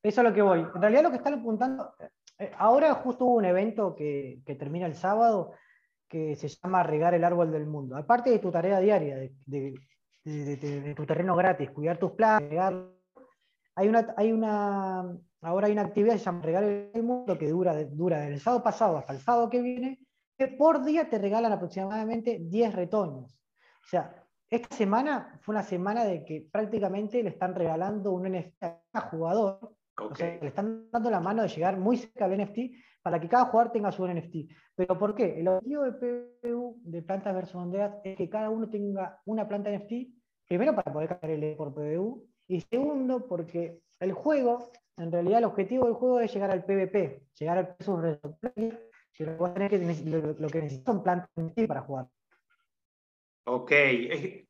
Eso 0.00 0.20
es 0.20 0.24
lo 0.24 0.32
que 0.32 0.42
voy. 0.42 0.60
En 0.60 0.80
realidad 0.80 1.02
lo 1.02 1.10
que 1.10 1.16
están 1.16 1.34
apuntando, 1.34 1.92
eh, 2.38 2.52
ahora 2.58 2.94
justo 2.94 3.24
hubo 3.24 3.34
un 3.38 3.46
evento 3.46 3.96
que, 3.96 4.40
termina 4.56 4.86
el 4.86 4.94
sábado 4.94 5.54
que 6.08 6.36
se 6.36 6.46
llama 6.46 6.84
Regar 6.84 7.12
el 7.14 7.24
Árbol 7.24 7.50
del 7.50 7.66
Mundo. 7.66 7.96
Aparte 7.96 8.30
de 8.30 8.38
tu 8.38 8.52
tarea 8.52 8.78
diaria, 8.78 9.16
de, 9.44 9.74
tu 10.94 11.04
terreno 11.04 11.34
gratis, 11.34 11.72
cuidar 11.72 11.98
tus 11.98 12.12
plantas, 12.12 12.48
regar, 12.50 12.86
hay 13.74 13.88
una, 13.88 14.14
hay 14.16 14.30
una, 14.30 15.18
ahora 15.40 15.66
hay 15.66 15.72
una 15.72 15.82
actividad 15.82 16.12
que 16.12 16.20
se 16.20 16.26
llama 16.26 16.42
Regar 16.42 16.62
el 16.62 17.02
Mundo 17.02 17.36
que 17.36 17.48
dura, 17.48 17.74
dura 17.82 18.20
del 18.20 18.38
sábado 18.38 18.62
pasado 18.62 18.96
hasta 18.96 19.12
el 19.12 19.18
sábado 19.18 19.50
que 19.50 19.60
viene, 19.60 19.98
que 19.98 20.04
por 20.58 20.84
día 20.84 21.08
te 21.08 21.18
regalan 21.18 21.52
aproximadamente 21.52 22.38
10 22.40 22.74
retoños. 22.74 23.38
O 23.82 23.86
sea, 23.88 24.24
esta 24.50 24.74
semana 24.74 25.38
fue 25.42 25.54
una 25.54 25.62
semana 25.62 26.04
de 26.04 26.24
que 26.24 26.48
prácticamente 26.50 27.22
le 27.22 27.30
están 27.30 27.54
regalando 27.54 28.12
un 28.12 28.30
NFT 28.30 28.62
a 28.62 28.80
cada 28.92 29.08
jugador 29.10 29.74
le 30.18 30.48
están 30.48 30.90
dando 30.90 31.10
la 31.10 31.20
mano 31.20 31.42
de 31.42 31.48
llegar 31.48 31.78
muy 31.78 31.96
cerca 31.96 32.28
del 32.28 32.42
NFT 32.42 32.58
para 33.02 33.20
que 33.20 33.28
cada 33.28 33.46
jugador 33.46 33.72
tenga 33.72 33.92
su 33.92 34.06
NFT. 34.06 34.50
¿Pero 34.74 34.98
por 34.98 35.14
qué? 35.14 35.38
El 35.38 35.48
objetivo 35.48 35.82
de 35.84 35.92
PBU, 36.42 36.80
de 36.82 37.02
Plantas 37.02 37.34
versus 37.34 37.54
Ondeas, 37.54 37.94
es 38.02 38.16
que 38.16 38.28
cada 38.28 38.50
uno 38.50 38.68
tenga 38.68 39.20
una 39.26 39.46
planta 39.46 39.70
NFT, 39.70 39.92
primero 40.48 40.74
para 40.74 40.92
poder 40.92 41.08
cargar 41.08 41.30
el 41.30 41.56
por 41.56 41.74
PBU, 41.74 42.26
y 42.48 42.60
segundo 42.60 43.26
porque 43.26 43.80
el 44.00 44.12
juego, 44.12 44.70
en 44.96 45.12
realidad 45.12 45.38
el 45.38 45.44
objetivo 45.44 45.84
del 45.84 45.94
juego 45.94 46.20
es 46.20 46.32
llegar 46.32 46.50
al 46.50 46.64
PvP, 46.64 47.28
llegar 47.38 47.58
al 47.58 47.76
peso 47.76 48.00
pero 49.16 49.36
lo, 49.36 49.54
que 49.54 50.36
lo 50.38 50.48
que 50.48 50.62
necesitan 50.62 50.94
son 50.94 51.02
plantas 51.02 51.30
NFT 51.36 51.66
para 51.66 51.82
jugar. 51.82 52.06
Ok, 53.46 53.70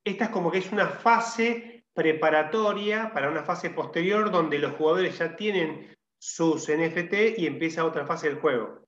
esta 0.05 0.25
es 0.25 0.31
como 0.31 0.51
que 0.51 0.59
es 0.59 0.71
una 0.71 0.87
fase 0.87 1.85
preparatoria 1.93 3.13
para 3.13 3.29
una 3.29 3.43
fase 3.43 3.71
posterior 3.71 4.31
donde 4.31 4.59
los 4.59 4.73
jugadores 4.73 5.19
ya 5.19 5.37
tienen 5.37 5.97
sus 6.19 6.69
NFT 6.69 7.39
y 7.39 7.47
empieza 7.47 7.85
otra 7.85 8.07
fase 8.07 8.29
del 8.29 8.41
juego. 8.41 8.87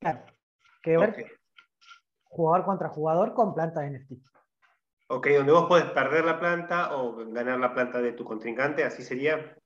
Claro. 0.00 0.24
Que 0.82 0.96
ver 0.96 1.14
jugador 2.34 2.64
contra 2.64 2.88
jugador 2.88 3.32
con 3.32 3.54
planta 3.54 3.80
de 3.80 3.90
NFT. 3.90 4.12
Ok, 5.08 5.28
donde 5.28 5.52
vos 5.52 5.66
podés 5.66 5.86
perder 5.90 6.24
la 6.24 6.40
planta 6.40 6.96
o 6.96 7.14
ganar 7.26 7.58
la 7.60 7.72
planta 7.72 8.00
de 8.00 8.12
tu 8.12 8.24
contrincante, 8.24 8.84
así 8.84 9.02
sería. 9.02 9.56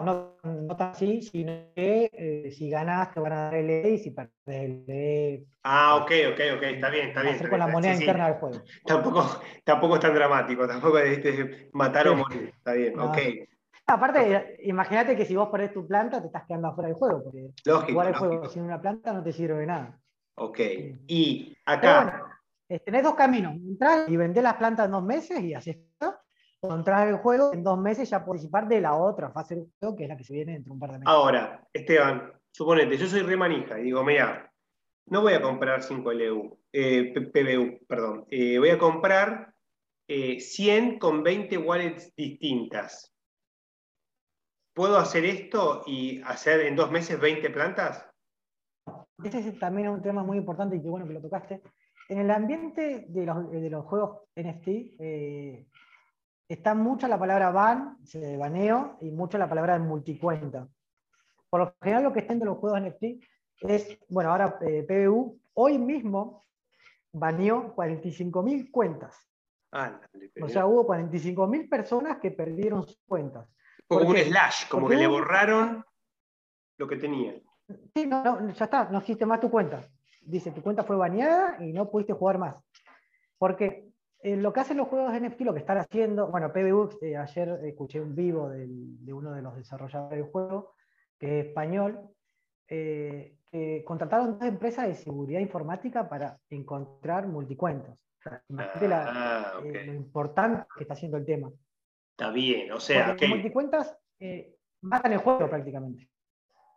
No, 0.00 0.36
no, 0.42 0.76
tan 0.76 0.90
así, 0.90 1.22
sino 1.22 1.52
que 1.74 2.10
eh, 2.12 2.50
si 2.52 2.70
ganas 2.70 3.12
te 3.12 3.20
van 3.20 3.32
a 3.32 3.36
dar 3.44 3.54
LE 3.54 3.90
y 3.90 3.98
si 3.98 4.10
perdes 4.10 4.32
LE. 4.46 5.46
Ah, 5.62 5.96
ok, 5.96 6.10
ok, 6.32 6.40
ok, 6.56 6.62
está 6.62 6.90
bien, 6.90 7.08
está 7.08 7.22
bien. 7.22 7.38
con 7.48 7.58
la 7.58 7.66
moneda 7.66 7.94
interna 7.94 8.26
del 8.26 8.34
juego. 8.34 8.62
Tampoco, 8.84 9.40
tampoco 9.64 9.94
es 9.94 10.00
tan 10.00 10.14
dramático, 10.14 10.66
tampoco 10.66 10.98
es 10.98 11.72
matar 11.72 12.08
o 12.08 12.16
morir, 12.16 12.52
está 12.56 12.72
bien, 12.72 12.98
ok. 12.98 13.18
Aparte, 13.86 14.56
imagínate 14.64 15.14
que 15.14 15.26
si 15.26 15.36
vos 15.36 15.50
perdés 15.50 15.72
tu 15.72 15.86
planta, 15.86 16.20
te 16.20 16.26
estás 16.26 16.44
quedando 16.46 16.68
afuera 16.68 16.88
del 16.88 16.96
juego, 16.96 17.22
porque 17.24 17.50
jugar 17.92 18.08
el 18.08 18.14
juego 18.14 18.48
sin 18.48 18.62
una 18.62 18.80
planta 18.80 19.12
no 19.12 19.22
te 19.22 19.32
sirve 19.32 19.60
de 19.60 19.66
nada. 19.66 20.00
Ok, 20.36 20.58
y 21.06 21.56
acá. 21.66 22.40
tenés 22.84 23.02
dos 23.02 23.14
caminos, 23.14 23.54
entrar 23.54 24.10
y 24.10 24.16
vender 24.16 24.42
las 24.42 24.54
plantas 24.54 24.86
en 24.86 24.92
dos 24.92 25.04
meses 25.04 25.40
y 25.40 25.54
así 25.54 25.70
está 25.70 26.23
entrar 26.72 27.08
el 27.08 27.16
juego, 27.16 27.52
en 27.52 27.62
dos 27.62 27.78
meses 27.78 28.08
ya 28.08 28.24
participar 28.24 28.68
de 28.68 28.80
la 28.80 28.94
otra 28.94 29.30
fase 29.30 29.56
del 29.56 29.66
juego, 29.78 29.96
que 29.96 30.04
es 30.04 30.08
la 30.08 30.16
que 30.16 30.24
se 30.24 30.32
viene 30.32 30.52
dentro 30.52 30.70
de 30.70 30.74
un 30.74 30.80
par 30.80 30.92
de 30.92 30.98
meses. 30.98 31.12
Ahora, 31.12 31.66
Esteban, 31.72 32.32
suponete, 32.50 32.96
yo 32.96 33.06
soy 33.06 33.20
remanija 33.20 33.78
y 33.78 33.84
digo, 33.84 34.02
mira, 34.04 34.50
no 35.06 35.22
voy 35.22 35.34
a 35.34 35.42
comprar 35.42 35.82
5 35.82 36.12
LU, 36.12 36.58
eh, 36.72 37.12
PBU, 37.12 37.86
perdón, 37.86 38.26
eh, 38.30 38.58
voy 38.58 38.70
a 38.70 38.78
comprar 38.78 39.52
100 40.06 40.84
eh, 40.84 40.98
con 40.98 41.22
20 41.22 41.58
wallets 41.58 42.14
distintas. 42.14 43.12
¿Puedo 44.74 44.98
hacer 44.98 45.24
esto 45.24 45.82
y 45.86 46.20
hacer 46.22 46.62
en 46.62 46.76
dos 46.76 46.90
meses 46.90 47.20
20 47.20 47.50
plantas? 47.50 48.08
Ese 49.22 49.38
es 49.38 49.58
también 49.58 49.88
un 49.88 50.02
tema 50.02 50.24
muy 50.24 50.38
importante 50.38 50.76
y 50.76 50.82
qué 50.82 50.88
bueno 50.88 51.06
que 51.06 51.14
lo 51.14 51.22
tocaste. 51.22 51.62
En 52.08 52.18
el 52.18 52.30
ambiente 52.30 53.06
de 53.08 53.26
los, 53.26 53.50
de 53.50 53.70
los 53.70 53.84
juegos 53.86 54.22
NFT, 54.36 54.68
está 56.48 56.74
mucho 56.74 57.08
la 57.08 57.18
palabra 57.18 57.50
ban, 57.50 57.98
se 58.04 58.36
baneo, 58.36 58.98
y 59.00 59.10
mucho 59.10 59.38
la 59.38 59.48
palabra 59.48 59.78
multicuenta. 59.78 60.68
Por 61.48 61.60
lo 61.60 61.74
general, 61.80 62.04
lo 62.04 62.12
que 62.12 62.20
está 62.20 62.32
en 62.32 62.44
los 62.44 62.58
juegos 62.58 62.80
NFT 62.80 63.04
es, 63.60 63.98
bueno, 64.08 64.30
ahora 64.30 64.58
eh, 64.62 64.82
PBU, 64.82 65.40
hoy 65.54 65.78
mismo 65.78 66.42
baneó 67.12 67.74
45.000 67.74 68.70
cuentas. 68.70 69.16
o 70.42 70.48
sea, 70.48 70.66
hubo 70.66 70.86
45.000 70.86 71.68
personas 71.68 72.18
que 72.18 72.30
perdieron 72.30 72.86
sus 72.86 73.00
cuentas. 73.06 73.48
Como 73.86 74.08
un 74.08 74.16
slash, 74.16 74.68
como 74.68 74.88
que 74.88 74.96
le 74.96 75.06
borraron 75.06 75.84
lo 76.78 76.88
que 76.88 76.96
tenían. 76.96 77.42
Sí, 77.94 78.06
no, 78.06 78.40
no, 78.40 78.52
ya 78.52 78.64
está, 78.64 78.88
no 78.90 78.98
existe 78.98 79.24
más 79.24 79.40
tu 79.40 79.50
cuenta. 79.50 79.82
Dice, 80.22 80.50
tu 80.50 80.62
cuenta 80.62 80.84
fue 80.84 80.96
baneada 80.96 81.62
y 81.62 81.72
no 81.72 81.90
pudiste 81.90 82.12
jugar 82.12 82.38
más. 82.38 82.56
Porque 83.38 83.93
eh, 84.24 84.36
lo 84.36 84.54
que 84.54 84.60
hacen 84.60 84.78
los 84.78 84.88
juegos 84.88 85.12
de 85.12 85.20
NFT, 85.20 85.42
lo 85.42 85.52
que 85.52 85.60
están 85.60 85.76
haciendo, 85.76 86.28
bueno, 86.28 86.50
PBU, 86.50 86.98
eh, 87.02 87.14
ayer 87.14 87.60
escuché 87.64 88.00
un 88.00 88.14
vivo 88.14 88.48
de 88.48 89.12
uno 89.12 89.34
de 89.34 89.42
los 89.42 89.54
desarrolladores 89.54 90.18
del 90.18 90.30
juego, 90.30 90.72
que 91.18 91.40
es 91.40 91.46
español, 91.48 92.08
eh, 92.66 93.36
que 93.52 93.84
contrataron 93.84 94.38
dos 94.38 94.48
empresas 94.48 94.88
de 94.88 94.94
seguridad 94.94 95.40
informática 95.40 96.08
para 96.08 96.38
encontrar 96.48 97.26
multicuentos. 97.26 97.98
imagínate 98.48 98.94
ah, 98.94 99.60
lo 99.62 99.92
importante 99.92 100.68
que 100.74 100.84
está 100.84 100.94
haciendo 100.94 101.18
el 101.18 101.26
tema. 101.26 101.52
Está 102.12 102.30
bien, 102.30 102.72
o 102.72 102.80
sea. 102.80 103.08
Porque 103.08 103.28
multicuentas 103.28 103.94
matan 104.80 105.12
el 105.12 105.18
juego 105.18 105.50
prácticamente. 105.50 106.08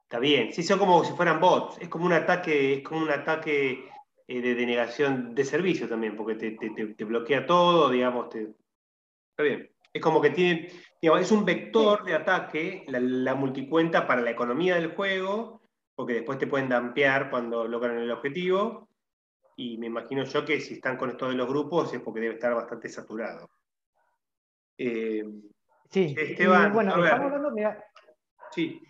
Está 0.04 0.20
bien, 0.20 0.52
sí, 0.52 0.64
son 0.64 0.80
como 0.80 1.02
si 1.06 1.14
fueran 1.14 1.40
bots. 1.40 1.78
Es 1.80 1.88
como 1.88 2.08
un 2.08 2.14
ataque, 2.14 2.74
es 2.74 2.84
como 2.84 3.04
un 3.04 3.10
ataque 3.10 3.86
eh, 4.28 4.42
de 4.42 4.56
denegación 4.56 5.34
de 5.34 5.46
servicio 5.46 5.88
también, 5.88 6.18
porque 6.18 6.36
te, 6.36 7.06
bloquea 7.06 7.46
todo, 7.46 7.90
digamos, 7.90 8.34
está 8.36 9.44
bien. 9.44 9.72
Es 9.94 10.02
como 10.02 10.22
que 10.22 10.32
tiene, 10.32 10.70
digamos, 11.02 11.22
es 11.22 11.32
un 11.32 11.46
vector 11.46 12.04
de 12.04 12.14
ataque, 12.14 12.84
la, 12.88 13.36
multicuenta 13.36 14.06
para 14.06 14.22
la 14.22 14.32
economía 14.32 14.76
del 14.76 14.94
juego, 14.94 15.62
porque 15.96 16.16
después 16.16 16.38
te 16.38 16.48
pueden 16.48 16.68
dampear 16.68 17.30
cuando 17.30 17.68
logran 17.68 17.98
el 17.98 18.12
objetivo, 18.12 18.90
y 19.56 19.78
me 19.78 19.88
imagino 19.88 20.24
yo 20.24 20.44
que 20.44 20.60
si 20.60 20.76
están 20.76 20.98
con 20.98 21.10
esto 21.10 21.30
de 21.30 21.36
los 21.36 21.48
grupos 21.48 21.94
es 21.94 22.02
porque 22.02 22.20
debe 22.20 22.36
estar 22.36 22.54
bastante 22.54 22.90
saturado. 22.90 23.50
Eh, 24.78 25.24
sí, 25.90 26.14
Esteban, 26.18 26.74
bueno, 26.74 27.04
estamos 27.04 27.26
hablando, 27.28 27.52
mira, 27.52 27.84
sí 28.52 28.87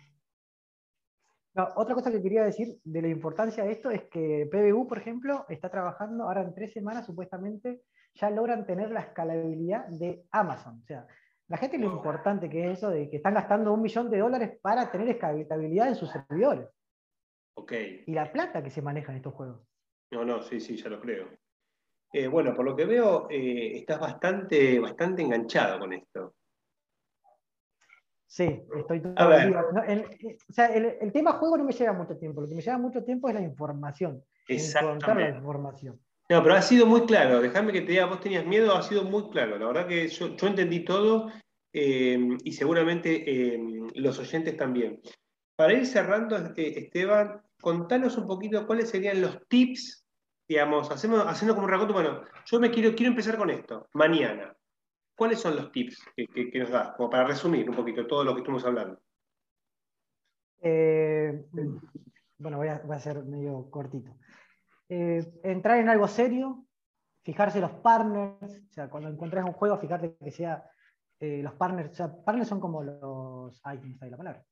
otra 1.54 1.94
cosa 1.94 2.10
que 2.10 2.22
quería 2.22 2.44
decir 2.44 2.78
de 2.84 3.02
la 3.02 3.08
importancia 3.08 3.64
de 3.64 3.72
esto 3.72 3.90
es 3.90 4.04
que 4.04 4.48
PBU, 4.50 4.86
por 4.86 4.98
ejemplo, 4.98 5.44
está 5.48 5.70
trabajando 5.70 6.24
ahora 6.24 6.42
en 6.42 6.54
tres 6.54 6.72
semanas, 6.72 7.06
supuestamente, 7.06 7.82
ya 8.14 8.30
logran 8.30 8.66
tener 8.66 8.90
la 8.90 9.00
escalabilidad 9.00 9.86
de 9.88 10.24
Amazon. 10.30 10.80
O 10.82 10.86
sea, 10.86 11.06
la 11.48 11.56
gente 11.56 11.78
lo 11.78 11.86
importante 11.86 12.48
que 12.48 12.64
es 12.64 12.78
eso 12.78 12.90
de 12.90 13.08
que 13.08 13.16
están 13.16 13.34
gastando 13.34 13.72
un 13.72 13.82
millón 13.82 14.10
de 14.10 14.18
dólares 14.18 14.58
para 14.60 14.90
tener 14.90 15.08
escalabilidad 15.08 15.88
en 15.88 15.96
sus 15.96 16.10
servidores. 16.10 16.68
Ok. 17.54 17.72
Y 18.06 18.12
la 18.12 18.30
plata 18.30 18.62
que 18.62 18.70
se 18.70 18.82
maneja 18.82 19.12
en 19.12 19.16
estos 19.16 19.34
juegos. 19.34 19.60
No, 20.10 20.24
no, 20.24 20.42
sí, 20.42 20.60
sí, 20.60 20.76
ya 20.76 20.88
lo 20.88 21.00
creo. 21.00 21.28
Eh, 22.12 22.26
bueno, 22.26 22.54
por 22.54 22.64
lo 22.64 22.74
que 22.74 22.86
veo, 22.86 23.28
eh, 23.30 23.76
estás 23.76 24.00
bastante, 24.00 24.78
bastante 24.78 25.22
enganchado 25.22 25.78
con 25.78 25.92
esto. 25.92 26.34
Sí, 28.28 28.62
estoy 28.76 29.00
todo 29.00 29.32
el, 29.32 29.56
o 29.56 30.52
sea, 30.52 30.66
el, 30.66 31.12
tema 31.12 31.32
juego 31.32 31.56
no 31.56 31.64
me 31.64 31.72
lleva 31.72 31.94
mucho 31.94 32.14
tiempo. 32.18 32.42
Lo 32.42 32.48
que 32.48 32.54
me 32.54 32.60
lleva 32.60 32.76
mucho 32.76 33.02
tiempo 33.02 33.28
es 33.30 33.34
la 33.34 33.40
información. 33.40 34.22
Encontrar 34.46 35.16
la 35.16 35.30
información. 35.30 35.98
No, 36.28 36.42
pero 36.42 36.54
ha 36.54 36.60
sido 36.60 36.84
muy 36.84 37.06
claro. 37.06 37.40
Déjame 37.40 37.72
que 37.72 37.80
te 37.80 37.92
diga, 37.92 38.04
vos 38.04 38.20
tenías 38.20 38.44
miedo, 38.44 38.76
ha 38.76 38.82
sido 38.82 39.02
muy 39.04 39.30
claro. 39.30 39.58
La 39.58 39.66
verdad 39.66 39.86
que 39.86 40.08
yo, 40.08 40.26
entendí 40.42 40.84
todo 40.84 41.32
eh, 41.72 42.36
y 42.44 42.52
seguramente 42.52 43.24
eh, 43.26 43.58
los 43.94 44.18
oyentes 44.18 44.58
también. 44.58 45.00
Para 45.56 45.72
ir 45.72 45.86
cerrando, 45.86 46.36
este, 46.36 46.78
Esteban, 46.78 47.40
contanos 47.62 48.18
un 48.18 48.26
poquito 48.26 48.66
cuáles 48.66 48.90
serían 48.90 49.22
los 49.22 49.48
tips, 49.48 50.06
digamos, 50.46 50.90
hacemos, 50.90 51.24
haciendo 51.26 51.54
como 51.54 51.64
un 51.64 51.72
raconto, 51.72 51.94
bueno, 51.94 52.24
yo 52.44 52.60
me 52.60 52.70
quiero, 52.70 52.94
quiero 52.94 53.10
empezar 53.10 53.38
con 53.38 53.48
esto, 53.48 53.88
mañana. 53.94 54.54
¿Cuáles 55.18 55.40
son 55.40 55.56
los 55.56 55.72
tips 55.72 56.00
que, 56.14 56.60
nos 56.60 56.70
das? 56.70 56.90
Como 56.92 57.10
para 57.10 57.26
resumir 57.26 57.68
un 57.68 57.74
poquito 57.74 58.06
todo 58.06 58.22
lo 58.22 58.34
que 58.34 58.40
estuvimos 58.42 58.64
hablando. 58.64 59.00
Eh, 60.62 61.44
bueno, 62.38 62.58
voy 62.58 62.68
a, 62.68 63.00
ser 63.00 63.24
medio 63.24 63.68
cortito. 63.68 64.16
Eh, 64.88 65.28
entrar 65.42 65.78
en 65.78 65.88
algo 65.88 66.06
serio, 66.06 66.64
fijarse 67.24 67.60
los 67.60 67.72
partners, 67.72 68.62
o 68.70 68.72
sea, 68.72 68.88
cuando 68.88 69.08
encuentres 69.08 69.42
un 69.42 69.54
juego, 69.54 69.76
fijarte 69.76 70.16
que 70.22 70.30
sea 70.30 70.70
eh, 71.18 71.42
los 71.42 71.54
partners, 71.54 71.90
o 71.90 71.94
sea, 71.94 72.24
partners 72.24 72.48
son 72.48 72.60
como 72.60 72.84
los, 72.84 73.60
ay, 73.64 73.78
¿cómo 73.78 73.94
está 73.94 74.04
ahí 74.04 74.12
la 74.12 74.18
palabra? 74.18 74.44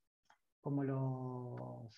Como 0.61 0.83
los, 0.83 1.97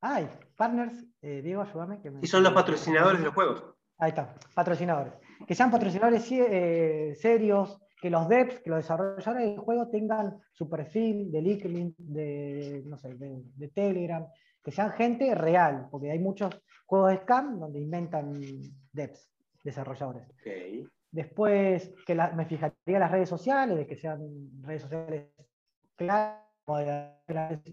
ay, 0.00 0.28
partners, 0.56 1.04
Diego, 1.20 1.62
ayúdame. 1.62 2.00
Que 2.00 2.12
y 2.22 2.26
son 2.28 2.44
los 2.44 2.52
patrocinadores 2.52 3.18
de 3.18 3.24
los 3.24 3.34
juegos. 3.34 3.64
Ahí 3.98 4.10
está, 4.10 4.32
patrocinadores. 4.54 5.23
Que 5.46 5.54
sean 5.54 5.70
patrocinadores 5.70 6.30
eh, 6.32 7.14
serios, 7.16 7.80
que 8.00 8.10
los 8.10 8.28
devs, 8.28 8.60
que 8.60 8.70
los 8.70 8.80
desarrolladores 8.80 9.48
del 9.48 9.58
juego 9.58 9.88
tengan 9.88 10.38
su 10.52 10.68
perfil 10.68 11.32
de 11.32 11.40
LinkedIn, 11.40 11.94
de, 11.96 12.82
no 12.86 12.98
sé, 12.98 13.14
de, 13.14 13.68
Telegram, 13.68 14.26
que 14.62 14.70
sean 14.70 14.92
gente 14.92 15.34
real, 15.34 15.88
porque 15.90 16.10
hay 16.10 16.18
muchos 16.18 16.60
juegos 16.86 17.12
de 17.12 17.18
scam 17.18 17.58
donde 17.58 17.80
inventan 17.80 18.32
devs, 18.92 19.32
desarrolladores. 19.62 20.28
Después, 21.10 21.94
que 22.04 22.14
me 22.14 22.44
fijaría 22.44 22.74
en 22.86 23.00
las 23.00 23.10
redes 23.10 23.28
sociales, 23.28 23.76
de 23.76 23.86
que 23.86 23.96
sean 23.96 24.20
redes 24.62 24.82
sociales 24.82 25.28
claras, 25.96 26.42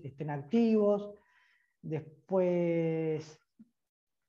estén 0.04 0.30
activos. 0.30 1.14
Después, 1.82 3.41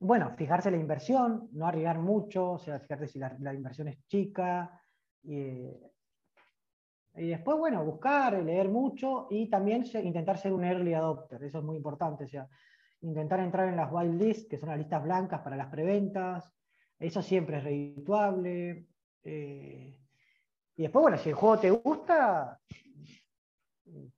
bueno, 0.02 0.34
fijarse 0.36 0.70
la 0.70 0.76
inversión, 0.76 1.48
no 1.52 1.66
arriesgar 1.66 1.98
mucho, 1.98 2.52
o 2.52 2.58
sea, 2.58 2.80
fijarse 2.80 3.06
si 3.06 3.18
la, 3.18 3.54
inversión 3.54 3.88
es 3.88 4.04
chica. 4.08 4.80
Y, 5.22 5.68
después, 7.14 7.56
bueno, 7.56 7.84
buscar, 7.84 8.42
leer 8.42 8.68
mucho 8.68 9.28
y 9.30 9.48
también 9.48 9.84
intentar 10.02 10.38
ser 10.38 10.52
un 10.52 10.64
early 10.64 10.94
adopter, 10.94 11.44
eso 11.44 11.58
es 11.58 11.64
muy 11.64 11.76
importante, 11.76 12.24
o 12.24 12.28
sea, 12.28 12.48
intentar 13.02 13.40
entrar 13.40 13.68
en 13.68 13.76
las 13.76 13.92
wild 13.92 14.20
lists, 14.20 14.48
que 14.48 14.58
son 14.58 14.70
las 14.70 14.78
listas 14.78 15.02
blancas 15.02 15.40
para 15.40 15.56
las 15.56 15.68
preventas, 15.68 16.52
eso 16.98 17.22
siempre 17.22 17.58
es 17.58 17.64
redituable. 17.64 18.86
Eh, 19.22 19.96
y 20.76 20.82
después, 20.82 21.02
bueno, 21.02 21.18
si 21.18 21.28
el 21.28 21.34
juego 21.36 21.58
te 21.58 21.70
gusta, 21.70 22.60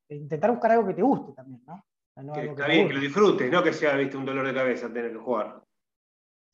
intentar 0.09 0.51
buscar 0.51 0.73
algo 0.73 0.87
que 0.87 0.95
te 0.95 1.03
guste 1.03 1.33
también, 1.33 1.63
¿no? 1.67 1.85
que, 2.33 2.47
está 2.47 2.69
bien, 2.69 2.87
que 2.87 2.95
lo 2.95 3.01
disfrutes, 3.01 3.51
no 3.51 3.63
que 3.63 3.73
sea 3.73 3.97
¿viste, 3.97 4.17
un 4.17 4.25
dolor 4.25 4.47
de 4.47 4.55
cabeza 4.55 4.93
tener 4.93 5.13
que 5.13 5.19
jugar. 5.19 5.65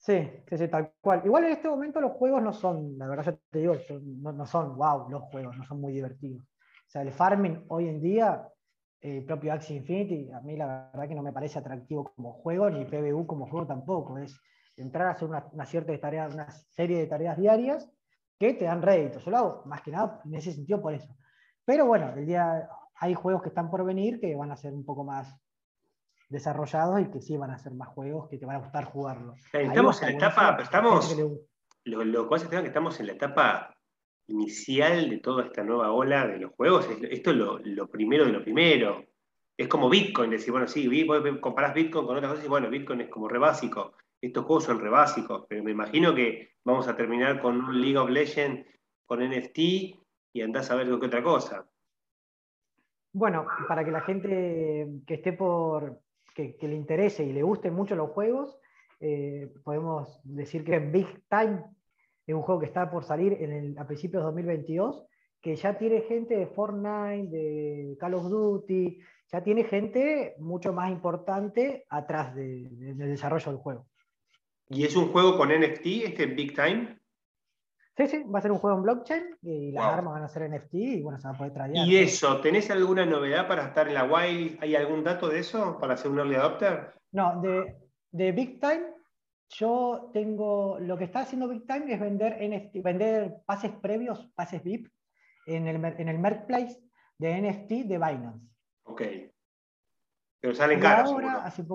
Sí, 0.00 0.30
sí, 0.48 0.56
sí, 0.56 0.68
tal 0.68 0.94
cual. 0.98 1.20
Igual 1.26 1.44
en 1.44 1.52
este 1.52 1.68
momento 1.68 2.00
los 2.00 2.12
juegos 2.12 2.42
no 2.42 2.54
son, 2.54 2.96
la 2.96 3.06
verdad 3.06 3.24
yo 3.26 3.38
te 3.50 3.58
digo, 3.58 3.74
no, 4.00 4.46
son 4.46 4.74
wow 4.74 5.10
los 5.10 5.22
juegos, 5.24 5.58
no 5.58 5.64
son 5.64 5.78
muy 5.78 5.92
divertidos. 5.92 6.42
O 6.42 6.90
sea, 6.90 7.02
el 7.02 7.12
farming 7.12 7.66
hoy 7.68 7.88
en 7.88 8.00
día, 8.00 8.48
el 9.02 9.26
propio 9.26 9.52
Axie 9.52 9.76
Infinity, 9.76 10.32
a 10.32 10.40
mí 10.40 10.56
la 10.56 10.90
verdad 10.94 11.06
que 11.06 11.14
no 11.14 11.22
me 11.22 11.34
parece 11.34 11.58
atractivo 11.58 12.10
como 12.16 12.32
juego, 12.32 12.70
ni 12.70 12.86
PBU 12.86 13.26
como 13.26 13.46
juego 13.46 13.66
tampoco. 13.66 14.16
Es 14.16 14.40
entrar 14.74 15.06
a 15.06 15.10
hacer 15.10 15.28
una, 15.28 15.66
cierta 15.66 15.98
tarea, 16.00 16.28
una 16.28 16.50
serie 16.50 16.96
de 16.96 17.06
tareas 17.06 17.36
diarias 17.36 17.86
que 18.38 18.54
te 18.54 18.64
dan 18.64 18.80
rédito. 18.80 19.18
Yo 19.18 19.30
lo 19.30 19.62
más 19.66 19.82
que 19.82 19.90
nada 19.90 20.22
en 20.24 20.34
ese 20.34 20.52
sentido 20.52 20.80
por 20.80 20.94
eso. 20.94 21.14
Pero 21.62 21.84
bueno, 21.84 22.14
el 22.14 22.24
día, 22.24 22.66
hay 22.94 23.12
juegos 23.12 23.42
que 23.42 23.50
están 23.50 23.70
por 23.70 23.84
venir 23.84 24.18
que 24.18 24.34
van 24.34 24.50
a 24.50 24.56
ser 24.56 24.72
un 24.72 24.84
poco 24.86 25.04
más 25.04 25.28
desarrollados 26.30 27.00
y 27.00 27.10
que 27.10 27.20
sí 27.20 27.36
van 27.36 27.50
a 27.50 27.58
ser 27.58 27.74
más 27.74 27.88
juegos 27.88 28.28
que 28.28 28.38
te 28.38 28.46
van 28.46 28.56
a 28.56 28.60
gustar 28.60 28.84
jugarlo. 28.84 29.34
Estamos 29.52 30.00
en 30.02 30.08
la 30.08 30.14
etapa, 30.14 30.58
estamos, 30.62 31.16
lo, 31.84 32.04
lo 32.04 32.28
cual 32.28 32.40
es 32.40 32.48
que 32.48 32.56
estamos 32.56 32.98
en 33.00 33.08
la 33.08 33.12
etapa 33.12 33.76
inicial 34.28 35.10
de 35.10 35.18
toda 35.18 35.44
esta 35.44 35.64
nueva 35.64 35.92
ola 35.92 36.26
de 36.26 36.38
los 36.38 36.52
juegos. 36.52 36.88
Esto 37.02 37.30
es 37.30 37.36
lo, 37.36 37.88
primero 37.88 38.24
de 38.24 38.32
lo 38.32 38.42
primero. 38.42 39.04
Es 39.56 39.68
como 39.68 39.90
Bitcoin, 39.90 40.30
decir, 40.30 40.52
bueno, 40.52 40.68
sí, 40.68 40.88
comparás 41.40 41.74
Bitcoin 41.74 42.06
con 42.06 42.16
otras 42.16 42.30
cosas 42.30 42.46
y 42.46 42.48
bueno, 42.48 42.70
Bitcoin 42.70 43.02
es 43.02 43.08
como 43.08 43.28
re 43.28 43.38
básico. 43.38 43.92
Estos 44.20 44.44
juegos 44.44 44.64
son 44.64 44.80
re 44.80 44.88
básicos, 44.88 45.46
pero 45.48 45.64
me 45.64 45.72
imagino 45.72 46.14
que 46.14 46.54
vamos 46.64 46.86
a 46.86 46.96
terminar 46.96 47.40
con 47.40 47.60
un 47.60 47.80
League 47.80 47.98
of 47.98 48.08
Legends 48.08 48.66
con 49.04 49.20
NFT 49.20 49.58
y 49.58 50.42
andás 50.42 50.70
a 50.70 50.76
ver 50.76 50.86
qué 50.86 51.06
otra 51.06 51.22
cosa. 51.22 51.68
Bueno, 53.12 53.46
para 53.66 53.84
que 53.84 53.90
la 53.90 54.02
gente 54.02 54.86
que 55.06 55.14
esté 55.14 55.32
por, 55.32 56.00
que, 56.58 56.68
le 56.68 56.74
interese 56.74 57.24
y 57.24 57.32
le 57.32 57.42
gusten 57.42 57.74
mucho 57.74 57.94
los 57.94 58.10
juegos, 58.10 58.58
eh, 59.00 59.52
podemos 59.64 60.20
decir 60.24 60.64
que 60.64 60.78
Big 60.78 61.06
Time 61.28 61.64
es 62.26 62.34
un 62.34 62.42
juego 62.42 62.60
que 62.60 62.66
está 62.66 62.90
por 62.90 63.04
salir 63.04 63.32
en 63.40 63.52
el, 63.52 63.78
a 63.78 63.86
principios 63.86 64.22
de 64.22 64.26
2022, 64.26 65.04
que 65.40 65.56
ya 65.56 65.78
tiene 65.78 66.02
gente 66.02 66.36
de 66.36 66.46
Fortnite, 66.46 67.28
de 67.30 67.96
Call 67.98 68.14
of 68.14 68.28
Duty, 68.28 69.00
ya 69.32 69.42
tiene 69.42 69.64
gente 69.64 70.34
mucho 70.38 70.72
más 70.72 70.90
importante 70.90 71.86
atrás 71.88 72.34
del 72.34 72.96
desarrollo 72.98 73.52
del 73.52 73.60
juego. 73.60 73.86
¿Y 74.68 74.84
es 74.84 74.94
un 74.96 75.08
juego 75.08 75.36
con 75.36 75.48
NFT, 75.48 75.86
este 76.04 76.26
Big 76.26 76.54
Time? 76.54 76.99
Sí, 78.00 78.08
sí, 78.08 78.22
va 78.22 78.38
a 78.38 78.42
ser 78.42 78.50
un 78.50 78.58
juego 78.58 78.78
en 78.78 78.82
blockchain 78.82 79.36
y 79.42 79.72
las 79.72 79.84
armas 79.84 80.14
van 80.14 80.22
a 80.22 80.28
ser 80.28 80.48
NFT 80.48 80.74
y 80.74 81.02
bueno, 81.02 81.18
se 81.18 81.28
va 81.28 81.34
a 81.34 81.36
poder 81.36 81.52
traer. 81.52 81.76
¿Y 81.76 81.98
eso? 81.98 82.40
¿Tenés 82.40 82.70
alguna 82.70 83.04
novedad 83.04 83.46
para 83.46 83.66
estar 83.66 83.88
en 83.88 83.94
la 83.94 84.04
Wild? 84.04 84.56
¿Hay 84.62 84.74
algún 84.74 85.04
dato 85.04 85.28
de 85.28 85.40
eso 85.40 85.78
para 85.78 85.98
ser 85.98 86.10
un 86.10 86.18
early 86.18 86.36
adopter? 86.36 86.94
No, 87.12 87.42
de, 87.42 87.76
de 88.10 88.32
Big 88.32 88.58
Time, 88.58 88.86
yo 89.50 90.10
tengo. 90.14 90.78
Lo 90.80 90.96
que 90.96 91.04
está 91.04 91.20
haciendo 91.20 91.46
Big 91.46 91.66
Time 91.66 91.92
es 91.92 92.00
vender 92.00 92.38
NFT, 92.40 92.82
vender 92.82 93.42
pases 93.44 93.72
previos, 93.82 94.30
pases 94.34 94.62
VIP, 94.64 94.88
en 95.44 95.68
el, 95.68 95.84
en 95.84 96.08
el 96.08 96.18
marketplace 96.18 96.80
de 97.18 97.42
NFT 97.42 97.86
de 97.86 97.98
Binance. 97.98 98.46
Ok. 98.84 99.02
Pero 100.40 100.54
salen 100.54 100.80
caros. 100.80 101.10
Ahora, 101.10 101.44
hace 101.44 101.66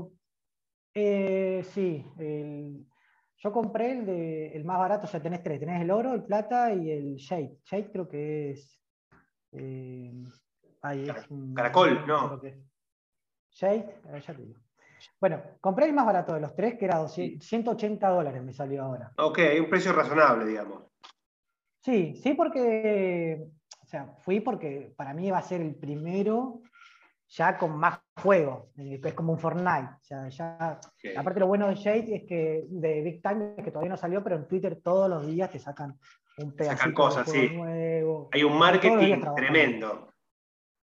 eh, 0.95 1.63
sí, 1.71 2.03
el, 2.17 2.87
yo 3.37 3.51
compré 3.51 3.91
el, 3.91 4.05
de, 4.05 4.47
el 4.55 4.65
más 4.65 4.79
barato, 4.79 5.05
o 5.05 5.09
sea, 5.09 5.21
tenés 5.21 5.43
tres, 5.43 5.59
tenés 5.59 5.81
el 5.81 5.91
oro, 5.91 6.13
el 6.13 6.23
plata 6.23 6.73
y 6.73 6.91
el 6.91 7.15
shade. 7.15 7.57
Shade 7.65 7.91
creo 7.91 8.07
que 8.07 8.51
es... 8.51 8.79
Eh, 9.51 10.13
es 10.91 11.27
Caracol, 11.55 12.05
¿no? 12.05 12.39
Shade, 13.51 14.01
ya 14.25 14.33
te 14.33 14.41
digo. 14.41 14.59
Bueno, 15.19 15.41
compré 15.61 15.85
el 15.85 15.93
más 15.93 16.05
barato 16.05 16.33
de 16.33 16.41
los 16.41 16.55
tres, 16.55 16.77
que 16.77 16.85
era 16.85 17.07
180 17.07 18.07
dólares, 18.07 18.43
me 18.43 18.53
salió 18.53 18.83
ahora. 18.83 19.11
Ok, 19.17 19.39
un 19.59 19.69
precio 19.69 19.93
razonable, 19.93 20.45
digamos. 20.45 20.83
Sí, 21.79 22.15
sí, 22.15 22.33
porque, 22.33 23.47
o 23.81 23.85
sea, 23.85 24.07
fui 24.19 24.39
porque 24.39 24.93
para 24.95 25.13
mí 25.13 25.29
va 25.29 25.39
a 25.39 25.43
ser 25.43 25.61
el 25.61 25.75
primero 25.75 26.61
ya 27.27 27.57
con 27.57 27.77
más 27.77 27.99
juego, 28.21 28.69
es 28.77 29.13
como 29.13 29.33
un 29.33 29.39
Fortnite. 29.39 29.89
ya, 30.29 30.79
Aparte 31.17 31.39
lo 31.39 31.47
bueno 31.47 31.67
de 31.67 31.75
Shade 31.75 32.15
es 32.15 32.23
que 32.23 32.65
de 32.69 33.01
Big 33.01 33.21
Time 33.21 33.55
es 33.57 33.63
que 33.63 33.71
todavía 33.71 33.91
no 33.91 33.97
salió, 33.97 34.23
pero 34.23 34.35
en 34.35 34.47
Twitter 34.47 34.79
todos 34.81 35.09
los 35.09 35.25
días 35.25 35.49
te 35.49 35.59
sacan 35.59 35.97
un 36.37 36.55
pedacito 36.55 36.77
sacan 36.77 36.93
cosas, 36.93 37.29
sí. 37.29 37.49
nuevo. 37.49 38.29
Hay 38.31 38.43
un 38.43 38.57
marketing 38.57 39.21
tremendo. 39.35 40.09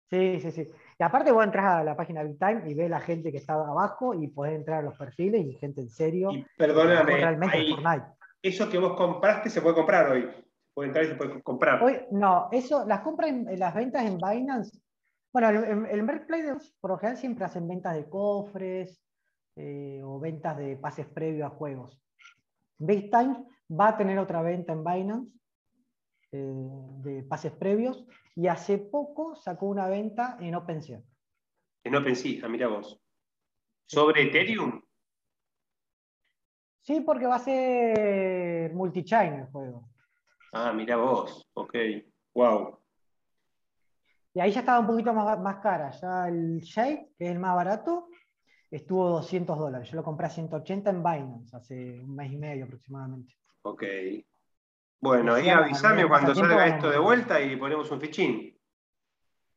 Sí, 0.09 0.41
sí, 0.41 0.51
sí. 0.51 0.69
Y 0.99 1.03
aparte 1.03 1.31
vos 1.31 1.45
entras 1.45 1.65
a 1.67 1.85
la 1.85 1.97
página 1.97 2.23
Big 2.23 2.39
Time 2.39 2.63
y 2.67 2.75
ves 2.75 2.91
la 2.91 3.01
gente 3.01 3.31
que 3.31 3.39
está 3.39 3.55
abajo 3.55 4.15
y 4.15 4.29
podés 4.29 4.55
entrar 4.55 4.81
a 4.81 4.83
los 4.83 4.99
perfiles 4.99 5.45
y 5.45 5.55
gente 5.55 5.81
en 5.81 5.89
serio. 5.89 6.33
Y 6.33 6.45
perdóname, 6.57 7.17
realmente 7.17 7.59
Fortnite. 7.71 8.07
eso 8.43 8.69
que 8.69 8.79
vos 8.79 8.95
compraste 8.97 9.51
se 9.51 9.63
puede 9.63 9.77
comprar 9.77 10.11
hoy. 10.11 10.29
Puede 10.75 10.89
entrar 10.89 11.05
y 11.05 11.09
se 11.09 11.15
puede 11.15 11.43
comprar. 11.43 11.83
Hoy, 11.83 12.01
no, 12.11 12.49
eso, 12.53 12.85
las 12.87 13.01
compras 13.01 13.31
en, 13.31 13.59
las 13.59 13.75
ventas 13.75 14.05
en 14.05 14.19
Binance 14.19 14.81
bueno, 15.33 15.49
el, 15.51 15.87
el 15.87 16.03
Marketplace 16.03 16.73
por 16.81 16.91
lo 16.91 16.99
general 16.99 17.17
siempre 17.17 17.45
hacen 17.45 17.69
ventas 17.69 17.95
de 17.95 18.09
cofres 18.09 19.03
eh, 19.57 20.01
o 20.03 20.19
ventas 20.19 20.57
de 20.57 20.77
pases 20.77 21.07
previos 21.07 21.47
a 21.47 21.55
juegos. 21.55 22.01
Big 22.79 23.11
Time 23.11 23.45
va 23.71 23.89
a 23.89 23.97
tener 23.97 24.19
otra 24.19 24.43
venta 24.43 24.73
en 24.73 24.85
Binance 24.85 25.33
eh, 26.33 26.53
de 27.03 27.23
pases 27.25 27.53
previos 27.53 28.07
y 28.35 28.47
hace 28.47 28.79
poco 28.79 29.37
sacó 29.37 29.67
una 29.67 29.87
venta 29.89 30.37
en 30.41 30.55
OpenSea. 30.55 31.03
En 31.85 31.95
OpenSea, 31.95 32.41
ah, 32.45 32.49
mira 32.49 32.69
vos. 32.69 33.01
¿Sobre 33.87 34.23
Ethereum? 34.23 34.83
Sí, 36.81 37.01
porque 37.01 37.27
va 37.27 37.37
a 37.37 37.41
ser 37.41 38.73
multi-chain 38.73 39.35
el 39.35 39.47
juego. 39.47 39.89
Ah, 40.53 40.73
mira 40.73 40.97
vos, 40.97 41.47
ok. 41.55 41.75
Wow. 42.35 42.80
Y 44.41 44.43
ahí 44.43 44.53
ya 44.53 44.61
estaba 44.61 44.81
un 44.81 44.87
poquito 44.87 45.13
más, 45.13 45.39
más 45.39 45.57
cara. 45.57 45.91
Ya 45.91 46.27
el 46.27 46.61
Shade, 46.61 47.11
que 47.19 47.27
es 47.27 47.31
el 47.33 47.39
más 47.39 47.55
barato, 47.55 48.09
estuvo 48.71 49.11
200 49.11 49.59
dólares. 49.59 49.91
Yo 49.91 49.97
lo 49.97 50.03
compré 50.03 50.29
a 50.29 50.31
180 50.31 50.89
en 50.89 51.03
Binance 51.03 51.55
hace 51.55 52.01
un 52.01 52.17
mes 52.17 52.33
y 52.33 52.39
medio 52.39 52.65
aproximadamente. 52.65 53.35
Ok. 53.61 53.85
Bueno, 54.99 55.35
ahí 55.35 55.51
avísame 55.51 56.09
cuando 56.09 56.35
salga 56.35 56.69
esto 56.69 56.89
de 56.89 56.99
vuelta 56.99 57.39
y 57.39 57.55
ponemos 57.57 57.91
un 57.91 58.01
fichín. 58.01 58.59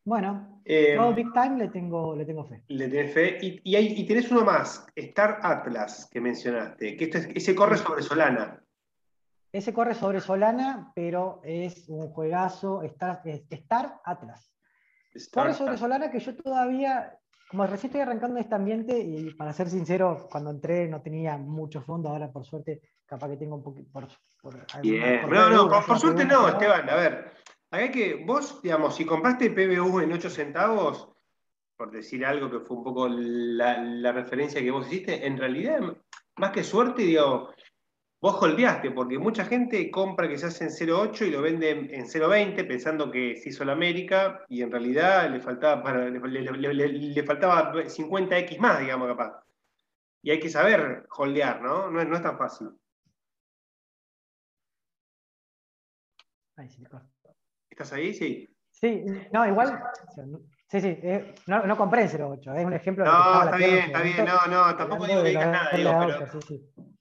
Bueno, 0.03 0.61
eh, 0.65 0.95
todo 0.97 1.13
Big 1.13 1.31
Time 1.31 1.59
le 1.59 1.69
tengo, 1.69 2.13
le 2.13 2.25
tengo 2.25 2.43
fe. 2.43 2.65
Le 2.67 2.89
tenés 2.89 3.13
fe. 3.13 3.37
Y, 3.41 3.61
y, 3.63 4.05
tenés 4.05 4.29
uno 4.31 4.43
más, 4.43 4.85
Star 4.97 5.39
Atlas, 5.43 6.09
que 6.11 6.19
mencionaste, 6.19 6.97
que 6.97 7.09
ese 7.33 7.55
corre 7.55 7.77
sobre 7.77 8.01
Solana. 8.01 8.61
Ese 9.49 9.71
corre 9.71 9.93
sobre 9.93 10.19
Solana, 10.19 10.91
pero 10.93 11.39
es 11.45 11.87
un 11.87 12.09
juegazo, 12.09 12.83
Star, 12.83 13.21
Star 13.23 14.01
Atlas. 14.03 14.52
Corre 15.31 15.53
sobre 15.53 15.77
Solana 15.77 16.09
que 16.11 16.19
yo 16.19 16.35
todavía, 16.35 17.17
como 17.49 17.65
recién 17.67 17.89
estoy 17.89 18.01
arrancando 18.01 18.39
este 18.39 18.55
ambiente, 18.55 18.97
y 18.99 19.33
para 19.33 19.53
ser 19.53 19.69
sincero, 19.69 20.27
cuando 20.31 20.49
entré 20.49 20.87
no 20.87 21.01
tenía 21.01 21.37
mucho 21.37 21.81
fondo, 21.81 22.09
ahora 22.09 22.31
por 22.31 22.45
suerte 22.45 22.81
capaz 23.05 23.29
que 23.29 23.37
tengo 23.37 23.55
un 23.55 23.63
poquito... 23.63 23.91
Por, 23.91 24.07
no, 25.29 25.49
no, 25.49 25.69
por, 25.85 25.99
suerte 25.99 26.25
no, 26.25 26.47
Esteban, 26.47 26.89
a 26.89 26.95
ver, 26.95 27.31
hay 27.69 27.91
que, 27.91 28.23
vos, 28.25 28.61
digamos, 28.61 28.95
si 28.95 29.05
compraste 29.05 29.51
PBU 29.51 29.99
en 29.99 30.13
8 30.13 30.29
centavos, 30.29 31.09
por 31.75 31.91
decir 31.91 32.25
algo 32.25 32.49
que 32.49 32.59
fue 32.59 32.77
un 32.77 32.83
poco 32.83 33.07
la, 33.07 33.77
la 33.81 34.11
referencia 34.11 34.61
que 34.61 34.71
vos 34.71 34.87
hiciste, 34.87 35.25
en 35.25 35.37
realidad, 35.37 35.79
más 36.37 36.51
que 36.51 36.63
suerte, 36.63 37.03
digo, 37.03 37.52
vos 38.23 38.41
holdeaste, 38.41 38.89
porque 38.91 39.19
mucha 39.19 39.43
gente 39.43 39.91
compra 39.91 40.29
que 40.29 40.37
se 40.37 40.45
hace 40.45 40.63
en 40.63 40.69
0.8 40.69 41.27
y 41.27 41.31
lo 41.31 41.41
vende 41.41 41.71
en 41.71 42.05
0.20 42.05 42.65
pensando 42.65 43.11
que 43.11 43.35
se 43.35 43.49
hizo 43.49 43.65
la 43.65 43.73
América 43.73 44.45
y 44.47 44.61
en 44.61 44.71
realidad 44.71 45.29
le 45.29 45.41
faltaba, 45.41 45.83
para, 45.83 46.09
le, 46.09 47.23
faltaba 47.25 47.73
50x 47.73 48.57
más, 48.59 48.79
digamos, 48.79 49.09
capaz. 49.09 49.43
Y 50.21 50.31
hay 50.31 50.39
que 50.39 50.47
saber 50.47 51.05
holdear, 51.09 51.61
¿no? 51.61 51.91
No 51.91 51.99
es, 51.99 52.07
no 52.07 52.15
es 52.15 52.21
tan 52.21 52.37
fácil. 52.37 52.69
¿Estás 57.69 57.91
ahí? 57.91 58.13
Sí. 58.13 58.47
Sí, 58.71 59.03
no, 59.33 59.45
igual. 59.45 59.83
Sí, 60.73 60.81
sí, 60.81 60.87
eh, 61.03 61.35
no, 61.45 61.67
no 61.67 61.77
compré 61.77 62.01
en 62.01 62.19
08, 62.19 62.55
es 62.55 62.65
un 62.65 62.73
ejemplo. 62.73 63.05
No, 63.05 63.43
está 63.43 63.57
bien, 63.57 63.77
está 63.77 64.01
bien, 64.01 64.25
no, 64.25 64.47
no, 64.47 64.75
tampoco 64.75 65.05
digo 65.05 65.21
que 65.21 65.29
digas 65.29 65.47
nada, 65.47 65.69
digo, 65.77 65.91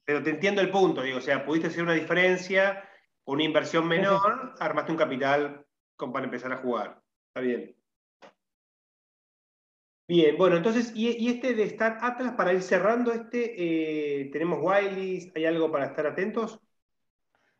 pero, 0.05 0.21
te 0.21 0.29
entiendo 0.29 0.61
el 0.61 0.69
punto, 0.69 1.01
digo, 1.01 1.17
o 1.17 1.21
sea, 1.21 1.43
pudiste 1.43 1.69
hacer 1.69 1.81
una 1.81 1.93
diferencia, 1.93 2.87
una 3.25 3.41
inversión 3.41 3.87
menor, 3.87 4.53
armaste 4.59 4.91
un 4.91 4.97
capital 4.99 5.65
para 5.97 6.25
empezar 6.25 6.53
a 6.53 6.57
jugar. 6.57 7.01
Está 7.29 7.41
bien. 7.41 7.75
Bien, 10.07 10.37
bueno, 10.37 10.57
entonces, 10.57 10.91
y, 10.95 11.27
este 11.27 11.55
de 11.55 11.63
estar 11.63 11.97
Atlas, 12.01 12.33
para 12.33 12.53
ir 12.53 12.61
cerrando 12.61 13.11
este, 13.11 13.55
eh, 14.21 14.29
tenemos 14.31 14.59
Wileys, 14.61 15.31
¿hay 15.35 15.45
algo 15.45 15.71
para 15.71 15.85
estar 15.85 16.05
atentos? 16.05 16.59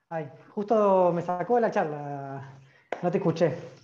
Ay, 0.09 0.29
justo 0.49 1.11
me 1.11 1.23
sacó 1.23 1.55
de 1.55 1.61
la 1.61 1.71
charla, 1.71 2.59
no 3.01 3.09
te 3.09 3.17
escuché. 3.17 3.81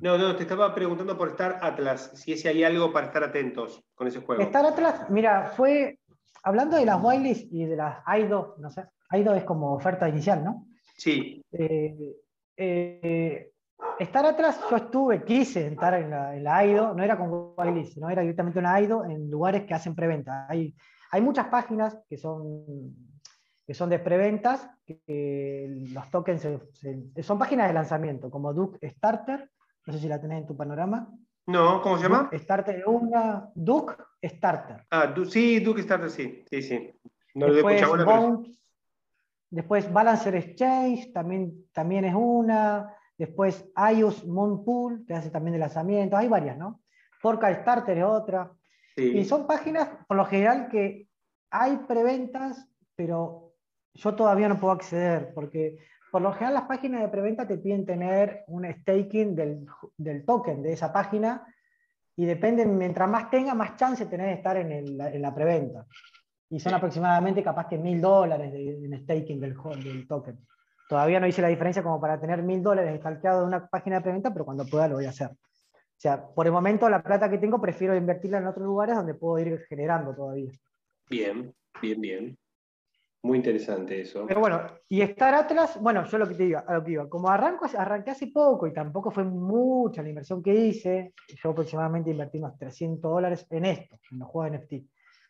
No, 0.00 0.18
no, 0.18 0.36
te 0.36 0.42
estaba 0.42 0.74
preguntando 0.74 1.16
por 1.16 1.28
Star 1.30 1.58
Atlas, 1.62 2.10
si 2.14 2.32
ese 2.32 2.48
hay 2.48 2.64
algo 2.64 2.92
para 2.92 3.06
estar 3.06 3.24
atentos 3.24 3.82
con 3.94 4.06
ese 4.06 4.20
juego. 4.20 4.42
Star 4.42 4.66
Atlas, 4.66 5.08
mira, 5.08 5.52
fue, 5.56 5.98
hablando 6.42 6.76
de 6.76 6.84
las 6.84 7.02
Wileys 7.02 7.46
y 7.50 7.64
de 7.64 7.76
las 7.76 8.02
AIDO, 8.04 8.56
no 8.58 8.70
sé, 8.70 8.84
AIDO 9.08 9.34
es 9.34 9.44
como 9.44 9.72
oferta 9.72 10.08
inicial, 10.08 10.44
¿no? 10.44 10.66
Sí. 10.96 11.42
Eh, 11.52 12.14
eh, 12.56 13.50
Star 14.00 14.26
Atlas, 14.26 14.60
yo 14.70 14.76
estuve, 14.76 15.24
quise 15.24 15.66
entrar 15.66 15.94
en 15.94 16.44
la, 16.44 16.56
AIDO, 16.56 16.92
no 16.94 17.02
era 17.02 17.16
con 17.16 17.54
Wileys, 17.56 17.94
sino 17.94 18.10
era 18.10 18.20
directamente 18.20 18.58
una 18.58 18.74
AIDO 18.74 19.04
en 19.04 19.30
lugares 19.30 19.64
que 19.64 19.72
hacen 19.74 19.94
preventa. 19.94 20.46
Hay, 20.48 20.74
hay 21.10 21.20
muchas 21.22 21.46
páginas 21.48 21.98
que 22.08 22.18
son, 22.18 22.94
que 23.66 23.72
son 23.72 23.88
de 23.88 23.98
preventas, 23.98 24.68
que 24.84 25.66
los 25.92 26.10
tokens 26.10 26.46
son 27.22 27.38
páginas 27.38 27.68
de 27.68 27.74
lanzamiento, 27.74 28.30
como 28.30 28.52
Duke 28.52 28.86
Starter, 28.90 29.50
no 29.86 29.92
sé 29.92 30.00
si 30.00 30.08
la 30.08 30.20
tenés 30.20 30.40
en 30.40 30.46
tu 30.46 30.56
panorama. 30.56 31.08
No, 31.46 31.80
¿cómo 31.80 31.96
se 31.96 32.02
llama? 32.02 32.28
Starter 32.32 32.82
una 32.86 33.50
Duke 33.54 33.94
Starter. 34.22 34.84
Ah, 34.90 35.14
sí, 35.28 35.60
Duke 35.60 35.82
Starter, 35.82 36.10
sí. 36.10 36.44
Sí, 36.50 36.60
sí. 36.62 36.90
No 37.34 37.52
después, 37.52 37.80
después 39.50 39.92
Balancer 39.92 40.34
Exchange 40.34 41.12
también, 41.12 41.66
también 41.72 42.04
es 42.04 42.14
una. 42.14 42.92
Después 43.16 43.64
iOS 43.94 44.26
Moonpool, 44.26 45.06
que 45.06 45.14
hace 45.14 45.30
también 45.30 45.52
de 45.52 45.60
lanzamiento. 45.60 46.16
Hay 46.16 46.28
varias, 46.28 46.58
¿no? 46.58 46.82
Forca 47.20 47.54
Starter 47.54 47.96
es 47.96 48.04
otra. 48.04 48.52
Y 48.96 49.24
son 49.24 49.46
páginas, 49.46 49.88
por 50.08 50.16
lo 50.16 50.24
general, 50.24 50.68
que 50.68 51.08
hay 51.50 51.76
preventas, 51.86 52.68
pero 52.94 53.52
yo 53.94 54.14
todavía 54.14 54.48
no 54.48 54.58
puedo 54.58 54.72
acceder, 54.72 55.32
porque 55.34 55.78
por 56.16 56.22
lo 56.22 56.32
general 56.32 56.54
las 56.54 56.62
páginas 56.62 57.02
de 57.02 57.08
preventa 57.08 57.46
te 57.46 57.58
piden 57.58 57.84
tener 57.84 58.42
un 58.46 58.64
staking 58.64 59.36
del, 59.36 60.24
token 60.24 60.62
de 60.62 60.72
esa 60.72 60.90
página 60.90 61.46
y 62.16 62.24
depende, 62.24 62.64
mientras 62.64 63.06
más 63.10 63.28
tenga, 63.28 63.52
más 63.52 63.76
chance 63.76 64.06
tenés 64.06 64.28
de 64.28 64.32
estar 64.32 64.56
en, 64.56 64.96
la 64.96 65.34
preventa. 65.34 65.84
Y 66.48 66.58
son 66.58 66.72
aproximadamente 66.72 67.42
capaz 67.42 67.68
que 67.68 67.76
mil 67.76 68.00
dólares 68.00 68.50
en 68.54 68.98
staking 69.02 69.38
del, 69.38 69.54
del 69.84 70.08
token. 70.08 70.38
Todavía 70.88 71.20
no 71.20 71.26
hice 71.26 71.42
la 71.42 71.48
diferencia 71.48 71.82
como 71.82 72.00
para 72.00 72.18
tener 72.18 72.42
mil 72.42 72.62
dólares 72.62 72.94
estalqueado 72.94 73.40
de 73.42 73.48
una 73.48 73.66
página 73.66 73.96
de 73.96 74.02
preventa, 74.02 74.32
pero 74.32 74.46
cuando 74.46 74.64
pueda 74.64 74.88
lo 74.88 74.94
voy 74.94 75.04
a 75.04 75.10
hacer. 75.10 75.28
O 75.28 75.98
sea, 75.98 76.26
por 76.28 76.46
el 76.46 76.52
momento 76.52 76.88
la 76.88 77.02
plata 77.02 77.28
que 77.28 77.36
tengo 77.36 77.60
prefiero 77.60 77.94
invertirla 77.94 78.38
en 78.38 78.46
otros 78.46 78.64
lugares 78.64 78.96
donde 78.96 79.12
puedo 79.12 79.38
ir 79.38 79.66
generando 79.68 80.14
todavía. 80.14 80.50
Bien, 81.10 81.54
bien, 81.82 82.00
bien. 82.00 82.38
Muy 83.26 83.38
interesante 83.38 84.00
eso. 84.00 84.24
Pero 84.28 84.38
bueno, 84.38 84.62
y 84.88 85.00
Star 85.00 85.34
Atlas, 85.34 85.80
bueno, 85.80 86.04
yo 86.04 86.16
lo 86.16 86.28
que 86.28 86.34
te 86.36 86.44
digo, 86.44 86.62
a 86.64 86.74
lo 86.74 86.84
que 86.84 86.92
iba, 86.92 87.08
como 87.08 87.28
arranco, 87.28 87.66
arranqué 87.76 88.12
hace 88.12 88.28
poco 88.28 88.68
y 88.68 88.72
tampoco 88.72 89.10
fue 89.10 89.24
mucha 89.24 90.00
la 90.00 90.10
inversión 90.10 90.40
que 90.40 90.54
hice, 90.54 91.12
yo 91.42 91.50
aproximadamente 91.50 92.12
invertí 92.12 92.38
unos 92.38 92.56
300 92.56 93.10
dólares 93.10 93.44
en 93.50 93.64
esto, 93.64 93.98
en 94.12 94.20
los 94.20 94.28
juegos 94.28 94.56
NFT. 94.56 94.74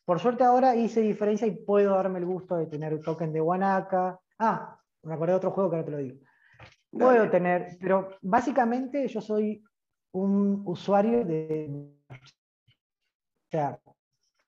Por 0.05 0.20
suerte 0.20 0.44
ahora 0.44 0.76
hice 0.76 1.01
diferencia 1.01 1.47
y 1.47 1.53
puedo 1.53 1.94
darme 1.94 2.18
el 2.18 2.26
gusto 2.26 2.57
de 2.57 2.66
tener 2.66 2.92
el 2.92 3.01
token 3.01 3.32
de 3.32 3.40
Wanaka. 3.40 4.20
Ah, 4.38 4.78
me 5.03 5.14
acordé 5.14 5.32
de 5.32 5.38
otro 5.38 5.51
juego 5.53 5.70
que 5.70 5.76
ahora 5.76 5.86
te 5.86 5.92
lo 5.92 5.99
digo. 5.99 6.18
Puedo 6.90 7.30
tener, 7.30 7.78
pero 7.80 8.11
básicamente 8.20 9.09
yo 9.09 9.22
soy 9.22 9.64
un 10.12 10.62
usuario 10.66 11.24
de... 11.24 11.70
O 12.11 12.14
sea, 13.51 13.80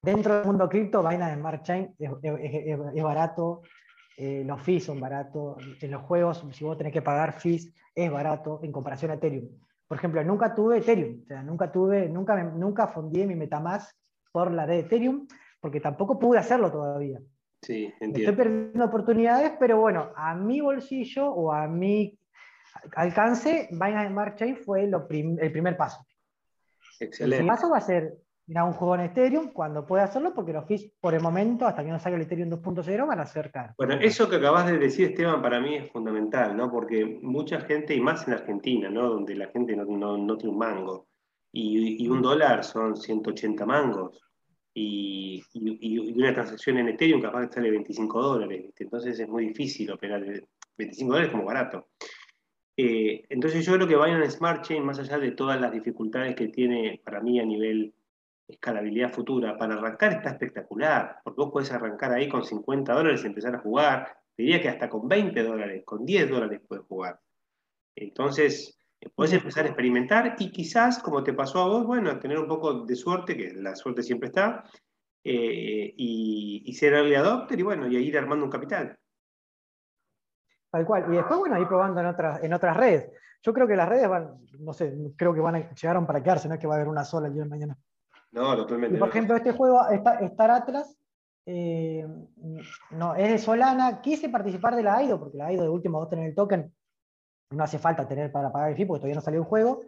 Dentro 0.03 0.37
del 0.37 0.47
mundo 0.47 0.69
cripto, 0.69 1.03
de 1.03 1.35
Smart 1.35 1.63
Chain 1.65 1.95
es, 1.99 3.03
barato, 3.03 3.63
eh, 4.17 4.45
los 4.47 4.63
fees 4.63 4.85
son 4.85 5.01
baratos, 5.01 5.57
en 5.81 5.91
los 5.91 6.03
juegos, 6.03 6.47
si 6.53 6.65
vos 6.65 6.79
tenés 6.79 6.93
que 6.93 7.03
pagar 7.03 7.41
fees, 7.41 7.73
es 7.95 8.11
barato 8.11 8.61
en 8.63 8.71
comparación 8.71 9.11
a 9.11 9.15
Ethereum. 9.15 9.49
Por 9.89 9.99
ejemplo, 9.99 10.23
nunca 10.23 10.55
tuve 10.55 10.79
Ethereum, 10.79 11.23
o 11.25 11.27
sea, 11.27 11.43
nunca 11.43 11.73
tuve, 11.73 12.09
nunca, 12.09 12.43
nunca 12.45 12.87
fundí 12.87 13.27
mi 13.27 13.35
Metamask 13.35 13.91
por 14.31 14.53
la 14.53 14.67
de 14.67 14.81
Ethereum, 14.81 15.27
porque 15.61 15.81
tampoco 15.81 16.19
pude 16.19 16.39
hacerlo 16.39 16.71
todavía. 16.71 17.21
Sí, 17.63 17.93
entiendo. 17.99 18.19
Estoy 18.19 18.37
perdiendo 18.37 18.85
oportunidades, 18.85 19.53
pero 19.59 19.81
bueno, 19.81 20.13
a 20.15 20.35
mi 20.37 20.61
bolsillo 20.61 21.29
o 21.29 21.53
a 21.53 21.67
mi 21.67 22.17
alcance, 22.95 23.69
Binance 23.73 24.09
Smart 24.11 24.37
Chain 24.37 24.57
fue 24.59 24.85
el 24.85 25.53
primer 25.53 25.77
paso. 25.77 26.07
Excelente. 27.01 27.43
El 27.43 27.47
paso 27.49 27.71
va 27.71 27.79
a 27.79 27.81
ser 27.81 28.15
a 28.57 28.65
un 28.65 28.73
juego 28.73 28.95
en 28.95 29.03
Ethereum 29.03 29.53
cuando 29.53 29.87
pueda 29.87 30.05
hacerlo, 30.05 30.33
porque 30.35 30.53
los 30.53 30.67
fees 30.67 30.91
por 31.01 31.15
el 31.15 31.21
momento, 31.21 31.67
hasta 31.67 31.85
que 31.85 31.91
no 31.91 31.99
salga 31.99 32.17
el 32.17 32.23
Ethereum 32.23 32.49
2.0, 32.51 33.07
van 33.07 33.21
a 33.21 33.27
ser 33.27 33.51
caros. 33.51 33.77
Bueno, 33.77 33.95
eso 34.01 34.29
que 34.29 34.37
acabas 34.37 34.67
de 34.67 34.79
decir, 34.79 35.11
Esteban, 35.11 35.43
para 35.43 35.61
mí 35.61 35.77
es 35.77 35.91
fundamental, 35.91 36.57
¿no? 36.57 36.71
Porque 36.71 37.05
mucha 37.23 37.61
gente, 37.61 37.95
y 37.95 38.01
más 38.01 38.27
en 38.27 38.35
Argentina, 38.35 38.89
¿no? 38.89 39.09
Donde 39.09 39.35
la 39.35 39.49
gente 39.49 39.77
no, 39.77 40.37
tiene 40.37 40.53
un 40.53 40.59
mango, 40.59 41.09
y, 41.53 42.09
un 42.09 42.23
dólar 42.23 42.65
son 42.65 42.97
180 42.97 43.67
mangos, 43.67 44.19
y, 44.73 45.45
una 46.15 46.33
transacción 46.33 46.79
en 46.79 46.89
Ethereum 46.89 47.21
capaz 47.21 47.43
de 47.43 47.53
sale 47.53 47.71
25 47.71 48.23
dólares, 48.23 48.73
entonces 48.79 49.19
es 49.19 49.29
muy 49.29 49.49
difícil 49.49 49.91
operar 49.91 50.25
25 50.77 51.13
dólares 51.13 51.33
como 51.33 51.45
barato. 51.45 51.89
Eh, 52.81 53.25
entonces 53.29 53.67
yo 53.67 53.75
creo 53.75 53.89
que 53.89 53.97
Binance 53.97 54.37
Smart 54.37 54.65
Chain, 54.65 54.85
más 54.85 55.01
allá 55.01 55.19
de 55.19 55.33
todas 55.33 55.61
las 55.61 55.73
dificultades 55.73 56.37
que 56.37 56.47
tiene 56.47 57.01
para 57.05 57.21
mí 57.21 57.41
a 57.41 57.45
nivel 57.45 57.93
escalabilidad 58.49 59.13
futura. 59.13 59.57
Para 59.57 59.75
arrancar 59.75 60.15
está 60.15 60.31
espectacular, 60.31 61.21
porque 61.23 61.41
vos 61.41 61.53
podés 61.53 61.73
arrancar 61.73 62.13
ahí 62.13 62.29
con 62.29 62.45
50 62.45 62.93
dólares 62.93 63.23
y 63.23 63.27
empezar 63.27 63.55
a 63.55 63.61
jugar. 63.61 64.17
diría 64.37 64.61
que 64.61 64.69
hasta 64.69 64.89
con 64.89 65.07
20 65.09 65.43
dólares, 65.43 65.83
con 65.85 66.05
10 66.05 66.31
dólares 66.31 66.61
puedes 66.67 66.85
jugar. 66.87 67.21
Entonces, 67.95 68.79
podés 69.15 69.33
empezar 69.35 69.65
a 69.65 69.69
experimentar 69.69 70.37
y 70.39 70.51
quizás, 70.51 70.99
como 71.01 71.23
te 71.23 71.33
pasó 71.33 71.61
a 71.61 71.69
vos, 71.69 71.87
bueno, 71.87 72.19
tener 72.19 72.39
un 72.39 72.49
poco 72.49 72.85
de 72.85 72.97
suerte, 72.97 73.37
que 73.37 73.53
la 73.53 73.75
suerte 73.75 74.03
siempre 74.03 74.29
está, 74.29 74.65
eh, 75.25 75.95
y, 75.97 76.73
ser 76.75 76.95
early 76.95 77.15
adopter 77.15 77.59
y 77.59 77.63
bueno, 77.63 77.89
y 77.89 77.97
ir 77.97 78.17
armando 78.17 78.45
un 78.45 78.51
capital. 78.51 78.97
Tal 80.71 80.85
cual. 80.87 81.13
Y 81.13 81.17
después, 81.17 81.39
bueno, 81.41 81.61
ir 81.61 81.67
probando 81.67 82.01
en 82.01 82.07
otras, 82.07 82.43
en 82.43 82.53
otras 82.53 82.77
redes. 82.77 83.11
Yo 83.43 83.53
creo 83.53 83.67
que 83.67 83.77
las 83.77 83.89
redes 83.89 84.09
van, 84.09 84.47
no 84.59 84.73
sé, 84.73 84.95
creo 85.17 85.35
que 85.35 85.41
van 85.41 85.57
a, 85.57 85.75
llegaron 85.75 86.07
para 86.07 86.23
quedarse, 86.23 86.49
no 86.49 86.55
es 86.55 86.61
que 86.61 86.67
va 86.67 86.75
a 86.75 86.77
haber 86.77 86.89
una 86.89 87.05
sola 87.05 87.29
el 87.29 87.35
día 87.35 87.43
de 87.45 87.49
mañana. 87.49 87.79
No, 88.33 88.57
totalmente. 88.57 88.99
por 88.99 89.09
ejemplo, 89.09 89.37
este 89.37 89.53
juego, 89.53 89.81
Star 89.89 90.51
Atlas, 90.51 90.99
eh, 91.47 92.07
no, 92.91 93.15
es 93.15 93.31
de 93.31 93.39
Solana. 93.39 94.03
Quise 94.03 94.29
participar 94.29 94.77
de 94.77 94.83
la 94.83 94.99
AIDO, 94.99 95.19
porque 95.19 95.39
la 95.39 95.47
AIDO 95.47 95.63
de 95.63 95.71
último 95.71 95.99
vos 95.99 96.11
tenés 96.11 96.29
el 96.29 96.35
token, 96.35 96.73
no 97.51 97.65
hace 97.65 97.79
falta 97.79 98.07
tener 98.07 98.31
para 98.31 98.53
pagar 98.53 98.71
el 98.71 98.77
fee, 98.77 98.85
porque 98.85 99.01
todavía 99.01 99.17
no 99.17 99.23
salió 99.23 99.41
un 99.41 99.47
juego. 99.47 99.81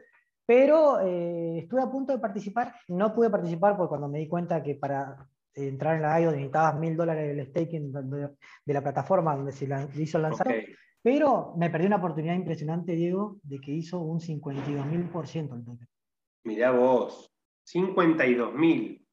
Pero 0.46 1.00
eh, 1.00 1.58
estuve 1.58 1.82
a 1.82 1.90
punto 1.90 2.12
de 2.12 2.18
participar, 2.18 2.74
no 2.88 3.14
pude 3.14 3.30
participar 3.30 3.76
porque 3.76 3.90
cuando 3.90 4.08
me 4.08 4.18
di 4.20 4.28
cuenta 4.28 4.62
que 4.62 4.74
para 4.74 5.28
entrar 5.54 5.96
en 5.96 6.02
la 6.02 6.14
AIDO 6.14 6.30
necesitabas 6.32 6.78
mil 6.78 6.96
dólares 6.96 7.36
del 7.36 7.46
staking 7.46 7.92
de, 7.92 8.74
la 8.74 8.82
plataforma 8.82 9.36
donde 9.36 9.52
se 9.52 9.68
hizo 9.96 10.16
el 10.16 10.22
lanzamiento. 10.22 10.72
Pero 11.02 11.54
me 11.56 11.70
perdí 11.70 11.86
una 11.86 11.96
oportunidad 11.96 12.34
impresionante, 12.34 12.92
Diego, 12.92 13.38
de 13.42 13.60
que 13.60 13.70
hizo 13.70 14.00
un 14.00 14.18
52.000% 14.18 15.56
el 15.56 15.64
token. 15.64 15.88
Mirá 16.44 16.72
vos. 16.72 17.29
52 17.70 18.54
mil. 18.54 19.06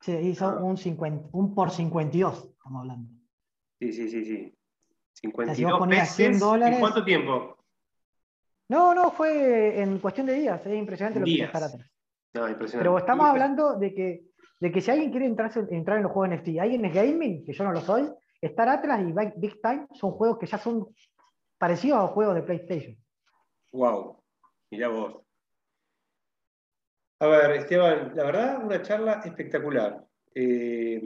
Sí, 0.00 0.12
hizo 0.12 0.46
ah. 0.46 0.62
un, 0.62 0.76
50, 0.76 1.30
un 1.32 1.54
por 1.54 1.70
52, 1.70 2.50
estamos 2.56 2.80
hablando. 2.80 3.10
Sí, 3.80 3.92
sí, 3.92 4.08
sí, 4.08 4.24
sí. 4.24 4.54
52 5.14 6.08
si 6.08 6.38
dólares, 6.38 6.74
¿En 6.74 6.80
cuánto 6.80 7.04
tiempo? 7.04 7.56
No, 8.68 8.94
no, 8.94 9.10
fue 9.10 9.80
en 9.80 9.98
cuestión 9.98 10.26
de 10.26 10.34
días. 10.34 10.64
Es 10.64 10.74
impresionante 10.74 11.20
lo 11.20 11.26
que 11.26 11.36
que 11.36 11.42
estar 11.44 11.62
atrás. 11.62 11.90
No, 12.34 12.48
impresionante. 12.48 12.78
Pero 12.78 12.98
estamos 12.98 13.26
hablando 13.26 13.76
de 13.76 13.94
que, 13.94 14.24
de 14.60 14.72
que 14.72 14.80
si 14.80 14.90
alguien 14.90 15.10
quiere 15.10 15.26
entrar, 15.26 15.50
entrar 15.70 15.96
en 15.96 16.04
los 16.04 16.12
juegos 16.12 16.36
NFT, 16.36 16.58
alguien 16.60 16.84
es 16.84 16.94
gaming, 16.94 17.44
que 17.44 17.52
yo 17.52 17.64
no 17.64 17.72
lo 17.72 17.80
soy, 17.80 18.08
Star 18.40 18.68
Atlas 18.68 19.00
y 19.00 19.40
Big 19.40 19.60
Time 19.60 19.86
son 19.92 20.12
juegos 20.12 20.38
que 20.38 20.46
ya 20.46 20.58
son 20.58 20.86
parecidos 21.58 21.98
a 21.98 22.02
los 22.02 22.10
juegos 22.10 22.34
de 22.34 22.42
PlayStation. 22.42 22.96
Wow, 23.72 24.22
mirá 24.70 24.88
vos. 24.88 25.23
A 27.20 27.26
ver, 27.26 27.52
Esteban, 27.52 28.12
la 28.14 28.24
verdad, 28.24 28.64
una 28.64 28.82
charla 28.82 29.22
espectacular. 29.24 30.04
Eh, 30.34 31.00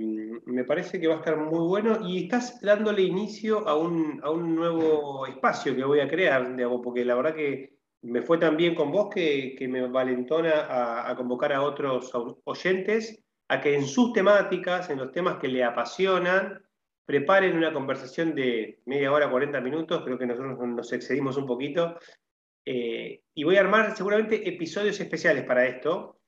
me 0.47 0.65
parece 0.65 0.99
que 0.99 1.07
va 1.07 1.17
a 1.17 1.19
estar 1.19 1.37
muy 1.37 1.67
bueno 1.69 1.99
y 2.03 2.25
estás 2.25 2.61
dándole 2.63 3.03
inicio 3.03 3.69
a 3.69 3.77
un, 3.77 4.17
nuevo 4.55 5.27
espacio 5.27 5.77
que 5.77 5.85
voy 5.85 6.01
a 6.01 6.09
crear, 6.09 6.57
digamos, 6.57 6.81
porque 6.83 7.05
la 7.05 7.15
verdad 7.15 7.35
que 7.35 7.77
me 8.03 8.23
fue 8.23 8.39
tan 8.39 8.57
bien 8.57 8.75
con 8.75 8.91
vos 8.91 9.11
que, 9.15 9.57
me 9.69 9.87
valentona 9.87 11.09
a, 11.11 11.15
convocar 11.15 11.53
a 11.53 11.63
otros 11.63 12.11
oyentes 12.45 13.23
a 13.49 13.61
que 13.61 13.75
en 13.75 13.87
sus 13.87 14.13
temáticas, 14.13 14.89
en 14.89 14.99
los 14.99 15.13
temas 15.13 15.37
que 15.37 15.49
le 15.49 15.63
apasionan, 15.63 16.63
preparen 17.05 17.57
una 17.57 17.73
conversación 17.73 18.35
de 18.35 18.81
media 18.87 19.13
hora, 19.13 19.31
40 19.31 19.61
minutos, 19.61 20.03
creo 20.05 20.19
que 20.19 20.27
nosotros 20.27 20.59
nos 20.59 20.93
excedimos 20.93 21.37
un 21.37 21.47
poquito, 21.47 21.99
eh, 22.71 23.23
y 23.35 23.45
voy 23.45 23.57
a 23.57 23.61
armar 23.61 23.97
seguramente 23.97 24.49
episodios 24.49 25.01
especiales 25.01 25.45
para 25.45 25.67
esto, 25.67 26.19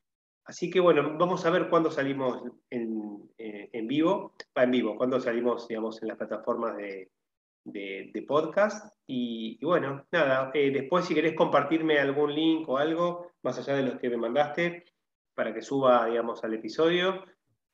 Así 0.51 0.69
que 0.69 0.81
bueno, 0.81 1.17
vamos 1.17 1.47
a 1.47 1.51
ver 1.51 1.69
cuándo 1.69 1.93
salimos 1.93 2.43
en, 2.71 3.31
eh, 3.39 3.71
vivo, 3.85 4.35
va 4.59 4.65
en 4.65 4.73
vivo, 4.73 4.97
cuándo 4.97 5.21
salimos, 5.21 5.69
digamos, 5.69 6.03
en 6.03 6.09
las 6.09 6.17
plataformas 6.17 6.77
de, 6.77 8.25
podcast. 8.27 8.93
Y, 9.07 9.65
bueno, 9.65 10.09
nada, 10.11 10.51
eh, 10.55 10.73
después 10.73 11.05
si 11.05 11.15
querés 11.15 11.35
compartirme 11.35 12.01
algún 12.01 12.35
link 12.35 12.69
o 12.69 12.79
algo, 12.79 13.31
más 13.43 13.59
allá 13.59 13.77
de 13.77 13.85
los 13.85 14.01
que 14.01 14.11
me 14.11 14.17
mandaste, 14.17 14.87
para 15.35 15.55
que 15.55 15.63
suba, 15.63 16.07
digamos, 16.07 16.43
al 16.43 16.55
episodio, 16.55 17.25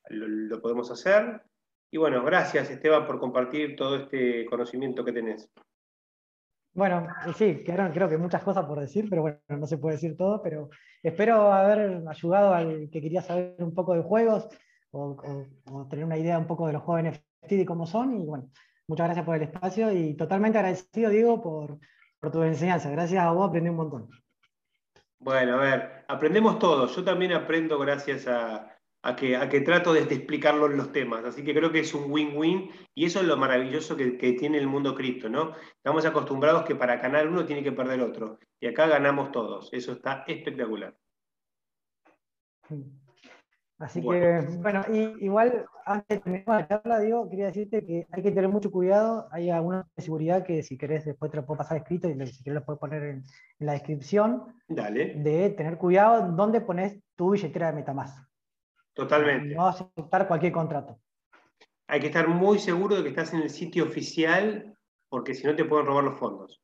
lo 0.09 0.61
podemos 0.61 0.91
hacer. 0.91 1.41
Y 1.89 1.97
bueno, 1.97 2.23
gracias 2.23 2.69
Esteban 2.69 3.07
por 3.07 3.19
compartir 3.19 3.75
todo 3.75 3.95
este 3.95 4.45
conocimiento 4.45 5.03
que 5.03 5.13
tenés. 5.13 5.49
Bueno, 6.77 7.07
sí, 7.35 7.63
quedaron 7.63 7.91
creo 7.91 8.07
que 8.07 8.19
muchas 8.19 8.43
cosas 8.43 8.63
por 8.65 8.79
decir, 8.79 9.09
pero 9.09 9.23
bueno, 9.23 9.39
no 9.49 9.65
se 9.65 9.79
puede 9.79 9.95
decir 9.95 10.15
todo, 10.15 10.43
pero 10.43 10.69
espero 11.01 11.51
haber 11.51 12.03
ayudado 12.07 12.53
al 12.53 12.89
que 12.91 13.01
quería 13.01 13.23
saber 13.23 13.55
un 13.57 13.73
poco 13.73 13.95
de 13.95 14.03
juegos 14.03 14.47
o, 14.91 15.17
tener 15.89 16.05
una 16.05 16.19
idea 16.19 16.37
un 16.37 16.45
poco 16.45 16.67
de 16.67 16.73
los 16.73 16.83
juegos 16.83 17.11
NFT 17.11 17.51
y 17.53 17.65
cómo 17.65 17.87
son. 17.87 18.21
Y 18.21 18.23
bueno, 18.23 18.51
muchas 18.87 19.07
gracias 19.07 19.25
por 19.25 19.35
el 19.37 19.41
espacio 19.41 19.91
y 19.91 20.13
totalmente 20.13 20.59
agradecido, 20.59 21.09
Diego, 21.09 21.41
por, 21.41 21.79
por 22.19 22.31
tu 22.31 22.43
enseñanza. 22.43 22.91
Gracias 22.91 23.23
a 23.23 23.31
vos, 23.31 23.49
aprendí 23.49 23.71
un 23.71 23.77
montón. 23.77 24.09
Bueno, 25.17 25.55
a 25.55 25.57
ver, 25.57 26.05
aprendemos 26.07 26.59
todos. 26.59 26.95
Yo 26.95 27.03
también 27.03 27.33
aprendo 27.33 27.79
gracias 27.79 28.27
a, 28.27 28.76
a 29.07 29.15
que, 29.15 29.37
a 29.37 29.47
que 29.47 29.61
trato 29.61 29.93
de, 29.93 30.01
explicarlo 30.01 30.67
los 30.67 30.91
temas. 30.91 31.23
Así 31.23 31.41
que 31.41 31.53
creo 31.53 31.71
que 31.71 31.79
es 31.79 31.93
un 31.93 32.11
win-win 32.11 32.69
y 32.93 33.05
eso 33.05 33.21
es 33.21 33.25
lo 33.25 33.37
maravilloso 33.37 33.95
que, 33.95 34.33
tiene 34.33 34.57
el 34.57 34.67
mundo 34.67 34.93
cripto, 34.95 35.29
¿no? 35.29 35.53
Estamos 35.77 36.05
acostumbrados 36.05 36.65
que 36.65 36.75
para 36.75 36.97
ganar 36.97 37.25
uno 37.25 37.45
tiene 37.45 37.63
que 37.63 37.71
perder 37.71 38.01
otro 38.01 38.37
y 38.59 38.67
acá 38.67 38.85
ganamos 38.87 39.31
todos. 39.31 39.69
Eso 39.71 39.93
está 39.93 40.25
espectacular. 40.27 40.93
Así 43.79 44.01
que, 44.01 44.41
bueno, 44.59 44.83
igual 45.21 45.65
antes 45.85 46.17
de 46.17 46.23
terminar 46.23 46.47
la 46.47 46.67
charla, 46.67 46.99
digo, 46.99 47.29
quería 47.29 47.45
decirte 47.45 47.85
que 47.85 48.07
hay 48.11 48.23
que 48.23 48.31
tener 48.31 48.49
mucho 48.49 48.71
cuidado. 48.71 49.29
Hay 49.31 49.49
alguna 49.49 49.87
seguridad 49.95 50.43
que 50.43 50.63
si 50.63 50.77
querés 50.77 51.05
después 51.05 51.31
te 51.31 51.37
lo 51.37 51.45
puedo 51.45 51.59
pasar 51.59 51.77
escrito 51.77 52.09
y 52.09 52.27
si 52.27 52.43
querés 52.43 52.59
lo 52.59 52.65
puedo 52.65 52.79
poner 52.79 53.03
en, 53.03 53.23
la 53.59 53.71
descripción. 53.71 54.53
Dale. 54.67 55.13
De 55.15 55.51
tener 55.51 55.77
cuidado 55.77 56.29
dónde 56.33 56.59
pones 56.59 56.99
tu 57.15 57.29
billetera 57.29 57.67
de 57.67 57.77
Metamask. 57.77 58.26
Totalmente. 58.97 59.53
No 59.53 59.67
aceptar 59.67 60.27
cualquier 60.27 60.51
contrato. 60.51 60.99
Hay 61.87 61.99
que 61.99 62.07
estar 62.07 62.27
muy 62.27 62.57
seguro 62.57 62.95
de 62.95 63.03
que 63.03 63.09
estás 63.09 63.31
en 63.31 63.41
el 63.41 63.51
sitio 63.51 63.83
oficial, 63.83 64.75
porque 65.07 65.35
si 65.35 65.45
no 65.45 65.55
te 65.55 65.65
pueden 65.65 65.85
robar 65.85 66.03
los 66.03 66.17
fondos. 66.17 66.59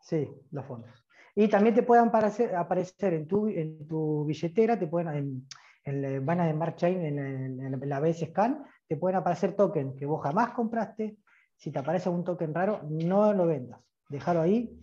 Sí, 0.00 0.28
los 0.50 0.66
fondos. 0.66 0.90
Y 1.36 1.46
también 1.46 1.76
te 1.76 1.84
pueden 1.84 2.08
aparecer, 2.08 2.56
aparecer 2.56 3.14
en, 3.14 3.28
tu, 3.28 3.46
en 3.46 3.86
tu 3.86 4.24
billetera, 4.24 4.76
te 4.76 4.88
pueden, 4.88 5.14
en, 5.14 5.46
en 5.84 6.26
van 6.26 6.40
a 6.40 6.50
Smart 6.50 6.76
Chain, 6.76 7.04
en, 7.04 7.88
la 7.88 8.00
BS 8.00 8.26
Scan, 8.30 8.64
te 8.88 8.96
pueden 8.96 9.16
aparecer 9.16 9.54
tokens 9.54 9.94
que 9.94 10.06
vos 10.06 10.20
jamás 10.20 10.50
compraste. 10.50 11.18
Si 11.54 11.70
te 11.70 11.78
aparece 11.78 12.08
un 12.08 12.24
token 12.24 12.52
raro, 12.52 12.80
no 12.82 13.32
lo 13.32 13.46
vendas. 13.46 13.80
Déjalo 14.08 14.40
ahí, 14.40 14.76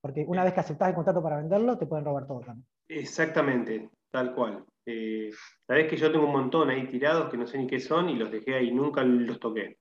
porque 0.00 0.24
una 0.24 0.44
vez 0.44 0.54
que 0.54 0.60
aceptas 0.60 0.88
el 0.88 0.94
contrato 0.94 1.20
para 1.20 1.38
venderlo, 1.38 1.76
te 1.76 1.86
pueden 1.86 2.04
robar 2.04 2.28
todo 2.28 2.40
también. 2.42 2.64
Exactamente, 2.86 3.90
tal 4.12 4.32
cual. 4.36 4.64
Eh, 4.86 5.30
Sabés 5.66 5.88
que 5.88 5.96
yo 5.96 6.10
tengo 6.10 6.26
un 6.26 6.32
montón 6.32 6.70
ahí 6.70 6.86
tirados 6.86 7.30
que 7.30 7.36
no 7.36 7.46
sé 7.46 7.58
ni 7.58 7.66
qué 7.66 7.80
son 7.80 8.08
y 8.08 8.16
los 8.16 8.30
dejé 8.30 8.54
ahí, 8.54 8.72
nunca 8.72 9.02
los 9.02 9.38
toqué. 9.38 9.78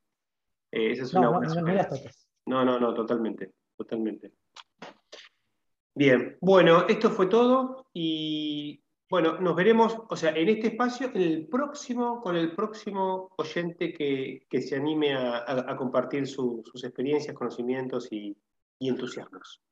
Eh, 0.72 0.92
esa 0.92 1.04
es 1.04 1.14
no, 1.14 1.32
una 1.32 1.48
no, 1.48 1.56
no, 1.56 1.86
no, 2.46 2.66
no, 2.66 2.80
no, 2.80 2.94
totalmente, 2.94 3.54
totalmente. 3.76 4.34
Bien, 5.96 6.38
bueno, 6.42 6.86
esto 6.88 7.10
fue 7.10 7.28
todo 7.28 7.88
y 7.94 8.84
bueno, 9.10 9.40
nos 9.40 9.56
veremos, 9.56 9.98
o 10.08 10.16
sea, 10.16 10.32
en 10.36 10.50
este 10.50 10.68
espacio, 10.68 11.08
en 11.16 11.22
el 11.22 11.48
próximo, 11.48 12.22
con 12.22 12.36
el 12.36 12.54
próximo 12.56 13.34
oyente 13.38 13.92
que, 13.92 14.62
se 14.62 14.76
anime 14.76 15.16
a, 15.16 15.76
compartir 15.76 16.28
sus 16.28 16.84
experiencias, 16.84 17.36
conocimientos 17.36 18.08
y 18.12 18.38
entusiasmos. 18.80 19.64